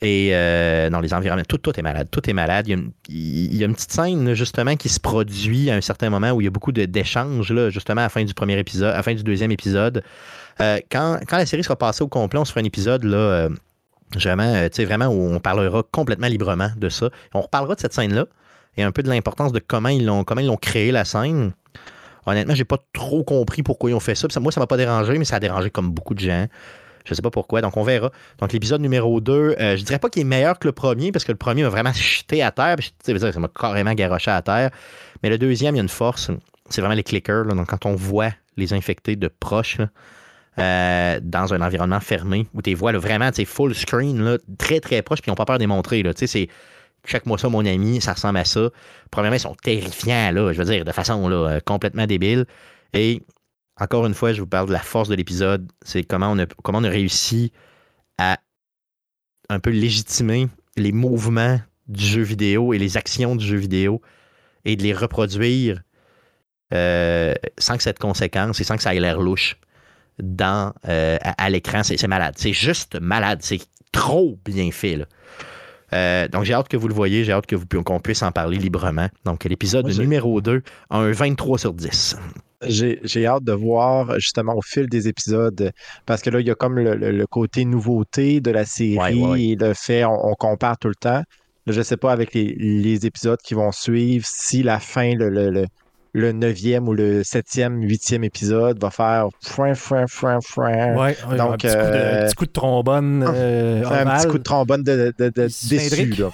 [0.01, 2.09] Et euh, dans les environnements, tout, tout est malade.
[2.11, 2.67] Tout est malade.
[2.67, 6.41] Il y, a une, petite scène, justement, qui se produit à un certain moment où
[6.41, 9.13] il y a beaucoup d'échanges, justement, à la fin du premier épisode, à la fin
[9.13, 10.03] du deuxième épisode.
[10.59, 13.49] Euh, quand, la série sera passée au complet, on se fera un épisode, là, euh,
[14.15, 17.09] vraiment, vraiment, où on parlera complètement librement de ça.
[17.33, 18.25] On reparlera de cette scène-là
[18.75, 21.53] et un peu de l'importance de comment ils l'ont, comment ils l'ont créé, la scène.
[22.25, 24.27] Honnêtement, j'ai pas trop compris pourquoi ils ont fait ça.
[24.39, 26.47] Moi, ça m'a pas dérangé, mais ça a dérangé comme beaucoup de gens.
[27.05, 28.11] Je sais pas pourquoi, donc on verra.
[28.39, 31.25] Donc l'épisode numéro 2, euh, je dirais pas qu'il est meilleur que le premier, parce
[31.25, 34.71] que le premier m'a vraiment chuté à terre, ça m'a carrément garoché à terre.
[35.21, 36.31] Mais le deuxième, il y a une force,
[36.69, 37.45] c'est vraiment les clickers.
[37.45, 39.79] donc quand on voit les infectés de proche,
[40.59, 45.21] euh, dans un environnement fermé, où tu vois là, vraiment full screen, très très proche,
[45.21, 46.03] puis ils n'ont pas peur de les montrer.
[46.15, 46.47] C'est
[47.05, 48.69] chaque mois ça, mon ami, ça ressemble à ça.
[49.11, 52.45] Premièrement, ils sont terrifiants, là, je veux dire, de façon là, euh, complètement débile.
[52.93, 53.23] Et
[53.79, 55.69] encore une fois, je vous parle de la force de l'épisode.
[55.81, 57.51] C'est comment on, a, comment on réussi
[58.17, 58.37] à
[59.49, 60.47] un peu légitimer
[60.77, 64.01] les mouvements du jeu vidéo et les actions du jeu vidéo
[64.65, 65.81] et de les reproduire
[66.73, 69.57] euh, sans que de conséquences et sans que ça ait l'air louche
[70.19, 71.83] dans, euh, à, l'écran.
[71.83, 72.35] C'est malade.
[72.37, 73.39] C'est juste malade.
[73.41, 74.95] C'est trop bien fait.
[74.95, 75.05] Là.
[75.93, 78.31] Euh, donc, j'ai hâte que vous le voyez, j'ai hâte que vous, qu'on puisse en
[78.31, 79.07] parler librement.
[79.25, 82.17] Donc, l'épisode numéro 2 a un 23 sur 10.
[82.67, 85.71] J'ai hâte de voir justement au fil des épisodes,
[86.05, 89.73] parce que là, il y a comme le, côté nouveauté de la série et le
[89.73, 91.23] fait, on, compare tout le temps.
[91.67, 95.65] je ne sais pas avec les, épisodes qui vont suivre si la fin, le,
[96.13, 100.95] le neuvième ou le septième, huitième épisode va faire frein, frein, frein, frein.
[100.95, 103.25] Ouais, Donc, un petit, coup, de, euh, petit coup de trombone.
[103.27, 106.29] Euh, un petit coup de trombone de, de, de déçu, là.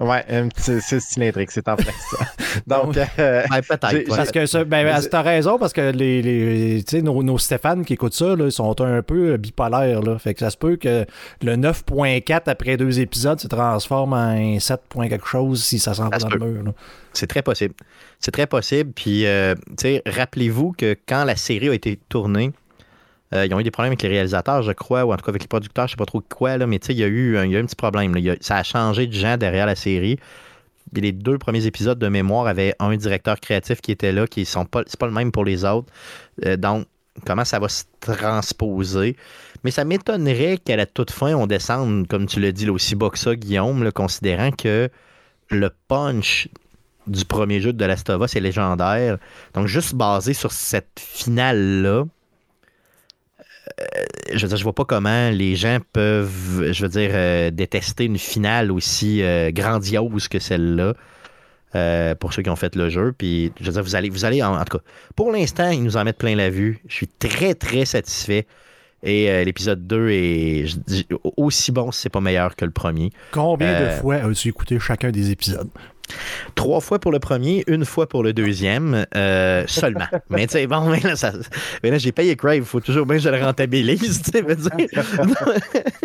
[0.00, 0.24] Ouais,
[0.56, 2.26] c'est cylindrique, c'est en fait ça.
[2.66, 4.08] Donc, euh, peut-être.
[4.08, 8.34] Parce que ben, t'as raison, parce que les, les nos, nos Stéphane qui écoutent ça,
[8.36, 10.02] là, ils sont un peu bipolaires.
[10.02, 10.18] Là.
[10.18, 11.04] Fait que ça se peut que
[11.42, 14.80] le 9.4 après deux épisodes se transforme en 7.
[15.08, 16.72] quelque chose si ça s'en va dans le mur.
[17.12, 17.74] C'est très possible.
[18.18, 18.92] C'est très possible.
[18.92, 19.54] Puis, euh,
[20.06, 22.52] rappelez-vous que quand la série a été tournée,
[23.34, 25.30] euh, ils ont eu des problèmes avec les réalisateurs, je crois, ou en tout cas
[25.30, 27.50] avec les producteurs, je sais pas trop quoi, là, mais il y, a eu, il
[27.50, 28.14] y a un petit problème.
[28.40, 30.18] ça a changé de gens derrière la série.
[30.94, 34.66] les deux premiers épisodes de mémoire avaient un directeur créatif qui était là, qui sont
[34.66, 35.90] pas, c'est pas le même pour les autres.
[36.44, 36.86] Euh, donc,
[37.26, 39.16] comment ça va se transposer?
[39.64, 43.10] Mais ça m'étonnerait qu'à la toute fin, on descende, comme tu l'as dit, aussi bas
[43.10, 44.88] que ça, Guillaume, considérant que
[45.50, 46.48] le punch
[47.06, 49.18] du premier jeu de Last of Us est légendaire.
[49.54, 52.04] Donc, juste basé sur cette finale-là,
[54.32, 58.04] je veux dire, je vois pas comment les gens peuvent, je veux dire, euh, détester
[58.04, 60.94] une finale aussi euh, grandiose que celle-là.
[61.74, 63.14] euh, pour ceux qui ont fait le jeu.
[63.16, 64.84] Puis, je veux dire, vous allez, vous en tout cas,
[65.16, 66.80] pour l'instant, ils nous en mettent plein la vue.
[66.86, 68.46] Je suis très, très satisfait.
[69.04, 71.06] Et euh, l'épisode 2 est je dis,
[71.36, 73.10] aussi bon si c'est pas meilleur que le premier.
[73.32, 75.68] Combien Euh, de fois as-tu écouté chacun des épisodes?
[76.54, 80.04] Trois fois pour le premier, une fois pour le deuxième, euh, seulement.
[80.30, 81.32] mais tu sais, bon, mais là, ça-
[81.82, 84.42] mais là, j'ai payé Crave, il faut toujours bien que je le rentabilise, tu.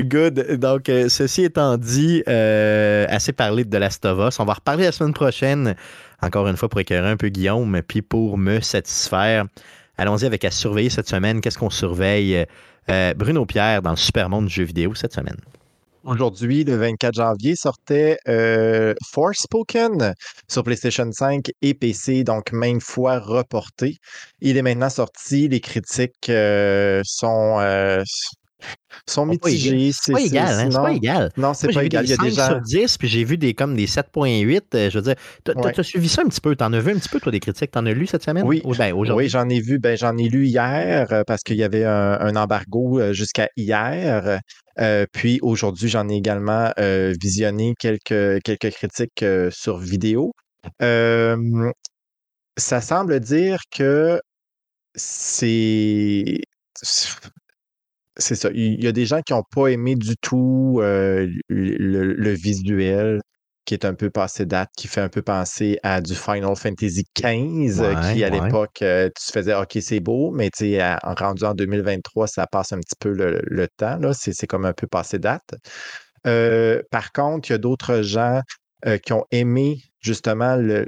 [0.00, 0.56] Good.
[0.58, 4.40] Donc, euh, ceci étant dit, euh, assez parlé de Last of Us.
[4.40, 5.74] On va reparler la semaine prochaine,
[6.22, 9.46] encore une fois pour écœurer un peu Guillaume, puis pour me satisfaire.
[9.98, 11.40] Allons-y avec à surveiller cette semaine.
[11.40, 12.44] Qu'est-ce qu'on surveille?
[12.88, 15.38] Euh, Bruno Pierre dans le super monde du jeu vidéo cette semaine.
[16.06, 20.14] Aujourd'hui, le 24 janvier, sortait euh, Forspoken
[20.46, 23.96] sur PlayStation 5 et PC, donc maintes fois reporté.
[24.40, 25.48] Il est maintenant sorti.
[25.48, 28.04] Les critiques euh, sont, euh,
[29.08, 29.74] sont C'est pas égal.
[29.74, 29.92] mitigées.
[29.92, 30.68] C'est pas égal, hein?
[30.70, 31.32] C'est non, pas égal.
[31.36, 32.04] Non, c'est pas vu égal.
[32.04, 32.46] des Il y a 5 des gens.
[32.46, 34.74] sur 10, puis j'ai vu des comme des 7.8.
[34.74, 35.14] euh, Je veux dire,
[35.54, 35.72] Ouais.
[35.72, 36.56] t'as suivi ça un petit peu?
[36.56, 37.70] T'en as vu un petit peu, toi, des critiques?
[37.70, 38.44] T'en as lu cette semaine?
[38.46, 38.62] Oui.
[38.64, 38.92] Ou ben.
[38.92, 42.18] Oui, j'en ai vu, ben, j'en ai lu hier euh, parce qu'il y avait un,
[42.20, 44.40] un embargo euh, jusqu'à hier.
[44.78, 46.72] Euh, puis aujourd'hui, j'en ai également
[47.20, 50.32] visionné quelques, quelques critiques sur vidéo.
[52.58, 54.20] Ça semble dire que
[54.94, 56.40] c'est.
[58.18, 58.48] C'est ça.
[58.54, 63.20] Il y a des gens qui n'ont pas aimé du tout euh, le, le visuel
[63.66, 67.04] qui est un peu passé date, qui fait un peu penser à du Final Fantasy
[67.14, 71.14] XV, euh, qui à Ouais, l'époque, euh, tu faisais OK, c'est beau, mais tu en
[71.14, 73.96] rendu en 2023, ça passe un petit peu le, le temps.
[73.98, 74.12] là.
[74.14, 75.54] C'est c'est comme un peu passé date.
[76.26, 78.40] Euh, par contre, il y a d'autres gens
[79.02, 80.86] qui ont aimé justement le,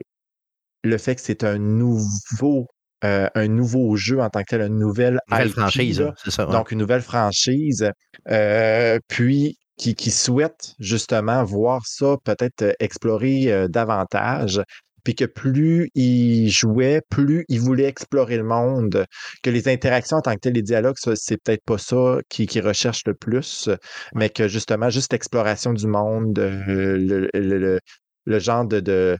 [0.85, 2.67] le fait que c'est un nouveau,
[3.05, 6.15] euh, un nouveau jeu en tant que tel, une nouvelle, Nouvelle IP, franchise, là.
[6.23, 6.47] c'est ça.
[6.47, 6.53] ouais.
[6.53, 7.91] Donc, une nouvelle franchise.
[8.31, 14.61] euh, puis, qui, qui souhaite justement voir ça peut-être euh, explorer euh, davantage.
[15.05, 19.07] Puis que plus il jouait, plus il voulait explorer le monde.
[19.43, 22.61] Que les interactions en tant que telles, les dialogues, c'est peut-être pas ça qui, qui
[22.61, 23.71] recherche le plus,
[24.15, 27.81] mais que justement, juste l'exploration du monde, le, le- le-
[28.27, 29.17] le genre de, de,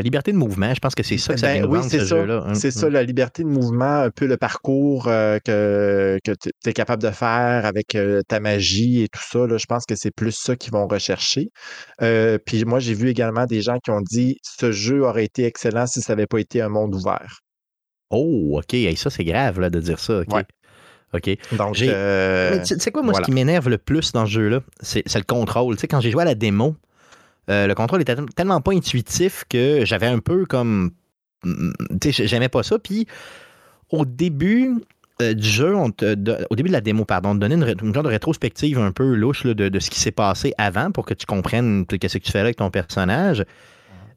[0.00, 1.90] La liberté de mouvement, je pense que c'est ça que ça ben vient oui, vendre,
[1.90, 2.16] c'est ce ça.
[2.16, 2.54] hein.
[2.54, 6.72] C'est ça, la liberté de mouvement, un peu le parcours euh, que, que tu es
[6.72, 9.46] capable de faire avec euh, ta magie et tout ça.
[9.46, 11.48] Là, je pense que c'est plus ça qu'ils vont rechercher.
[12.00, 15.44] Euh, puis moi, j'ai vu également des gens qui ont dit ce jeu aurait été
[15.44, 17.40] excellent si ça n'avait pas été un monde ouvert.
[18.08, 18.72] Oh, OK.
[18.72, 20.20] Hey, ça, c'est grave là, de dire ça.
[20.20, 20.32] OK.
[20.32, 20.44] Ouais.
[21.12, 21.56] OK.
[21.56, 23.24] Donc, tu sais quoi, moi, voilà.
[23.24, 25.76] ce qui m'énerve le plus dans ce jeu-là, c'est le contrôle.
[25.76, 26.76] Tu sais, quand j'ai joué à la démo,
[27.48, 30.90] euh, le contrôle était tellement pas intuitif que j'avais un peu comme.
[31.44, 32.78] mm, Tu sais, j'aimais pas ça.
[32.78, 33.06] Puis,
[33.90, 34.74] au début
[35.20, 35.90] euh, du jeu, au
[36.56, 39.14] début de la démo, pardon, on te donnait une, une genre de rétrospective un peu
[39.14, 42.38] louche de, ce qui s'est passé avant pour que tu comprennes qu'est-ce que tu fais
[42.38, 43.44] là avec ton personnage.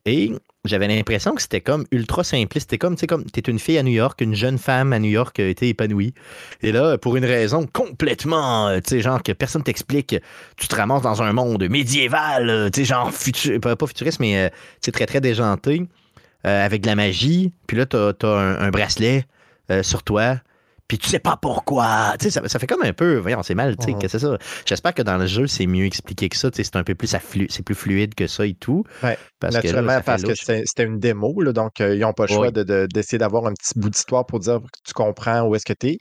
[0.06, 0.34] Et
[0.66, 2.70] j'avais l'impression que c'était comme ultra simpliste.
[2.70, 5.00] C'était comme, tu sais, comme, t'es une fille à New York, une jeune femme à
[5.00, 6.14] New York euh, était épanouie.
[6.62, 10.16] Et là, pour une raison complètement, euh, tu sais, genre que personne t'explique,
[10.58, 13.12] tu te ramasses dans un monde médiéval, euh, tu sais, genre,
[13.62, 14.52] pas, futuriste, mais
[14.82, 15.86] sais, très, très déjanté,
[16.44, 17.54] avec de la magie.
[17.68, 19.26] Puis là, t'as as un, bracelet
[19.82, 20.38] sur toi.
[20.88, 22.14] Puis tu sais pas pourquoi.
[22.20, 24.00] Tu sais, ça, ça fait comme un peu, voyons, c'est mal, tu sais, Mhm.
[24.00, 24.38] que c'est ça.
[24.66, 26.52] J'espère que dans le jeu, c'est mieux expliqué que ça.
[26.52, 28.84] Tu sais, c'est un peu plus, afflu- c'est plus fluide que ça et tout.
[29.02, 32.14] Ouais, parce que là, naturellement, parce que c'était une démo, là, donc euh, ils n'ont
[32.14, 32.54] pas le choix Oui.
[32.54, 35.66] de- de- d'essayer d'avoir un petit bout d'histoire pour dire que tu comprends où est-ce
[35.66, 35.98] que tu es.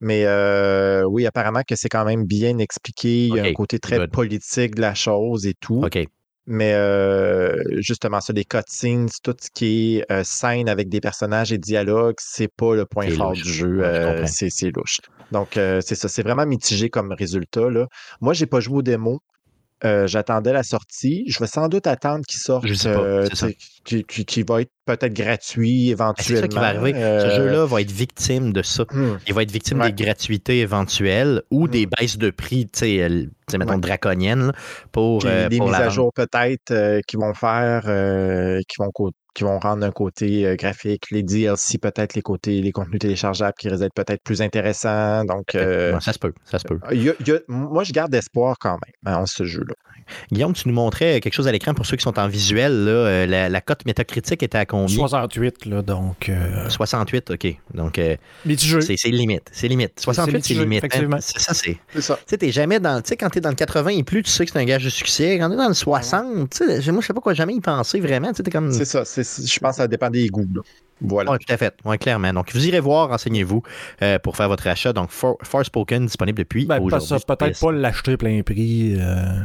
[0.00, 3.28] Mais euh, oui, apparemment que c'est quand même bien expliqué.
[3.28, 4.10] Il y a un côté très good.
[4.10, 5.82] politique de la chose et tout.
[5.82, 5.98] OK.
[6.46, 11.52] Mais euh, justement, ça, les cutscenes, tout ce qui est euh, scène avec des personnages
[11.52, 13.42] et dialogues, c'est pas le point fort louche.
[13.42, 13.78] du jeu.
[13.78, 15.00] Je euh, c'est c'est louche.
[15.32, 16.08] Donc, euh, c'est ça.
[16.08, 17.68] C'est vraiment mitigé comme résultat.
[17.68, 17.88] Là.
[18.20, 19.18] Moi, j'ai pas joué aux démos.
[19.84, 21.24] Euh, J'attendais la sortie.
[21.28, 23.28] Je vais sans doute attendre qu'il sorte, Je sais pas, euh,
[23.84, 26.40] qui, qui- qui va être peut-être gratuit Ben, C'est éventuellement.
[26.42, 26.92] ça qui va arriver.
[26.94, 28.84] Ce Euh, jeu-là va être victime de ça.
[28.90, 29.92] hmm, Il va être victime Ouais.
[29.92, 31.90] des gratuités éventuelles ou des Mm.
[31.98, 33.08] baisses de prix, tu sais,
[33.58, 33.80] mettons, Ouais.
[33.80, 34.52] draconiennes là,
[34.92, 37.82] pour, euh, des pour mises la à jour peut-être euh, qui vont faire,
[38.66, 42.62] qui vont co- qui vont rendre un côté euh, graphique, les DLC peut-être les côtés,
[42.62, 45.24] les contenus téléchargeables qui risquent d'être peut-être plus intéressants.
[45.26, 46.78] Donc, euh, Ouais, ça se peut, ça se peut.
[46.90, 49.44] il y a- il y a- moi je garde espoir quand même hein, en ce
[49.44, 49.74] jeu-là.
[50.32, 52.84] Guillaume, tu nous montrais quelque chose à l'écran pour ceux qui sont en visuel.
[52.84, 54.94] Là, euh, la, la cote métacritique était à combien?
[54.96, 56.28] 68, là, donc.
[56.28, 57.46] euh, 68, OK.
[57.74, 58.80] Donc, euh, mitigeux.
[58.80, 59.48] c'est c'est limite.
[59.52, 59.98] C'est limite.
[59.98, 60.84] 68, c'est limite.
[60.84, 60.86] hein.
[60.86, 61.16] effectivement.
[61.20, 61.76] C'est ça, c'est.
[61.92, 62.14] C'est ça.
[62.16, 63.02] Tu sais, t'es jamais dans.
[63.02, 64.84] Tu sais, quand t'es dans le 80 et plus, tu sais que c'est un gage
[64.84, 65.38] de succès.
[65.38, 67.98] Quand t'es dans le 60, tu sais, moi, je sais pas quoi jamais y penser
[68.00, 68.32] vraiment.
[68.32, 68.72] Tu sais, comme.
[68.72, 70.46] C'est ça, c'est je pense que ça dépend des goûts.
[71.00, 71.32] Voilà.
[71.32, 71.74] Oui, tout à fait.
[71.84, 72.32] Oui, clairement.
[72.32, 73.62] Donc, vous irez voir, renseignez-vous
[74.02, 74.92] euh, pour faire votre achat.
[74.92, 77.14] Donc, For, Forspoken disponible depuis Ben, aujourd'hui.
[77.26, 78.96] peut-être pas l'acheter plein prix.
[78.98, 79.40] euh,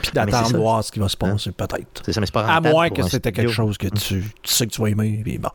[0.00, 2.02] Puis c'est d'attendre voir ce qui va se passer, peut-être.
[2.06, 4.66] C'est ça, mais c'est pas À moins que c'était quelque chose que tu, tu sais
[4.66, 5.20] que tu vas aimer.
[5.22, 5.50] Puis bon.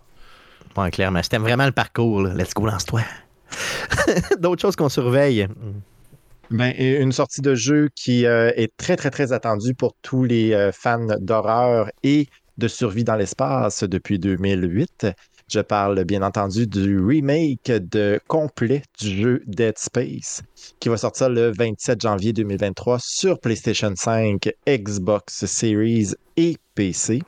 [0.78, 1.24] Oui, clairement.
[1.24, 2.22] C'était vraiment le parcours.
[2.22, 2.34] là.
[2.36, 3.02] Let's go, lance-toi.
[4.40, 5.48] D'autres choses qu'on surveille?
[6.52, 10.24] Ben, et une sortie de jeu qui euh, est très, très, très attendue pour tous
[10.24, 12.28] les euh, fans d'horreur et
[12.60, 15.08] de survie dans l'espace depuis 2008.
[15.48, 20.44] Je parle bien entendu du remake de complet du jeu Dead Space
[20.80, 27.24] qui va sortir le 27 janvier 2023 sur PlayStation 5, Xbox Series et PC.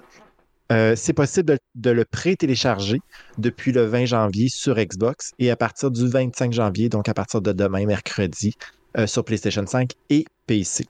[0.72, 3.00] Euh, c'est possible de, le pré-télécharger
[3.40, 7.42] depuis le 20 janvier sur Xbox et à partir du 25 janvier, donc à partir
[7.42, 8.54] de demain, mercredi,
[8.98, 10.86] euh, sur PlayStation 5 et PC.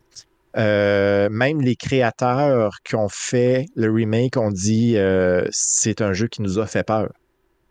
[0.57, 6.27] Euh, même les créateurs qui ont fait le remake ont dit euh, c'est un jeu
[6.27, 7.09] qui nous a fait peur.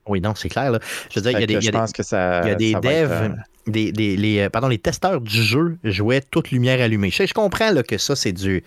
[0.06, 0.72] Oui, non, c'est clair.
[0.72, 0.78] là.
[1.10, 2.40] Je veux dire, il y a des, y a je des- pense que ça.
[2.44, 3.28] il y a des ça va être, devs, euh,
[3.70, 7.10] des, des- les, pardon, les testeurs du jeu jouaient toute lumière allumée.
[7.10, 8.62] Je, comprends là, que ça, c'est du.
[8.62, 8.66] tu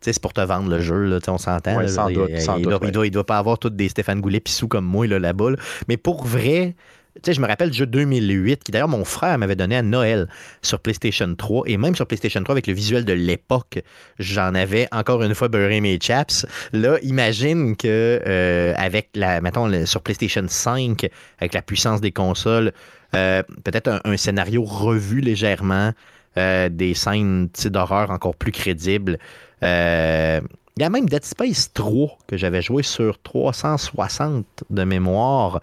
[0.00, 1.76] sais, c'est pour te vendre le jeu, là, on s'entend.
[1.76, 2.90] Ouais, il, doute, il- il doit, il ouais.
[2.92, 5.50] doit- il doit pas avoir tous des Stéphane Goulet pissous comme moi là, là-bas.
[5.50, 5.56] là.
[5.88, 6.76] Mais pour vrai,
[7.16, 9.82] tu sais, je me rappelle le jeu 2008, qui d'ailleurs mon frère m'avait donné à
[9.82, 10.28] Noël
[10.62, 13.82] sur PlayStation 3, et même sur PlayStation 3 avec le visuel de l'époque,
[14.18, 16.46] j'en avais encore une fois beurré mes chaps.
[16.72, 21.08] Là, imagine que euh, avec la, mettons, sur PlayStation 5,
[21.40, 22.72] avec la puissance des consoles,
[23.16, 25.92] euh, peut-être un, scénario revu légèrement,
[26.38, 29.18] euh, des scènes d'horreur encore plus crédibles.
[29.62, 35.60] Il y a même Dead Space 3 que j'avais joué sur 360 de mémoire.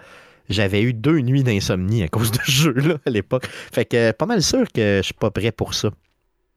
[0.50, 3.48] J'avais eu deux nuits d'insomnie à cause de ce jeu-là à l'époque.
[3.74, 5.90] Fait que pas mal sûr que je suis pas prêt pour ça.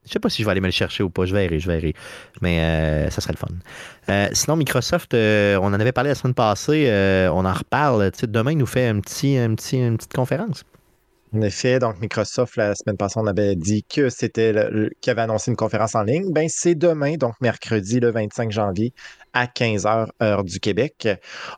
[0.06, 1.26] Je sais pas si je vais aller me le chercher ou pas.
[1.26, 1.94] Je verrai, je verrai.
[2.40, 3.48] Mais euh, ça serait le fun.
[4.08, 6.86] Euh, sinon, Microsoft, euh, on en avait parlé la semaine passée.
[6.88, 8.10] euh, on en reparle.
[8.22, 10.64] Demain, il nous fait une petite conférence.
[11.32, 14.52] En effet, donc Microsoft, la semaine passée, on avait dit que c'était
[15.00, 16.32] qu'il avait annoncé une conférence en ligne.
[16.32, 18.92] Ben, c'est demain, donc mercredi, le 25 janvier,
[19.32, 21.08] à 15h, heure du Québec.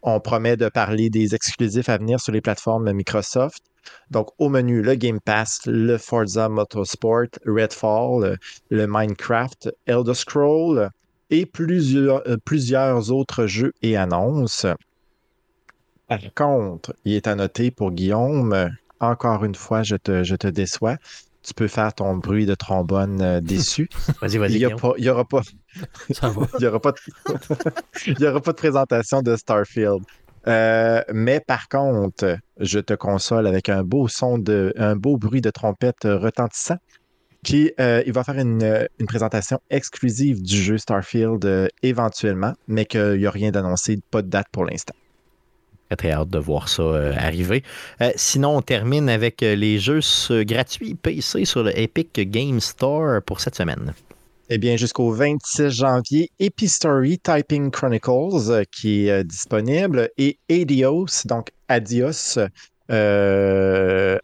[0.02, 3.62] On promet de parler des exclusifs à venir sur les plateformes Microsoft.
[4.10, 8.38] Donc, au menu, le Game Pass, le Forza Motorsport, Redfall,
[8.70, 10.90] le Minecraft, Elder Scroll
[11.30, 14.66] et plusieurs, euh, plusieurs autres jeux et annonces.
[16.08, 18.70] Par contre, il est à noter pour Guillaume,
[19.00, 20.96] encore une fois, je te, je te déçois.
[21.42, 23.88] Tu peux faire ton bruit de trombone euh, déçu.
[24.20, 24.50] Vas-y, Il vas-y.
[24.52, 24.74] n'y Guillaume.
[25.08, 25.40] aura pas,
[26.12, 26.46] Ça va.
[26.60, 26.98] il aura pas de,
[28.06, 30.02] il y aura pas de présentation de Starfield.
[30.48, 35.40] Euh, mais par contre, je te console avec un beau son de, un beau bruit
[35.40, 36.76] de trompette retentissant.
[37.44, 42.84] Qui, euh, il va faire une, une présentation exclusive du jeu Starfield euh, éventuellement, mais
[42.86, 44.94] qu'il n'y a rien d'annoncé, pas de date pour l'instant.
[45.92, 47.62] Très, très hâte de voir ça euh, arriver.
[48.00, 50.00] Euh, sinon, on termine avec euh, les jeux
[50.42, 53.92] gratuits PC sur le Epic Game Store pour cette semaine.
[54.48, 62.38] Eh bien, jusqu'au 26 janvier, Epistory Typing Chronicles qui est disponible et Adios, donc Adios,
[62.88, 64.20] A-D-I-O-S,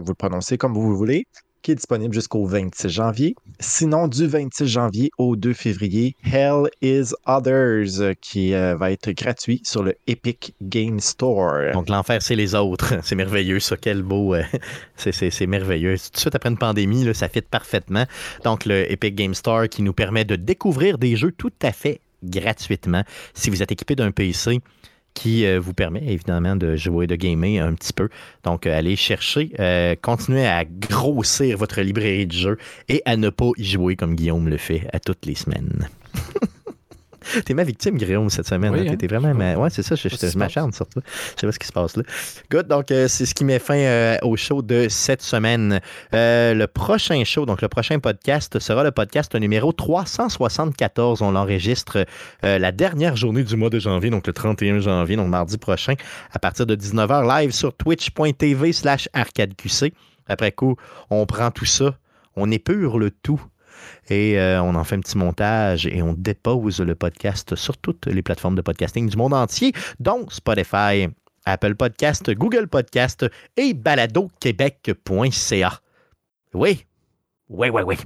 [0.00, 1.26] vous le prononcez comme vous voulez,
[1.74, 3.34] disponible jusqu'au 26 janvier.
[3.60, 9.10] Sinon, du 26 janvier au 2 février, Hell is Others, euh, qui euh, va être
[9.10, 11.72] gratuit sur le Epic Game Store.
[11.72, 12.94] Donc, l'enfer, c'est les autres.
[13.02, 13.76] C'est merveilleux, ça.
[13.76, 14.34] Quel beau.
[14.34, 14.42] euh,
[14.96, 15.96] c'est- merveilleux.
[15.98, 18.04] Tout de suite après une pandémie, ça fit parfaitement.
[18.44, 22.00] Donc, le Epic Game Store qui nous permet de découvrir des jeux tout à fait
[22.24, 23.02] gratuitement
[23.34, 24.60] si vous êtes équipé d'un PC
[25.16, 28.08] qui euh, vous permet évidemment de jouer, de gamer un petit peu.
[28.44, 33.30] Donc, euh, allez chercher, euh, continuez à grossir votre librairie de jeux et à ne
[33.30, 35.88] pas y jouer comme Guillaume le fait à toutes les semaines.
[37.44, 38.72] T'es ma victime, Guillaume, cette semaine.
[38.72, 38.92] Oui, hein.
[38.92, 38.96] hein.
[38.96, 39.34] T'es vraiment.
[39.34, 41.02] ma- Ouais, c'est ça, je, je, je se m'acharne sur toi.
[41.06, 42.02] Je sais pas ce qui se passe là.
[42.50, 45.80] Good, donc euh, c'est ce qui met fin euh, au show de cette semaine.
[46.14, 51.22] Euh, le prochain show, donc le prochain podcast, sera le podcast numéro 374.
[51.22, 52.04] On l'enregistre
[52.42, 55.94] la dernière journée du mois de janvier, donc le 31 janvier, donc mardi prochain,
[56.32, 59.92] à partir de 19h, live sur twitch.tv slash arcadeqc.
[60.28, 60.76] Après coup,
[61.10, 61.96] on prend tout ça,
[62.34, 63.40] on épure le tout
[64.08, 68.06] et euh, on en fait un petit montage et on dépose le podcast sur toutes
[68.06, 71.08] les plateformes de podcasting du monde entier, dont Spotify,
[71.44, 73.26] Apple Podcast, Google Podcast
[73.56, 75.80] et baladoquebec.ca.
[76.54, 76.86] Oui,
[77.48, 77.96] oui, oui, oui.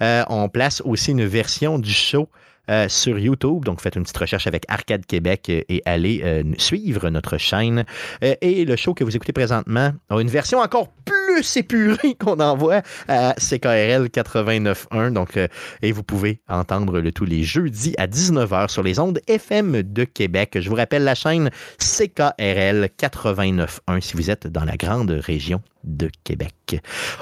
[0.00, 2.28] Euh, on place aussi une version du show
[2.70, 3.64] euh, sur YouTube.
[3.64, 7.84] Donc, faites une petite recherche avec Arcade Québec et allez suivre notre chaîne.
[8.22, 12.38] Et le show que vous écoutez présentement a une version encore plus plus épuré qu'on
[12.38, 15.12] envoie à CKRL 89.1.
[15.12, 15.48] Donc, euh,
[15.80, 20.04] et vous pouvez entendre le tout les jeudis à 19h sur les ondes FM de
[20.04, 20.58] Québec.
[20.60, 26.10] Je vous rappelle la chaîne CKRL 89.1 si vous êtes dans la grande région de
[26.24, 26.59] Québec.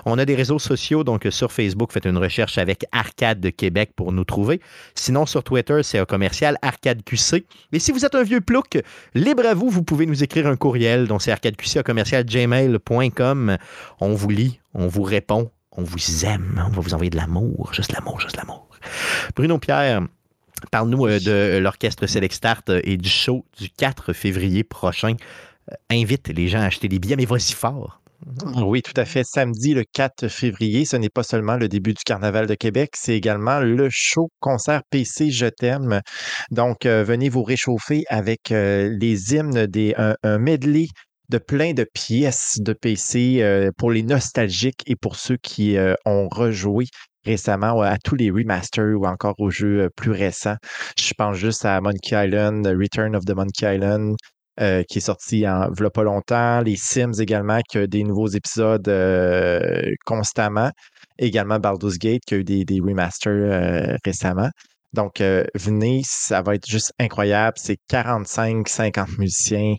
[0.04, 3.90] On a des réseaux sociaux, donc sur Facebook, faites une recherche avec Arcade de Québec
[3.96, 4.60] pour nous trouver.
[4.94, 7.44] Sinon, sur Twitter, c'est un commercial Arcade QC.
[7.72, 8.78] Et si vous êtes un vieux plouc,
[9.14, 13.56] libre à vous, vous pouvez nous écrire un courriel, donc c'est arcadeqc commercial gmail.com.
[14.00, 17.72] On vous lit, on vous répond, on vous aime, on va vous envoyer de l'amour,
[17.72, 18.68] juste l'amour, juste l'amour.
[19.36, 20.02] Bruno Pierre,
[20.70, 25.14] parle-nous euh, de l'orchestre Select Start et du show du 4 février prochain.
[25.70, 28.00] Euh, invite les gens à acheter des billets, mais vas-y fort.
[28.56, 29.22] Oui, tout à fait.
[29.24, 33.14] Samedi, le 4 février, ce n'est pas seulement le début du Carnaval de Québec, c'est
[33.14, 36.00] également le show concert PC Je t'aime.
[36.50, 40.86] Donc, euh, venez vous réchauffer avec euh, les hymnes, des, un, un, medley
[41.28, 46.28] de plein de pièces de PC euh, pour les nostalgiques et pour ceux qui ont
[46.28, 46.86] rejoué
[47.24, 50.56] récemment à tous les remasters ou encore aux jeux plus récents.
[50.98, 54.16] Je pense juste à Monkey Island, Return of the Monkey Island,
[54.60, 56.60] euh, qui est sorti en voilà pas longtemps.
[56.62, 60.70] Les Sims également, qui a des nouveaux épisodes euh, constamment.
[61.18, 64.50] Également Baldur's Gate, qui a eu des, des remasters euh, récemment.
[64.94, 65.20] Donc,
[65.54, 67.58] venez, ça va être juste incroyable.
[67.60, 69.74] C'est 45-50 musiciens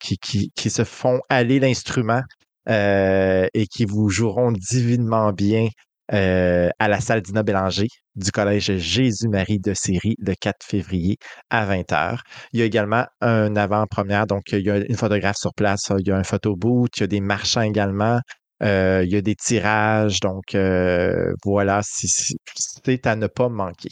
[0.00, 2.22] qui, qui, qui, se font aller l'instrument
[2.68, 5.68] et qui vous joueront divinement bien
[6.12, 11.16] euh, à la salle Dina Bélanger du collège Jésus-Marie de Série le 4 février
[11.50, 12.18] à 20h.
[12.52, 16.06] Il y a également un avant-première, donc il y a une photographe sur place, il
[16.06, 18.20] y a un photoboot, il y a des marchands également,
[18.62, 23.90] euh, il y a des tirages, donc euh, voilà, c'est à ne pas manquer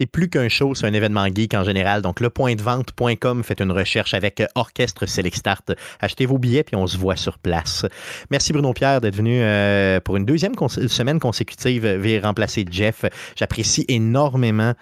[0.00, 2.02] c'est plus qu'un show, c'est un événement geek en général.
[2.02, 5.72] Donc, lepointdevente.com, faites une recherche avec euh, Orchestre Select Start.
[6.00, 7.86] Achetez vos billets, puis on se voit sur place.
[8.30, 13.04] Merci Bruno Pierre d'être venu euh, pour une deuxième semaine consécutive euh, remplacer Jeff.
[13.36, 14.74] J'apprécie énormément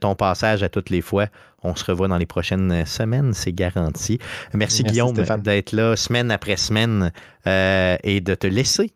[0.00, 1.26] ton passage à toutes les fois.
[1.62, 4.18] On se revoit dans les prochaines semaines, c'est garanti.
[4.54, 7.12] Merci, Guillaume d'être là semaine après semaine
[7.44, 8.92] et de te laisser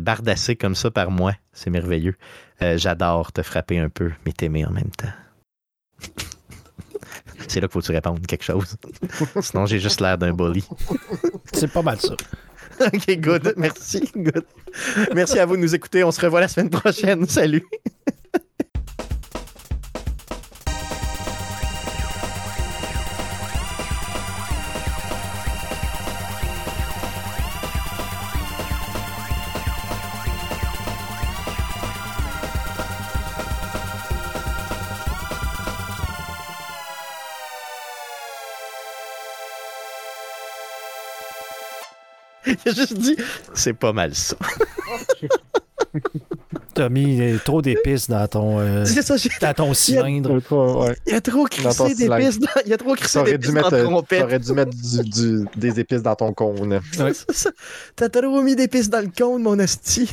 [0.00, 1.32] bardasser comme ça par moi.
[1.52, 2.16] C'est merveilleux.
[2.62, 5.12] Euh, j'adore te frapper un peu, mais t'aimer en même temps.
[7.48, 8.76] C'est là qu'il faut que tu répondes quelque chose.
[9.40, 10.64] Sinon, j'ai juste l'air d'un bully.
[11.52, 12.14] C'est pas mal ça.
[12.80, 13.54] OK, good.
[13.56, 14.10] Merci.
[14.14, 14.44] Good.
[15.14, 16.04] Merci à vous de nous écouter.
[16.04, 17.26] On se revoit la semaine prochaine.
[17.26, 17.64] Salut.
[42.46, 43.16] Il a juste dit,
[43.54, 44.36] c'est pas mal ça.
[46.74, 48.84] T'as mis trop d'épices dans ton, euh,
[49.40, 50.40] dans ton cylindre.
[51.06, 53.84] Il y a trop crissé d'épices dans, il y a trop crissé d'épices dans ton
[53.84, 54.20] trompette.
[54.20, 56.80] T'aurais dû mettre du, des épices dans ton cône.
[57.96, 60.10] T'as trop mis d'épices dans le cône, mon esti.